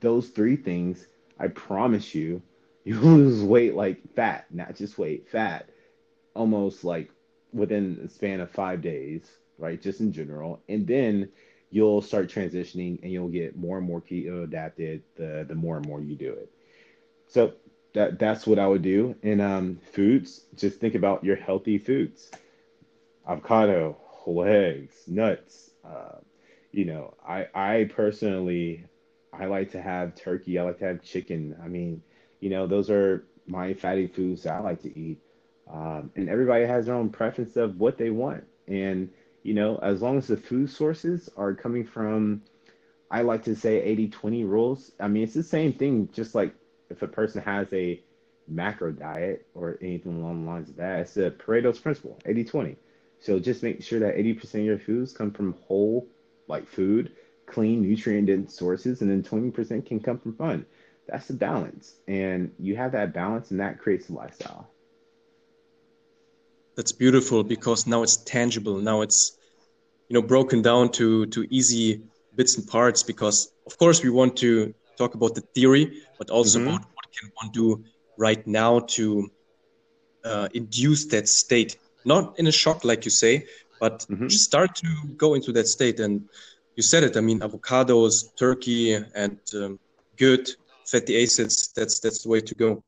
those 0.00 0.30
three 0.30 0.56
things 0.56 1.06
I 1.38 1.48
promise 1.48 2.14
you, 2.14 2.42
you 2.84 3.00
lose 3.00 3.42
weight 3.42 3.74
like 3.74 3.98
fat, 4.14 4.46
not 4.50 4.76
just 4.76 4.98
weight, 4.98 5.28
fat, 5.30 5.70
almost 6.34 6.84
like 6.84 7.10
within 7.52 7.98
the 8.02 8.08
span 8.10 8.40
of 8.40 8.50
five 8.50 8.82
days, 8.82 9.30
right? 9.58 9.80
Just 9.82 10.00
in 10.00 10.12
general. 10.12 10.62
And 10.68 10.86
then 10.86 11.30
you'll 11.70 12.02
start 12.02 12.28
transitioning 12.28 13.02
and 13.02 13.12
you'll 13.12 13.28
get 13.28 13.56
more 13.56 13.78
and 13.78 13.86
more 13.86 14.00
keto 14.00 14.44
adapted 14.44 15.02
the, 15.16 15.44
the 15.48 15.54
more 15.54 15.76
and 15.76 15.86
more 15.86 16.00
you 16.00 16.14
do 16.14 16.32
it. 16.32 16.50
So 17.28 17.54
that 17.94 18.18
that's 18.18 18.46
what 18.46 18.58
I 18.58 18.66
would 18.66 18.82
do. 18.82 19.16
And 19.22 19.40
um, 19.40 19.80
foods, 19.92 20.42
just 20.54 20.80
think 20.80 20.94
about 20.94 21.24
your 21.24 21.36
healthy 21.36 21.78
foods. 21.78 22.30
Avocado, 23.28 23.96
whole 24.00 24.44
eggs, 24.44 24.94
nuts. 25.06 25.70
Uh, 25.84 26.18
you 26.72 26.84
know, 26.84 27.14
I 27.26 27.46
I 27.54 27.90
personally 27.92 28.84
I 29.32 29.46
like 29.46 29.72
to 29.72 29.82
have 29.82 30.14
turkey. 30.14 30.58
I 30.58 30.62
like 30.62 30.78
to 30.78 30.86
have 30.86 31.02
chicken. 31.02 31.56
I 31.62 31.68
mean, 31.68 32.02
you 32.40 32.50
know, 32.50 32.66
those 32.66 32.90
are 32.90 33.26
my 33.46 33.74
fatty 33.74 34.06
foods 34.06 34.42
that 34.42 34.54
I 34.54 34.60
like 34.60 34.82
to 34.82 34.98
eat. 34.98 35.18
Um, 35.70 36.10
and 36.14 36.28
everybody 36.28 36.64
has 36.64 36.86
their 36.86 36.94
own 36.94 37.10
preference 37.10 37.56
of 37.56 37.78
what 37.78 37.98
they 37.98 38.10
want. 38.10 38.44
And, 38.68 39.10
you 39.46 39.54
know, 39.54 39.76
as 39.76 40.02
long 40.02 40.18
as 40.18 40.26
the 40.26 40.36
food 40.36 40.68
sources 40.68 41.30
are 41.36 41.54
coming 41.54 41.84
from, 41.84 42.42
I 43.10 43.22
like 43.22 43.44
to 43.44 43.54
say 43.54 43.80
80 43.80 44.08
20 44.08 44.44
rules. 44.44 44.90
I 44.98 45.06
mean, 45.06 45.22
it's 45.22 45.34
the 45.34 45.42
same 45.44 45.72
thing, 45.72 46.08
just 46.12 46.34
like 46.34 46.52
if 46.90 47.02
a 47.02 47.06
person 47.06 47.40
has 47.42 47.68
a 47.72 48.02
macro 48.48 48.90
diet 48.90 49.46
or 49.54 49.78
anything 49.80 50.20
along 50.20 50.44
the 50.44 50.50
lines 50.50 50.68
of 50.68 50.76
that, 50.76 51.00
it's 51.00 51.14
the 51.14 51.30
Pareto's 51.30 51.78
principle 51.78 52.18
80 52.26 52.44
20. 52.44 52.76
So 53.20 53.38
just 53.38 53.62
make 53.62 53.82
sure 53.82 54.00
that 54.00 54.16
80% 54.16 54.54
of 54.54 54.60
your 54.64 54.78
foods 54.78 55.12
come 55.12 55.30
from 55.30 55.54
whole, 55.66 56.08
like 56.48 56.66
food 56.66 57.12
clean, 57.46 57.82
nutrient 57.82 58.26
dense 58.26 58.52
sources, 58.52 59.00
and 59.00 59.10
then 59.10 59.22
20% 59.22 59.86
can 59.86 60.00
come 60.00 60.18
from 60.18 60.34
fun. 60.34 60.66
That's 61.06 61.28
the 61.28 61.34
balance. 61.34 61.94
And 62.08 62.52
you 62.58 62.74
have 62.74 62.92
that 62.92 63.14
balance, 63.14 63.52
and 63.52 63.60
that 63.60 63.78
creates 63.78 64.08
a 64.08 64.12
lifestyle. 64.12 64.68
That's 66.76 66.92
beautiful 66.92 67.42
because 67.42 67.86
now 67.86 68.02
it's 68.02 68.16
tangible. 68.18 68.78
Now 68.78 69.02
it's 69.02 69.38
you 70.08 70.14
know 70.14 70.22
broken 70.22 70.62
down 70.62 70.90
to 70.92 71.26
to 71.26 71.46
easy 71.50 72.02
bits 72.34 72.56
and 72.56 72.66
parts 72.66 73.02
because 73.02 73.52
of 73.66 73.78
course 73.78 74.02
we 74.04 74.10
want 74.10 74.36
to 74.36 74.74
talk 74.96 75.14
about 75.14 75.34
the 75.34 75.40
theory 75.40 76.02
but 76.18 76.30
also 76.30 76.58
mm-hmm. 76.58 76.68
about 76.68 76.82
what 76.94 77.06
can 77.18 77.30
one 77.40 77.50
do 77.50 77.82
right 78.16 78.46
now 78.46 78.80
to 78.80 79.28
uh, 80.24 80.48
induce 80.54 81.06
that 81.06 81.28
state 81.28 81.76
not 82.04 82.38
in 82.38 82.46
a 82.46 82.52
shock 82.52 82.84
like 82.84 83.04
you 83.04 83.10
say 83.10 83.46
but 83.80 84.06
mm-hmm. 84.08 84.28
start 84.28 84.76
to 84.76 84.86
go 85.16 85.34
into 85.34 85.50
that 85.50 85.66
state 85.66 85.98
and 85.98 86.28
you 86.76 86.82
said 86.82 87.02
it. 87.02 87.16
I 87.16 87.20
mean, 87.20 87.40
avocados, 87.40 88.36
turkey, 88.36 88.94
and 88.94 89.38
um, 89.54 89.80
good 90.16 90.48
fatty 90.84 91.22
acids. 91.22 91.72
That's 91.74 91.98
that's 92.00 92.22
the 92.22 92.28
way 92.28 92.40
to 92.42 92.54
go. 92.54 92.84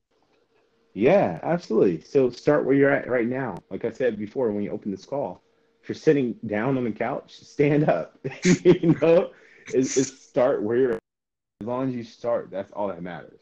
Yeah, 0.95 1.39
absolutely. 1.43 2.01
So 2.01 2.31
start 2.31 2.65
where 2.65 2.75
you're 2.75 2.91
at 2.91 3.09
right 3.09 3.29
now. 3.29 3.57
Like 3.71 3.85
I 3.85 3.91
said 3.91 4.19
before, 4.19 4.51
when 4.51 4.65
you 4.65 4.71
open 4.71 4.91
this 4.91 5.05
call, 5.05 5.43
if 5.83 5.89
you're 5.89 5.97
sitting 5.97 6.35
down 6.47 6.77
on 6.77 6.85
the 6.85 6.91
couch, 6.91 7.37
stand 7.37 7.89
up. 7.89 8.19
you 8.45 8.97
know, 9.01 9.31
it's, 9.69 9.97
it's 9.97 10.23
start 10.23 10.63
where 10.63 10.77
you're. 10.77 10.93
At. 10.95 10.99
As 11.61 11.67
long 11.67 11.89
as 11.89 11.95
you 11.95 12.05
start, 12.05 12.51
that's 12.51 12.71
all 12.73 12.87
that 12.89 13.03
matters. 13.03 13.41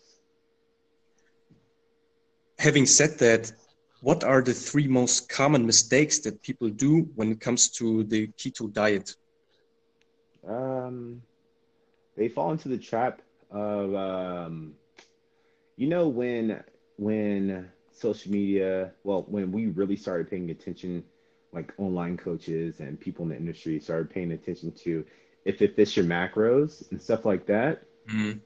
Having 2.58 2.86
said 2.86 3.18
that, 3.18 3.52
what 4.00 4.24
are 4.24 4.40
the 4.40 4.54
three 4.54 4.88
most 4.88 5.28
common 5.28 5.66
mistakes 5.66 6.20
that 6.20 6.40
people 6.42 6.68
do 6.70 7.08
when 7.14 7.32
it 7.32 7.40
comes 7.40 7.70
to 7.72 8.04
the 8.04 8.28
keto 8.38 8.72
diet? 8.72 9.14
Um, 10.48 11.22
they 12.16 12.28
fall 12.28 12.52
into 12.52 12.68
the 12.68 12.78
trap 12.78 13.20
of 13.50 13.94
um, 13.94 14.74
you 15.76 15.88
know 15.88 16.08
when 16.08 16.62
when 16.96 17.70
social 17.92 18.32
media, 18.32 18.92
well, 19.04 19.24
when 19.28 19.52
we 19.52 19.66
really 19.66 19.96
started 19.96 20.30
paying 20.30 20.50
attention, 20.50 21.04
like 21.52 21.72
online 21.78 22.16
coaches 22.16 22.80
and 22.80 23.00
people 23.00 23.24
in 23.24 23.30
the 23.30 23.36
industry 23.36 23.80
started 23.80 24.10
paying 24.10 24.32
attention 24.32 24.72
to 24.72 25.04
if 25.44 25.62
it 25.62 25.76
fits 25.76 25.96
your 25.96 26.04
macros 26.04 26.90
and 26.90 27.00
stuff 27.00 27.24
like 27.24 27.46
that. 27.46 27.82
Mm-hmm. 28.10 28.38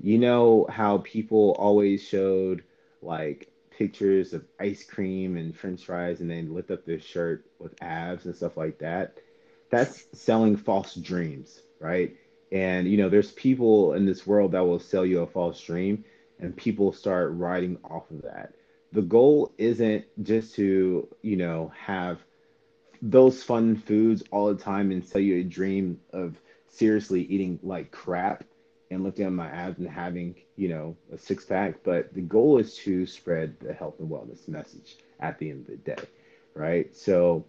You 0.00 0.18
know 0.18 0.66
how 0.70 0.98
people 0.98 1.56
always 1.58 2.02
showed 2.02 2.62
like 3.02 3.50
pictures 3.70 4.32
of 4.32 4.44
ice 4.60 4.84
cream 4.84 5.36
and 5.36 5.56
french 5.56 5.84
fries 5.84 6.20
and 6.20 6.30
then 6.30 6.52
lift 6.52 6.70
up 6.70 6.84
their 6.84 7.00
shirt 7.00 7.46
with 7.58 7.80
abs 7.80 8.26
and 8.26 8.34
stuff 8.34 8.56
like 8.56 8.78
that 8.78 9.18
that's 9.70 10.04
selling 10.12 10.56
false 10.56 10.94
dreams, 10.94 11.60
right? 11.80 12.16
And 12.50 12.88
you 12.88 12.96
know, 12.96 13.08
there's 13.08 13.32
people 13.32 13.92
in 13.94 14.06
this 14.06 14.26
world 14.26 14.52
that 14.52 14.64
will 14.64 14.80
sell 14.80 15.04
you 15.04 15.20
a 15.20 15.26
false 15.26 15.60
dream, 15.60 16.04
and 16.40 16.56
people 16.56 16.92
start 16.92 17.32
riding 17.32 17.78
off 17.84 18.10
of 18.10 18.22
that. 18.22 18.54
The 18.92 19.02
goal 19.02 19.52
isn't 19.58 20.04
just 20.22 20.54
to, 20.54 21.08
you 21.22 21.36
know, 21.36 21.72
have 21.76 22.18
those 23.02 23.42
fun 23.42 23.76
foods 23.76 24.22
all 24.30 24.52
the 24.52 24.60
time 24.60 24.90
and 24.90 25.04
sell 25.06 25.20
you 25.20 25.36
a 25.36 25.44
dream 25.44 26.00
of 26.12 26.36
seriously 26.68 27.22
eating 27.22 27.58
like 27.62 27.90
crap 27.90 28.44
and 28.90 29.04
looking 29.04 29.26
at 29.26 29.32
my 29.32 29.48
abs 29.48 29.78
and 29.78 29.88
having, 29.88 30.34
you 30.56 30.68
know, 30.68 30.96
a 31.12 31.18
six 31.18 31.44
pack. 31.44 31.82
But 31.84 32.14
the 32.14 32.22
goal 32.22 32.58
is 32.58 32.76
to 32.78 33.06
spread 33.06 33.58
the 33.60 33.72
health 33.72 33.96
and 33.98 34.08
wellness 34.08 34.48
message 34.48 34.96
at 35.20 35.38
the 35.38 35.50
end 35.50 35.60
of 35.62 35.66
the 35.66 35.76
day, 35.76 36.08
right? 36.54 36.96
So 36.96 37.44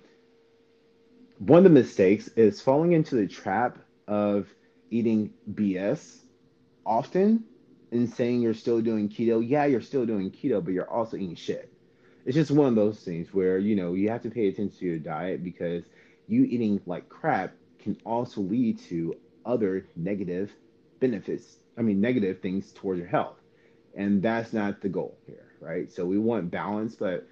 one 1.37 1.59
of 1.59 1.63
the 1.63 1.69
mistakes 1.69 2.27
is 2.29 2.61
falling 2.61 2.91
into 2.91 3.15
the 3.15 3.27
trap 3.27 3.77
of 4.07 4.53
eating 4.89 5.31
BS 5.53 6.19
often 6.85 7.45
in 7.91 8.07
saying 8.07 8.41
you're 8.41 8.53
still 8.53 8.81
doing 8.81 9.09
keto. 9.09 9.43
Yeah, 9.45 9.65
you're 9.65 9.81
still 9.81 10.05
doing 10.05 10.31
keto, 10.31 10.63
but 10.63 10.73
you're 10.73 10.89
also 10.89 11.17
eating 11.17 11.35
shit. 11.35 11.71
It's 12.25 12.35
just 12.35 12.51
one 12.51 12.67
of 12.67 12.75
those 12.75 12.99
things 12.99 13.33
where, 13.33 13.57
you 13.57 13.75
know, 13.75 13.93
you 13.93 14.09
have 14.09 14.21
to 14.23 14.29
pay 14.29 14.47
attention 14.47 14.77
to 14.77 14.85
your 14.85 14.99
diet 14.99 15.43
because 15.43 15.83
you 16.27 16.43
eating 16.43 16.81
like 16.85 17.09
crap 17.09 17.53
can 17.79 17.97
also 18.05 18.41
lead 18.41 18.79
to 18.89 19.15
other 19.45 19.85
negative 19.95 20.51
benefits. 20.99 21.57
I 21.77 21.81
mean, 21.81 22.01
negative 22.01 22.41
things 22.41 22.71
towards 22.71 22.99
your 22.99 23.07
health. 23.07 23.37
And 23.95 24.21
that's 24.21 24.53
not 24.53 24.81
the 24.81 24.89
goal 24.89 25.17
here, 25.25 25.47
right? 25.59 25.91
So 25.91 26.05
we 26.05 26.17
want 26.17 26.51
balance, 26.51 26.95
but 26.95 27.27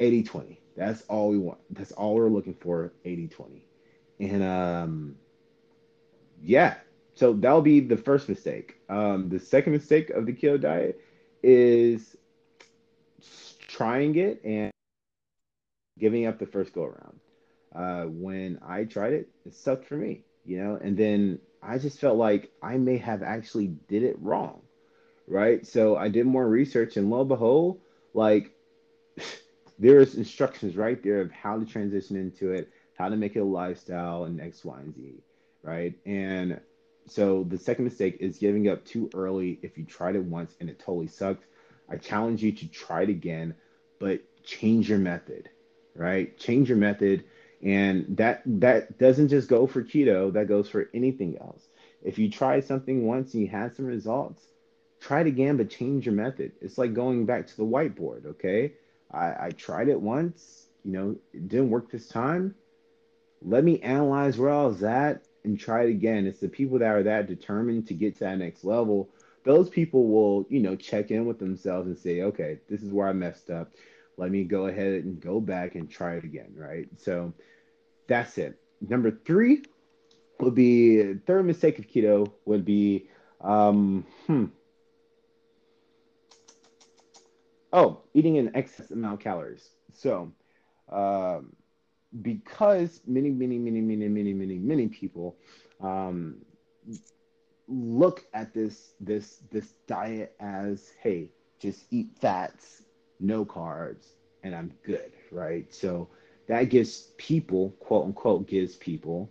80 0.00 0.24
20. 0.24 0.60
That's 0.76 1.02
all 1.02 1.28
we 1.28 1.38
want. 1.38 1.60
That's 1.70 1.92
all 1.92 2.14
we're 2.14 2.28
looking 2.28 2.54
for 2.54 2.92
80 3.04 3.28
20. 3.28 3.66
And 4.20 4.42
um, 4.42 5.16
yeah, 6.42 6.76
so 7.14 7.32
that'll 7.32 7.62
be 7.62 7.80
the 7.80 7.96
first 7.96 8.28
mistake. 8.28 8.76
Um, 8.88 9.28
the 9.28 9.38
second 9.38 9.72
mistake 9.72 10.10
of 10.10 10.26
the 10.26 10.32
keto 10.32 10.60
diet 10.60 11.00
is 11.42 12.16
trying 13.68 14.16
it 14.16 14.42
and 14.44 14.70
giving 15.98 16.26
up 16.26 16.38
the 16.38 16.46
first 16.46 16.72
go 16.72 16.84
around. 16.84 17.20
Uh, 17.74 18.04
when 18.08 18.58
I 18.66 18.84
tried 18.84 19.12
it, 19.12 19.28
it 19.44 19.54
sucked 19.54 19.86
for 19.86 19.96
me, 19.96 20.24
you 20.44 20.62
know, 20.62 20.78
and 20.80 20.96
then 20.96 21.38
I 21.62 21.78
just 21.78 21.98
felt 21.98 22.16
like 22.16 22.50
I 22.62 22.76
may 22.76 22.98
have 22.98 23.22
actually 23.22 23.68
did 23.88 24.02
it 24.02 24.16
wrong, 24.20 24.62
right? 25.26 25.66
So 25.66 25.96
I 25.96 26.08
did 26.08 26.26
more 26.26 26.46
research, 26.46 26.96
and 26.96 27.10
lo 27.10 27.20
and 27.20 27.28
behold, 27.28 27.80
like 28.12 28.52
there's 29.78 30.14
instructions 30.14 30.76
right 30.76 31.02
there 31.02 31.20
of 31.20 31.32
how 31.32 31.58
to 31.58 31.64
transition 31.64 32.16
into 32.16 32.52
it, 32.52 32.70
how 32.96 33.08
to 33.08 33.16
make 33.16 33.34
it 33.34 33.40
a 33.40 33.44
lifestyle, 33.44 34.24
and 34.24 34.40
X, 34.40 34.64
Y, 34.64 34.78
and 34.78 34.94
Z, 34.94 35.14
right? 35.62 35.94
And 36.06 36.60
so 37.06 37.44
the 37.44 37.58
second 37.58 37.84
mistake 37.84 38.16
is 38.20 38.38
giving 38.38 38.68
up 38.68 38.84
too 38.84 39.10
early 39.14 39.58
if 39.62 39.76
you 39.76 39.84
tried 39.84 40.16
it 40.16 40.24
once 40.24 40.54
and 40.60 40.70
it 40.70 40.78
totally 40.78 41.08
sucked. 41.08 41.44
I 41.88 41.96
challenge 41.96 42.42
you 42.42 42.52
to 42.52 42.68
try 42.68 43.02
it 43.02 43.10
again, 43.10 43.54
but 43.98 44.20
change 44.42 44.88
your 44.88 44.98
method, 44.98 45.50
right? 45.94 46.36
Change 46.38 46.68
your 46.68 46.78
method. 46.78 47.24
And 47.62 48.16
that 48.16 48.42
that 48.46 48.98
doesn't 48.98 49.28
just 49.28 49.48
go 49.48 49.66
for 49.66 49.82
keto, 49.82 50.32
that 50.32 50.48
goes 50.48 50.68
for 50.68 50.88
anything 50.94 51.38
else. 51.38 51.68
If 52.02 52.18
you 52.18 52.30
try 52.30 52.60
something 52.60 53.06
once 53.06 53.32
and 53.34 53.42
you 53.42 53.48
had 53.48 53.74
some 53.74 53.86
results, 53.86 54.42
try 55.00 55.20
it 55.20 55.26
again, 55.26 55.56
but 55.56 55.70
change 55.70 56.06
your 56.06 56.14
method. 56.14 56.52
It's 56.60 56.78
like 56.78 56.94
going 56.94 57.26
back 57.26 57.46
to 57.46 57.56
the 57.56 57.64
whiteboard, 57.64 58.26
okay? 58.26 58.74
I, 59.10 59.46
I 59.46 59.50
tried 59.50 59.88
it 59.88 60.00
once, 60.00 60.66
you 60.84 60.92
know, 60.92 61.16
it 61.32 61.48
didn't 61.48 61.70
work 61.70 61.90
this 61.90 62.08
time. 62.08 62.54
Let 63.42 63.64
me 63.64 63.80
analyze 63.80 64.38
where 64.38 64.50
I 64.50 64.64
was 64.64 64.82
at 64.82 65.22
and 65.44 65.58
try 65.58 65.84
it 65.84 65.90
again. 65.90 66.26
It's 66.26 66.40
the 66.40 66.48
people 66.48 66.78
that 66.78 66.88
are 66.94 67.02
that 67.02 67.26
determined 67.26 67.86
to 67.88 67.94
get 67.94 68.14
to 68.14 68.20
that 68.20 68.38
next 68.38 68.64
level. 68.64 69.10
Those 69.44 69.68
people 69.68 70.08
will, 70.08 70.46
you 70.48 70.60
know, 70.60 70.74
check 70.74 71.10
in 71.10 71.26
with 71.26 71.38
themselves 71.38 71.86
and 71.86 71.98
say, 71.98 72.22
okay, 72.22 72.60
this 72.68 72.82
is 72.82 72.90
where 72.92 73.08
I 73.08 73.12
messed 73.12 73.50
up. 73.50 73.72
Let 74.16 74.30
me 74.30 74.44
go 74.44 74.66
ahead 74.66 75.04
and 75.04 75.20
go 75.20 75.40
back 75.40 75.74
and 75.74 75.90
try 75.90 76.14
it 76.14 76.24
again, 76.24 76.54
right? 76.56 76.88
So 76.96 77.34
that's 78.08 78.38
it. 78.38 78.58
Number 78.80 79.10
three 79.10 79.62
would 80.40 80.54
be 80.54 81.14
third 81.26 81.44
mistake 81.44 81.78
of 81.78 81.86
keto 81.86 82.30
would 82.44 82.64
be, 82.64 83.08
um, 83.40 84.06
hmm. 84.26 84.46
Oh, 87.72 88.02
eating 88.14 88.38
an 88.38 88.52
excess 88.54 88.92
amount 88.92 89.14
of 89.14 89.20
calories. 89.20 89.68
So, 89.94 90.32
um, 90.88 91.56
because 92.22 93.00
many, 93.06 93.30
many, 93.30 93.58
many, 93.58 93.80
many, 93.80 94.08
many, 94.08 94.32
many, 94.32 94.58
many 94.58 94.88
people 94.88 95.36
um, 95.80 96.36
look 97.66 98.24
at 98.34 98.52
this 98.54 98.94
this 99.00 99.42
this 99.50 99.74
diet 99.86 100.34
as, 100.40 100.92
hey, 101.00 101.28
just 101.58 101.84
eat 101.90 102.08
fats, 102.20 102.82
no 103.20 103.44
carbs, 103.44 104.06
and 104.42 104.54
I'm 104.54 104.72
good, 104.84 105.12
right? 105.30 105.72
So 105.72 106.08
that 106.46 106.64
gives 106.64 107.12
people, 107.16 107.70
quote 107.80 108.04
unquote, 108.06 108.46
gives 108.46 108.76
people 108.76 109.30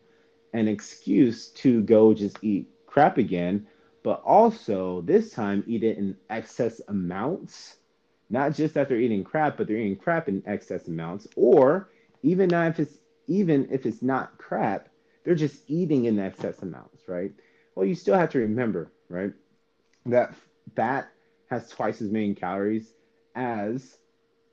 an 0.54 0.68
excuse 0.68 1.50
to 1.50 1.82
go 1.84 2.14
just 2.14 2.38
eat 2.42 2.68
crap 2.86 3.18
again, 3.18 3.66
but 4.04 4.22
also 4.24 5.02
this 5.02 5.32
time 5.32 5.64
eat 5.68 5.84
it 5.84 5.98
in 5.98 6.16
excess 6.30 6.82
amounts. 6.88 7.78
Not 8.30 8.56
just 8.56 8.74
that 8.74 8.90
they're 8.90 9.00
eating 9.00 9.24
crap, 9.24 9.58
but 9.58 9.68
they're 9.68 9.78
eating 9.78 9.96
crap 9.96 10.28
in 10.28 10.42
excess 10.46 10.88
amounts, 10.88 11.28
or 11.36 11.90
even 12.24 12.54
if 12.54 12.80
it's 12.80 12.98
even 13.28 13.68
if 13.72 13.86
it's 13.86 14.02
not 14.02 14.38
crap, 14.38 14.90
they're 15.24 15.36
just 15.36 15.62
eating 15.68 16.06
in 16.06 16.20
excess 16.20 16.62
amounts, 16.62 17.08
right? 17.08 17.32
Well, 17.76 17.86
you 17.86 17.96
still 17.96 18.18
have 18.18 18.32
to 18.32 18.40
remember, 18.40 18.92
right, 19.10 19.34
that 20.06 20.36
fat 20.76 21.10
has 21.50 21.70
twice 21.70 22.02
as 22.02 22.10
many 22.10 22.34
calories 22.34 22.94
as 23.36 23.98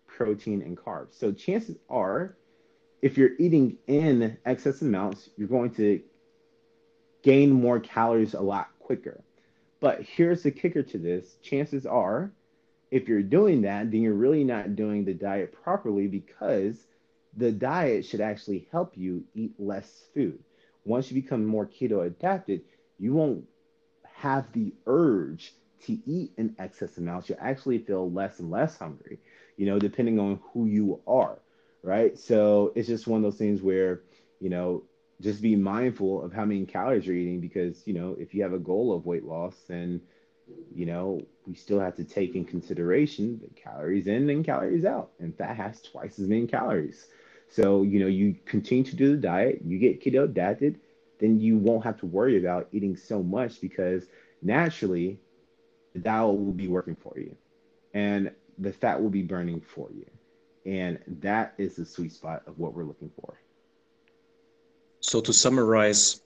protein 0.07 0.63
and 0.63 0.77
carbs. 0.77 1.19
So 1.19 1.33
chances 1.33 1.77
are, 1.89 2.37
if 3.03 3.19
you're 3.19 3.37
eating 3.39 3.79
in 3.87 4.37
excess 4.45 4.83
amounts, 4.83 5.31
you're 5.37 5.49
going 5.49 5.75
to 5.75 6.01
gain 7.23 7.51
more 7.51 7.81
calories 7.81 8.35
a 8.35 8.41
lot 8.41 8.69
quicker. 8.79 9.23
But 9.81 10.03
here's 10.03 10.43
the 10.43 10.51
kicker 10.51 10.83
to 10.83 10.99
this 10.99 11.37
chances 11.43 11.87
are, 11.87 12.33
if 12.91 13.09
you're 13.09 13.23
doing 13.23 13.63
that, 13.63 13.91
then 13.91 14.03
you're 14.03 14.15
really 14.15 14.45
not 14.45 14.77
doing 14.77 15.05
the 15.05 15.15
diet 15.15 15.53
properly 15.53 16.07
because 16.07 16.87
the 17.37 17.53
diet 17.53 18.05
should 18.05 18.21
actually 18.21 18.69
help 18.71 18.97
you 18.97 19.25
eat 19.35 19.55
less 19.59 20.05
food. 20.15 20.39
Once 20.85 21.11
you 21.11 21.21
become 21.21 21.45
more 21.45 21.67
keto 21.67 22.07
adapted, 22.07 22.63
you 22.99 23.13
won't 23.13 23.45
have 24.05 24.53
the 24.53 24.75
urge 24.87 25.55
to 25.81 25.99
eat 26.07 26.33
in 26.37 26.55
excess 26.59 26.99
amounts. 26.99 27.29
You'll 27.29 27.39
actually 27.41 27.79
feel 27.79 28.11
less 28.11 28.39
and 28.39 28.51
less 28.51 28.77
hungry, 28.77 29.19
you 29.57 29.67
know, 29.67 29.79
depending 29.79 30.19
on 30.19 30.41
who 30.53 30.67
you 30.67 31.01
are, 31.07 31.39
right? 31.83 32.19
So 32.19 32.73
it's 32.75 32.89
just 32.89 33.07
one 33.07 33.19
of 33.19 33.23
those 33.23 33.39
things 33.39 33.63
where, 33.63 34.03
you 34.41 34.51
know, 34.51 34.85
just 35.21 35.43
be 35.43 35.57
mindful 35.57 36.23
of 36.23 36.33
how 36.33 36.45
many 36.45 36.65
calories 36.65 37.07
you're 37.07 37.17
eating 37.17 37.41
because, 37.41 37.87
you 37.87 37.95
know, 37.95 38.17
if 38.19 38.35
you 38.35 38.43
have 38.43 38.53
a 38.53 38.59
goal 38.59 38.95
of 38.95 39.07
weight 39.07 39.25
loss, 39.25 39.65
then, 39.69 40.01
you 40.75 40.87
know, 40.87 41.21
we 41.47 41.55
still 41.55 41.81
have 41.81 41.97
to 41.97 42.05
take 42.05 42.35
in 42.35 42.45
consideration 42.45 43.39
the 43.43 43.49
calories 43.61 44.07
in 44.07 44.29
and 44.31 44.45
calories 44.45 44.85
out. 44.85 45.11
And 45.19 45.37
fat 45.37 45.57
has 45.57 45.81
twice 45.83 46.19
as 46.19 46.29
many 46.29 46.47
calories. 46.47 47.07
So, 47.51 47.83
you 47.83 47.99
know, 48.01 48.07
you 48.07 48.37
continue 48.47 48.85
to 48.85 48.97
do 48.97 49.11
the 49.11 49.21
diet, 49.21 49.61
you 49.65 49.79
get 49.79 50.03
keto 50.03 50.25
adapted, 50.25 50.81
then 51.19 51.41
you 51.41 51.59
won't 51.59 51.85
have 51.85 51.99
to 52.01 52.07
worry 52.07 52.39
about 52.39 52.69
eating 52.73 52.97
so 52.97 53.23
much 53.23 53.61
because 53.61 54.05
naturally 54.41 55.19
the 55.93 55.99
diet 55.99 56.27
will 56.27 56.53
be 56.53 56.69
working 56.69 56.97
for 56.97 57.19
you 57.19 57.37
and 57.93 58.31
the 58.59 58.73
fat 58.73 59.03
will 59.03 59.11
be 59.11 59.23
burning 59.23 59.61
for 59.61 59.89
you. 59.93 60.07
And 60.65 60.99
that 61.21 61.55
is 61.59 61.77
the 61.77 61.85
sweet 61.85 62.13
spot 62.13 62.43
of 62.47 62.59
what 62.59 62.75
we're 62.75 62.85
looking 62.85 63.11
for. 63.21 63.41
So 65.01 65.21
to 65.21 65.33
summarize, 65.33 66.21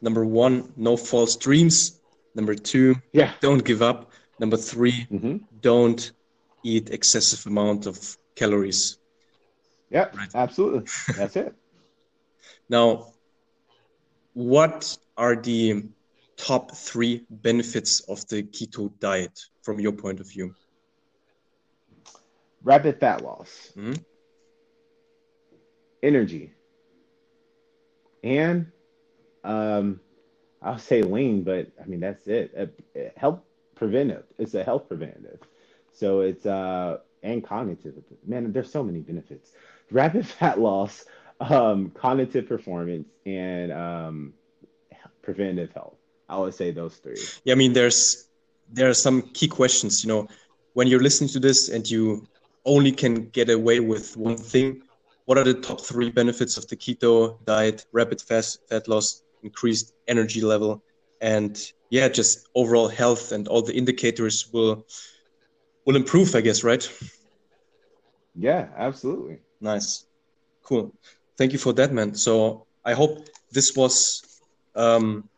number 0.00 0.24
one, 0.24 0.72
no 0.76 0.96
false 0.96 1.36
dreams. 1.36 2.00
Number 2.34 2.54
two, 2.54 2.96
yeah, 3.12 3.32
don't 3.40 3.64
give 3.64 3.82
up. 3.82 4.10
Number 4.38 4.56
3 4.56 4.92
mm-hmm. 4.92 5.36
don't 5.60 6.10
eat 6.64 6.90
excessive 6.90 7.46
amount 7.46 7.86
of 7.86 8.16
calories. 8.34 8.98
Yeah, 9.92 10.08
right. 10.14 10.28
absolutely. 10.34 10.88
That's 11.16 11.36
it. 11.36 11.54
Now, 12.68 13.12
what 14.32 14.96
are 15.16 15.36
the 15.36 15.84
top 16.36 16.74
three 16.74 17.24
benefits 17.28 18.00
of 18.08 18.26
the 18.28 18.42
keto 18.42 18.90
diet 18.98 19.38
from 19.62 19.78
your 19.78 19.92
point 19.92 20.20
of 20.20 20.28
view? 20.28 20.54
Rapid 22.64 22.98
fat 22.98 23.22
loss, 23.22 23.72
mm-hmm. 23.76 23.92
energy, 26.02 26.52
and 28.24 28.72
um, 29.44 30.00
I'll 30.62 30.78
say 30.78 31.02
lean, 31.02 31.42
but 31.42 31.70
I 31.80 31.86
mean 31.86 32.00
that's 32.00 32.26
it. 32.26 32.54
Uh, 32.56 33.00
health 33.16 33.40
preventive. 33.74 34.24
It's 34.38 34.54
a 34.54 34.64
health 34.64 34.88
preventative. 34.88 35.40
So 35.92 36.20
it's 36.20 36.46
uh 36.46 36.98
and 37.22 37.44
cognitive. 37.44 37.94
Man, 38.26 38.52
there's 38.52 38.70
so 38.70 38.82
many 38.82 39.00
benefits 39.00 39.52
rapid 39.92 40.26
fat 40.38 40.58
loss, 40.60 41.04
um, 41.40 41.90
cognitive 41.90 42.48
performance, 42.48 43.08
and 43.26 43.72
um, 43.72 44.32
preventative 45.22 45.72
health. 45.72 45.94
I 46.28 46.38
would 46.38 46.54
say 46.54 46.70
those 46.70 46.96
three. 46.96 47.16
Yeah, 47.44 47.52
I 47.52 47.56
mean, 47.56 47.72
there's 47.72 48.28
there 48.72 48.88
are 48.88 48.94
some 48.94 49.22
key 49.22 49.48
questions. 49.48 50.02
You 50.02 50.08
know, 50.08 50.28
when 50.72 50.86
you're 50.88 51.02
listening 51.02 51.28
to 51.30 51.40
this 51.40 51.68
and 51.68 51.88
you 51.88 52.26
only 52.64 52.92
can 52.92 53.28
get 53.30 53.50
away 53.50 53.80
with 53.80 54.16
one 54.16 54.36
thing, 54.36 54.82
what 55.26 55.36
are 55.36 55.44
the 55.44 55.54
top 55.54 55.80
three 55.80 56.10
benefits 56.10 56.56
of 56.56 56.66
the 56.68 56.76
keto 56.76 57.44
diet? 57.44 57.86
Rapid 57.92 58.20
fast 58.20 58.60
fat 58.68 58.88
loss, 58.88 59.22
increased 59.42 59.94
energy 60.08 60.40
level, 60.40 60.82
and 61.20 61.72
yeah, 61.90 62.08
just 62.08 62.48
overall 62.54 62.88
health 62.88 63.32
and 63.32 63.46
all 63.48 63.62
the 63.62 63.74
indicators 63.74 64.50
will 64.52 64.86
will 65.84 65.96
improve, 65.96 66.34
I 66.34 66.40
guess, 66.40 66.64
right? 66.64 66.88
Yeah, 68.34 68.68
absolutely. 68.76 69.40
Nice. 69.62 70.06
Cool. 70.64 70.92
Thank 71.38 71.52
you 71.52 71.58
for 71.58 71.72
that, 71.74 71.92
man. 71.92 72.14
So 72.14 72.66
I 72.84 72.94
hope 72.94 73.28
this 73.52 73.76
was, 73.76 74.40
um, 74.74 75.28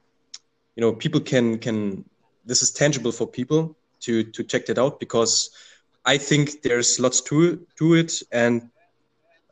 you 0.75 0.81
know, 0.81 0.95
people 0.95 1.21
can 1.21 1.59
can 1.59 2.05
this 2.47 2.63
is 2.63 2.71
tangible 2.73 3.13
for 3.13 3.27
people 3.27 3.77
to 4.01 4.25
to 4.25 4.43
check 4.43 4.65
that 4.67 4.79
out 4.79 4.99
because 4.99 5.51
I 6.07 6.17
think 6.17 6.63
there's 6.63 6.99
lots 6.99 7.21
to 7.23 7.67
to 7.79 7.95
it, 7.95 8.23
and 8.33 8.71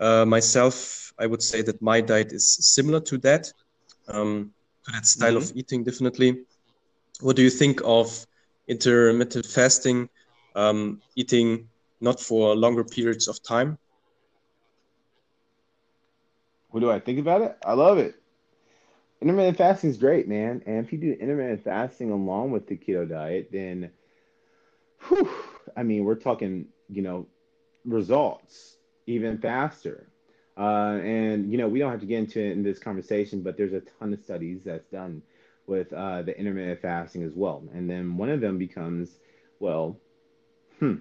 uh, 0.00 0.24
myself, 0.24 1.12
I 1.18 1.26
would 1.26 1.42
say 1.42 1.60
that 1.62 1.80
my 1.82 2.00
diet 2.00 2.32
is 2.32 2.56
similar 2.74 3.00
to 3.00 3.18
that, 3.18 3.52
um, 4.08 4.52
to 4.84 4.92
that 4.92 5.06
style 5.06 5.34
mm-hmm. 5.34 5.50
of 5.50 5.56
eating, 5.56 5.84
definitely. 5.84 6.44
What 7.20 7.36
do 7.36 7.42
you 7.42 7.50
think 7.50 7.80
of 7.84 8.26
intermittent 8.66 9.46
fasting, 9.46 10.08
um, 10.56 11.00
eating 11.14 11.68
not 12.00 12.20
for 12.20 12.56
longer 12.56 12.84
periods 12.84 13.28
of 13.28 13.42
time? 13.42 13.78
What 16.72 16.80
do 16.80 16.90
I 16.90 16.98
think 16.98 17.18
about 17.18 17.42
it? 17.42 17.56
I 17.64 17.74
love 17.74 17.98
it. 17.98 18.16
Intermittent 19.20 19.58
fasting 19.58 19.90
is 19.90 19.98
great, 19.98 20.26
man. 20.26 20.62
And 20.66 20.84
if 20.84 20.92
you 20.92 20.98
do 20.98 21.12
intermittent 21.12 21.62
fasting 21.62 22.10
along 22.10 22.50
with 22.50 22.66
the 22.66 22.76
keto 22.76 23.08
diet, 23.08 23.50
then, 23.52 23.90
whew, 25.06 25.30
I 25.76 25.84
mean, 25.84 26.04
we're 26.04 26.16
talking, 26.16 26.66
you 26.88 27.02
know, 27.02 27.26
results 27.84 28.78
even 29.06 29.38
faster. 29.38 30.08
Uh, 30.56 30.98
and 31.02 31.50
you 31.50 31.58
know, 31.58 31.68
we 31.68 31.78
don't 31.78 31.90
have 31.90 32.00
to 32.00 32.06
get 32.06 32.18
into 32.18 32.40
it 32.40 32.52
in 32.52 32.62
this 32.62 32.78
conversation, 32.78 33.42
but 33.42 33.56
there's 33.56 33.72
a 33.72 33.82
ton 33.98 34.12
of 34.12 34.20
studies 34.20 34.62
that's 34.64 34.88
done 34.88 35.22
with 35.66 35.92
uh, 35.92 36.22
the 36.22 36.36
intermittent 36.38 36.80
fasting 36.80 37.22
as 37.22 37.32
well. 37.34 37.62
And 37.74 37.88
then 37.88 38.16
one 38.16 38.28
of 38.28 38.40
them 38.40 38.58
becomes, 38.58 39.18
well, 39.60 39.98
hmm, 40.78 40.96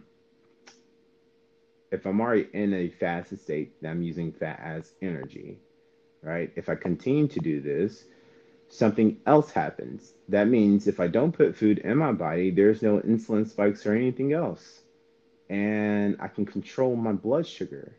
if 1.91 2.05
I'm 2.05 2.21
already 2.21 2.47
in 2.53 2.73
a 2.73 2.89
fasted 2.89 3.41
state, 3.41 3.81
then 3.81 3.91
I'm 3.91 4.01
using 4.01 4.31
fat 4.31 4.59
as 4.63 4.93
energy, 5.01 5.59
right? 6.23 6.51
If 6.55 6.69
I 6.69 6.75
continue 6.75 7.27
to 7.27 7.39
do 7.39 7.61
this, 7.61 8.05
something 8.69 9.17
else 9.25 9.51
happens. 9.51 10.13
That 10.29 10.47
means 10.47 10.87
if 10.87 10.99
I 10.99 11.07
don't 11.07 11.33
put 11.33 11.57
food 11.57 11.79
in 11.79 11.97
my 11.97 12.13
body, 12.13 12.51
there's 12.51 12.81
no 12.81 12.99
insulin 12.99 13.47
spikes 13.49 13.85
or 13.85 13.93
anything 13.93 14.31
else. 14.31 14.81
And 15.49 16.15
I 16.21 16.29
can 16.29 16.45
control 16.45 16.95
my 16.95 17.11
blood 17.11 17.45
sugar. 17.45 17.91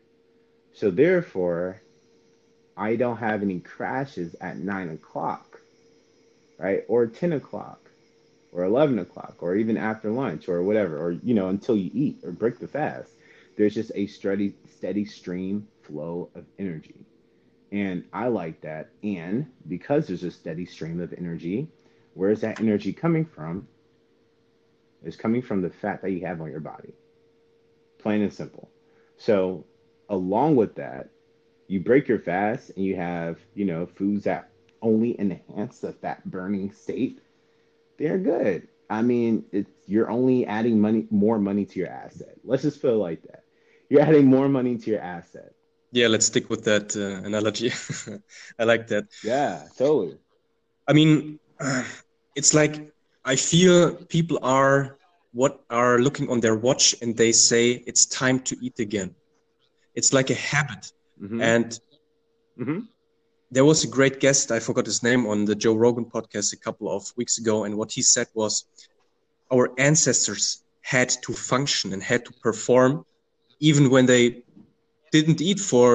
So 0.73 0.89
therefore, 0.89 1.81
I 2.75 2.95
don't 2.95 3.17
have 3.17 3.43
any 3.43 3.59
crashes 3.59 4.35
at 4.41 4.57
nine 4.57 4.89
o'clock, 4.89 5.61
right? 6.57 6.83
Or 6.87 7.05
10 7.05 7.33
o'clock, 7.33 7.91
or 8.51 8.63
11 8.63 8.97
o'clock, 8.97 9.35
or 9.41 9.55
even 9.55 9.77
after 9.77 10.09
lunch, 10.09 10.49
or 10.49 10.63
whatever, 10.63 10.97
or, 10.97 11.11
you 11.11 11.35
know, 11.35 11.49
until 11.49 11.77
you 11.77 11.91
eat 11.93 12.17
or 12.23 12.31
break 12.31 12.57
the 12.57 12.67
fast. 12.67 13.11
There's 13.55 13.75
just 13.75 13.91
a 13.95 14.07
steady, 14.07 14.55
steady 14.77 15.05
stream 15.05 15.67
flow 15.83 16.29
of 16.35 16.45
energy. 16.57 17.05
And 17.71 18.05
I 18.13 18.27
like 18.27 18.61
that. 18.61 18.89
And 19.03 19.47
because 19.67 20.07
there's 20.07 20.23
a 20.23 20.31
steady 20.31 20.65
stream 20.65 21.01
of 21.01 21.13
energy, 21.13 21.67
where's 22.13 22.41
that 22.41 22.59
energy 22.59 22.93
coming 22.93 23.25
from? 23.25 23.67
It's 25.03 25.15
coming 25.15 25.41
from 25.41 25.61
the 25.61 25.69
fat 25.69 26.01
that 26.01 26.11
you 26.11 26.25
have 26.25 26.41
on 26.41 26.49
your 26.49 26.59
body. 26.59 26.93
Plain 27.99 28.21
and 28.21 28.33
simple. 28.33 28.69
So, 29.17 29.65
along 30.09 30.55
with 30.55 30.75
that, 30.75 31.09
you 31.67 31.79
break 31.79 32.07
your 32.07 32.19
fast 32.19 32.71
and 32.75 32.85
you 32.85 32.95
have, 32.95 33.39
you 33.53 33.65
know, 33.65 33.85
foods 33.85 34.23
that 34.25 34.49
only 34.81 35.19
enhance 35.19 35.79
the 35.79 35.93
fat 35.93 36.23
burning 36.25 36.71
state. 36.71 37.19
They're 37.97 38.17
good. 38.17 38.67
I 38.89 39.01
mean, 39.01 39.45
it's 39.51 39.71
you're 39.87 40.09
only 40.09 40.45
adding 40.45 40.79
money, 40.79 41.07
more 41.09 41.39
money 41.39 41.65
to 41.65 41.79
your 41.79 41.89
asset. 41.89 42.35
Let's 42.43 42.63
just 42.63 42.81
feel 42.81 42.97
like 42.97 43.21
that. 43.23 43.42
You're 43.93 44.01
adding 44.01 44.25
more 44.25 44.49
money 44.49 44.75
to 44.75 44.89
your 44.89 45.01
asset. 45.01 45.53
Yeah, 45.91 46.07
let's 46.07 46.25
stick 46.25 46.49
with 46.49 46.63
that 46.63 46.97
uh, 46.97 47.27
analogy. 47.27 47.71
I 48.59 48.63
like 48.63 48.87
that. 48.87 49.05
Yeah, 49.23 49.65
totally. 49.77 50.17
I 50.87 50.93
mean, 50.93 51.39
it's 52.35 52.55
like 52.55 52.91
I 53.23 53.35
feel 53.35 53.93
people 54.05 54.39
are 54.41 54.97
what 55.31 55.63
are 55.69 55.99
looking 55.99 56.27
on 56.31 56.39
their 56.39 56.55
watch 56.55 56.95
and 57.03 57.15
they 57.15 57.31
say 57.31 57.83
it's 57.85 58.07
time 58.07 58.39
to 58.47 58.57
eat 58.63 58.79
again. 58.79 59.13
It's 59.93 60.11
like 60.11 60.31
a 60.31 60.39
habit. 60.53 60.91
Mm-hmm. 61.21 61.41
And 61.41 61.79
mm-hmm. 62.59 62.79
there 63.51 63.63
was 63.63 63.83
a 63.83 63.87
great 63.87 64.19
guest, 64.19 64.51
I 64.51 64.59
forgot 64.59 64.87
his 64.87 65.03
name, 65.03 65.27
on 65.27 65.45
the 65.45 65.53
Joe 65.53 65.75
Rogan 65.75 66.05
podcast 66.05 66.51
a 66.51 66.57
couple 66.57 66.89
of 66.91 67.13
weeks 67.15 67.37
ago. 67.37 67.65
And 67.65 67.77
what 67.77 67.91
he 67.91 68.01
said 68.01 68.25
was 68.33 68.65
our 69.51 69.69
ancestors 69.77 70.63
had 70.81 71.09
to 71.25 71.33
function 71.33 71.93
and 71.93 72.01
had 72.01 72.25
to 72.25 72.33
perform 72.41 73.05
even 73.69 73.89
when 73.89 74.05
they 74.05 74.43
didn't 75.11 75.39
eat 75.39 75.59
for 75.59 75.87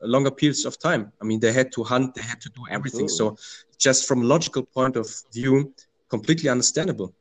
longer 0.00 0.30
periods 0.30 0.64
of 0.64 0.78
time. 0.78 1.12
I 1.20 1.24
mean, 1.24 1.40
they 1.40 1.52
had 1.52 1.72
to 1.72 1.82
hunt, 1.82 2.14
they 2.14 2.22
had 2.22 2.40
to 2.42 2.50
do 2.50 2.62
everything. 2.70 3.06
Absolutely. 3.06 3.36
So, 3.36 3.66
just 3.86 4.06
from 4.08 4.22
a 4.22 4.26
logical 4.34 4.62
point 4.62 4.94
of 4.96 5.06
view, 5.32 5.74
completely 6.08 6.48
understandable. 6.48 7.12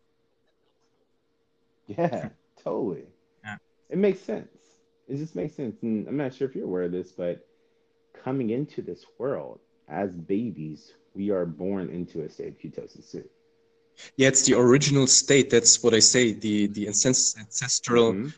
Yeah, 1.87 2.29
totally. 2.63 3.05
Yeah. 3.43 3.57
It 3.89 3.97
makes 3.97 4.21
sense. 4.21 4.47
It 5.07 5.17
just 5.17 5.35
makes 5.35 5.55
sense. 5.55 5.75
And 5.81 6.07
I'm 6.07 6.17
not 6.17 6.33
sure 6.35 6.47
if 6.47 6.55
you're 6.55 6.65
aware 6.65 6.83
of 6.83 6.91
this, 6.91 7.11
but 7.11 7.45
coming 8.23 8.51
into 8.51 8.81
this 8.81 9.05
world 9.17 9.59
as 9.87 10.09
babies, 10.11 10.93
we 11.13 11.31
are 11.31 11.45
born 11.45 11.89
into 11.89 12.21
a 12.21 12.29
state 12.29 12.49
of 12.49 12.57
ketosis 12.59 13.11
too. 13.11 13.25
Yeah, 14.17 14.27
it's 14.27 14.43
the 14.45 14.55
original 14.55 15.07
state. 15.07 15.49
That's 15.49 15.81
what 15.81 15.93
I 15.93 15.99
say. 15.99 16.33
The 16.33 16.67
the 16.67 16.87
ancestral 16.87 18.13
mm-hmm. 18.13 18.29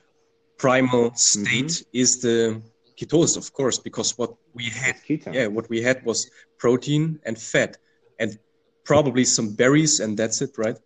Primal 0.57 1.13
state 1.15 1.65
mm-hmm. 1.65 1.89
is 1.93 2.21
the 2.21 2.61
ketosis, 2.97 3.37
of 3.37 3.53
course, 3.53 3.79
because 3.79 4.17
what 4.17 4.33
we 4.53 4.65
had, 4.65 4.95
yeah, 5.31 5.47
what 5.47 5.69
we 5.69 5.81
had 5.81 6.03
was 6.05 6.29
protein 6.57 7.19
and 7.25 7.37
fat, 7.37 7.77
and 8.19 8.37
probably 8.83 9.23
some 9.23 9.53
berries, 9.53 9.99
and 9.99 10.17
that's 10.17 10.41
it, 10.41 10.57
right? 10.57 10.77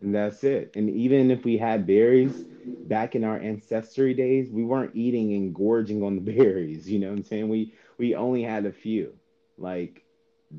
And 0.00 0.14
that's 0.14 0.44
it. 0.44 0.72
And 0.76 0.90
even 0.90 1.30
if 1.30 1.44
we 1.44 1.56
had 1.56 1.86
berries 1.86 2.44
back 2.64 3.14
in 3.14 3.24
our 3.24 3.38
ancestry 3.38 4.12
days, 4.12 4.50
we 4.50 4.62
weren't 4.62 4.94
eating 4.94 5.32
and 5.32 5.54
gorging 5.54 6.02
on 6.02 6.16
the 6.16 6.32
berries. 6.32 6.88
You 6.88 6.98
know 6.98 7.08
what 7.08 7.18
I'm 7.18 7.24
saying? 7.24 7.48
We 7.48 7.72
we 7.98 8.14
only 8.14 8.42
had 8.42 8.66
a 8.66 8.72
few. 8.72 9.14
Like 9.56 10.04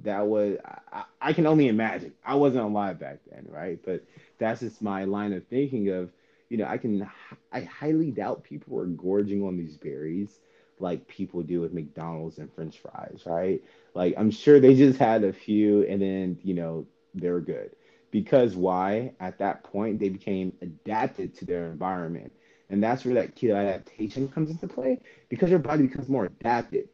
that 0.04 0.26
was 0.26 0.58
I, 0.92 1.04
I 1.22 1.34
can 1.34 1.46
only 1.46 1.68
imagine. 1.68 2.14
I 2.26 2.36
wasn't 2.36 2.66
alive 2.66 3.00
back 3.00 3.20
then, 3.32 3.46
right? 3.48 3.80
But 3.86 4.04
that's 4.40 4.62
just 4.62 4.82
my 4.82 5.06
line 5.06 5.34
of 5.34 5.46
thinking 5.48 5.90
of 5.90 6.12
you 6.56 6.64
know, 6.64 6.70
I 6.70 6.78
can, 6.78 7.06
I 7.52 7.60
highly 7.60 8.12
doubt 8.12 8.46
people 8.46 8.78
were 8.78 8.86
gorging 8.86 9.44
on 9.44 9.58
these 9.58 9.76
berries 9.76 10.40
like 10.80 11.06
people 11.06 11.42
do 11.44 11.60
with 11.60 11.74
McDonald's 11.74 12.38
and 12.38 12.50
French 12.54 12.80
fries, 12.80 13.24
right? 13.26 13.62
Like, 13.94 14.14
I'm 14.18 14.32
sure 14.32 14.62
they 14.62 14.74
just 14.74 14.98
had 14.98 15.26
a 15.26 15.34
few 15.34 15.86
and 15.86 16.02
then, 16.02 16.40
you 16.44 16.54
know, 16.54 16.88
they're 17.14 17.42
good. 17.42 17.72
Because 18.10 18.56
why? 18.56 19.12
At 19.20 19.38
that 19.40 19.66
point, 19.66 20.00
they 20.00 20.08
became 20.08 20.54
adapted 20.62 21.36
to 21.40 21.46
their 21.46 21.70
environment. 21.70 22.32
And 22.70 22.82
that's 22.82 23.04
where 23.04 23.16
that 23.16 23.36
keto 23.36 23.58
adaptation 23.58 24.30
comes 24.30 24.50
into 24.50 24.70
play 24.70 25.02
because 25.28 25.50
your 25.50 25.60
body 25.60 25.88
becomes 25.88 26.08
more 26.08 26.24
adapted. 26.24 26.88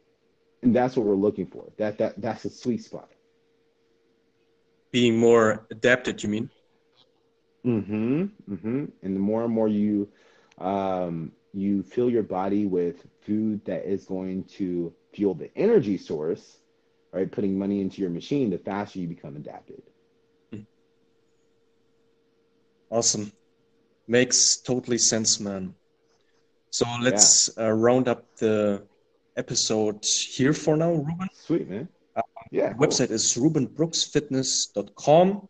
And 0.62 0.74
that's 0.74 0.96
what 0.96 1.06
we're 1.06 1.14
looking 1.14 1.46
for. 1.46 1.70
That 1.76 1.98
that 1.98 2.20
that's 2.20 2.42
the 2.42 2.50
sweet 2.50 2.82
spot. 2.82 3.10
Being 4.90 5.18
more 5.18 5.68
adapted, 5.70 6.20
you 6.24 6.28
mean? 6.28 6.50
Mm-hmm. 7.66 8.22
Mm-hmm. 8.50 8.84
And 9.02 9.16
the 9.16 9.20
more 9.20 9.44
and 9.44 9.52
more 9.52 9.68
you 9.68 10.08
um, 10.58 11.32
you 11.52 11.82
fill 11.82 12.10
your 12.10 12.22
body 12.22 12.66
with 12.66 13.06
food 13.20 13.64
that 13.64 13.86
is 13.86 14.04
going 14.04 14.44
to 14.44 14.92
fuel 15.12 15.34
the 15.34 15.50
energy 15.56 15.98
source, 15.98 16.58
right? 17.12 17.30
Putting 17.30 17.58
money 17.58 17.80
into 17.80 18.00
your 18.00 18.10
machine, 18.10 18.50
the 18.50 18.58
faster 18.58 18.98
you 18.98 19.06
become 19.06 19.36
adapted. 19.36 19.82
Awesome. 22.92 23.32
Makes 24.06 24.58
totally 24.58 24.98
sense, 24.98 25.40
man. 25.40 25.74
So 26.68 26.84
let's 27.00 27.48
yeah. 27.56 27.68
uh, 27.68 27.70
round 27.70 28.06
up 28.06 28.36
the 28.36 28.82
episode 29.38 30.04
here 30.04 30.52
for 30.52 30.76
now, 30.76 30.92
Reuben. 30.92 31.30
Sweet, 31.32 31.70
man. 31.70 31.88
Uh, 32.14 32.20
yeah. 32.50 32.74
Cool. 32.74 32.86
Website 32.86 33.10
is 33.10 33.34
reubenbrooksfitness.com 33.34 35.48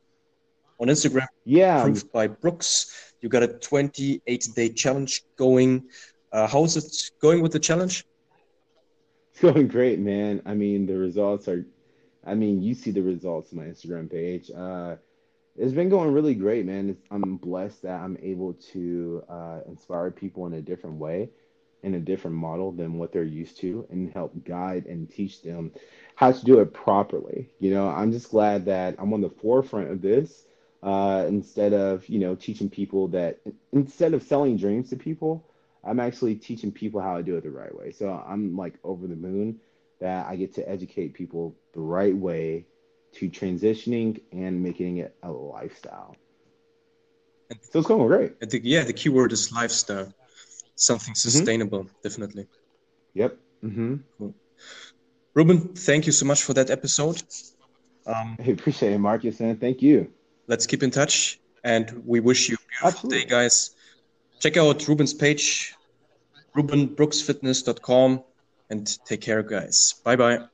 on 0.82 0.88
Instagram. 0.88 1.28
Yeah. 1.44 1.80
Approved 1.80 2.12
by 2.12 2.26
Brooks. 2.26 3.14
You 3.20 3.28
got 3.28 3.44
a 3.44 3.48
28 3.48 4.48
day 4.54 4.68
challenge 4.68 5.22
going. 5.36 5.84
Uh, 6.32 6.48
how's 6.48 6.76
it 6.76 7.10
going 7.20 7.40
with 7.40 7.52
the 7.52 7.60
challenge? 7.60 8.04
It's 9.30 9.40
going 9.40 9.68
great, 9.68 10.00
man. 10.00 10.42
I 10.44 10.54
mean, 10.54 10.86
the 10.86 10.98
results 10.98 11.46
are, 11.46 11.64
I 12.26 12.34
mean, 12.34 12.60
you 12.62 12.74
see 12.74 12.90
the 12.90 13.02
results 13.02 13.52
on 13.52 13.60
my 13.60 13.64
Instagram 13.64 14.10
page. 14.10 14.50
Uh, 14.50 14.96
it's 15.56 15.72
been 15.72 15.88
going 15.88 16.12
really 16.12 16.34
great, 16.34 16.66
man. 16.66 16.90
It's, 16.90 17.02
I'm 17.10 17.36
blessed 17.36 17.82
that 17.82 18.00
I'm 18.00 18.18
able 18.20 18.54
to 18.72 19.22
uh, 19.28 19.60
inspire 19.68 20.10
people 20.10 20.46
in 20.46 20.54
a 20.54 20.62
different 20.62 20.96
way, 20.96 21.30
in 21.82 21.94
a 21.94 22.00
different 22.00 22.36
model 22.36 22.72
than 22.72 22.98
what 22.98 23.12
they're 23.12 23.22
used 23.22 23.58
to, 23.60 23.86
and 23.90 24.12
help 24.12 24.32
guide 24.44 24.86
and 24.86 25.08
teach 25.08 25.42
them 25.42 25.70
how 26.16 26.32
to 26.32 26.44
do 26.44 26.60
it 26.60 26.72
properly. 26.72 27.50
You 27.60 27.72
know, 27.72 27.88
I'm 27.88 28.10
just 28.10 28.30
glad 28.30 28.64
that 28.64 28.96
I'm 28.98 29.12
on 29.12 29.20
the 29.20 29.30
forefront 29.30 29.90
of 29.90 30.02
this 30.02 30.46
uh, 30.82 31.24
instead 31.28 31.72
of 31.72 32.08
you 32.08 32.18
know 32.18 32.34
teaching 32.34 32.68
people 32.68 33.08
that 33.08 33.40
instead 33.72 34.14
of 34.14 34.22
selling 34.22 34.56
dreams 34.56 34.90
to 34.90 34.96
people 34.96 35.44
i'm 35.84 36.00
actually 36.00 36.34
teaching 36.34 36.72
people 36.72 37.00
how 37.00 37.16
to 37.16 37.22
do 37.22 37.36
it 37.36 37.42
the 37.44 37.50
right 37.50 37.74
way 37.74 37.90
so 37.92 38.08
i'm 38.26 38.56
like 38.56 38.74
over 38.84 39.06
the 39.06 39.16
moon 39.16 39.58
that 40.00 40.26
i 40.26 40.36
get 40.36 40.54
to 40.54 40.68
educate 40.68 41.14
people 41.14 41.54
the 41.74 41.80
right 41.80 42.16
way 42.16 42.66
to 43.12 43.28
transitioning 43.28 44.20
and 44.32 44.62
making 44.62 44.98
it 44.98 45.14
a 45.22 45.30
lifestyle 45.30 46.16
So 47.70 47.78
it's 47.78 47.88
going 47.88 48.06
great. 48.06 48.32
I 48.42 48.46
think 48.46 48.64
yeah, 48.66 48.84
the 48.84 48.92
keyword 48.92 49.32
is 49.32 49.52
lifestyle, 49.52 50.12
something 50.76 51.14
Mm-hmm. 51.26 51.28
sustainable, 51.30 51.86
definitely. 52.02 52.48
Yep. 53.14 53.38
mm-hmm. 53.64 53.96
Reuben, 55.34 55.74
thank 55.74 56.06
you 56.06 56.12
so 56.12 56.24
much 56.26 56.42
for 56.42 56.54
that 56.54 56.70
episode. 56.70 57.22
Um, 58.06 58.36
I 58.38 58.42
appreciate 58.50 58.92
it, 58.92 58.98
Marcus, 58.98 59.40
and 59.40 59.60
thank 59.60 59.82
you. 59.82 60.12
Let's 60.46 60.66
keep 60.66 60.82
in 60.82 60.90
touch, 60.90 61.40
and 61.64 62.02
we 62.04 62.20
wish 62.20 62.48
you 62.48 62.56
a 62.56 62.68
beautiful 62.68 62.88
Absolutely. 62.88 63.20
day, 63.20 63.28
guys. 63.28 63.70
Check 64.40 64.56
out 64.56 64.86
Reuben's 64.88 65.14
page, 65.14 65.74
reubenbrooksfitness.com, 66.56 68.24
and 68.70 68.98
take 69.06 69.20
care, 69.20 69.42
guys. 69.42 69.94
Bye 70.04 70.16
bye. 70.16 70.51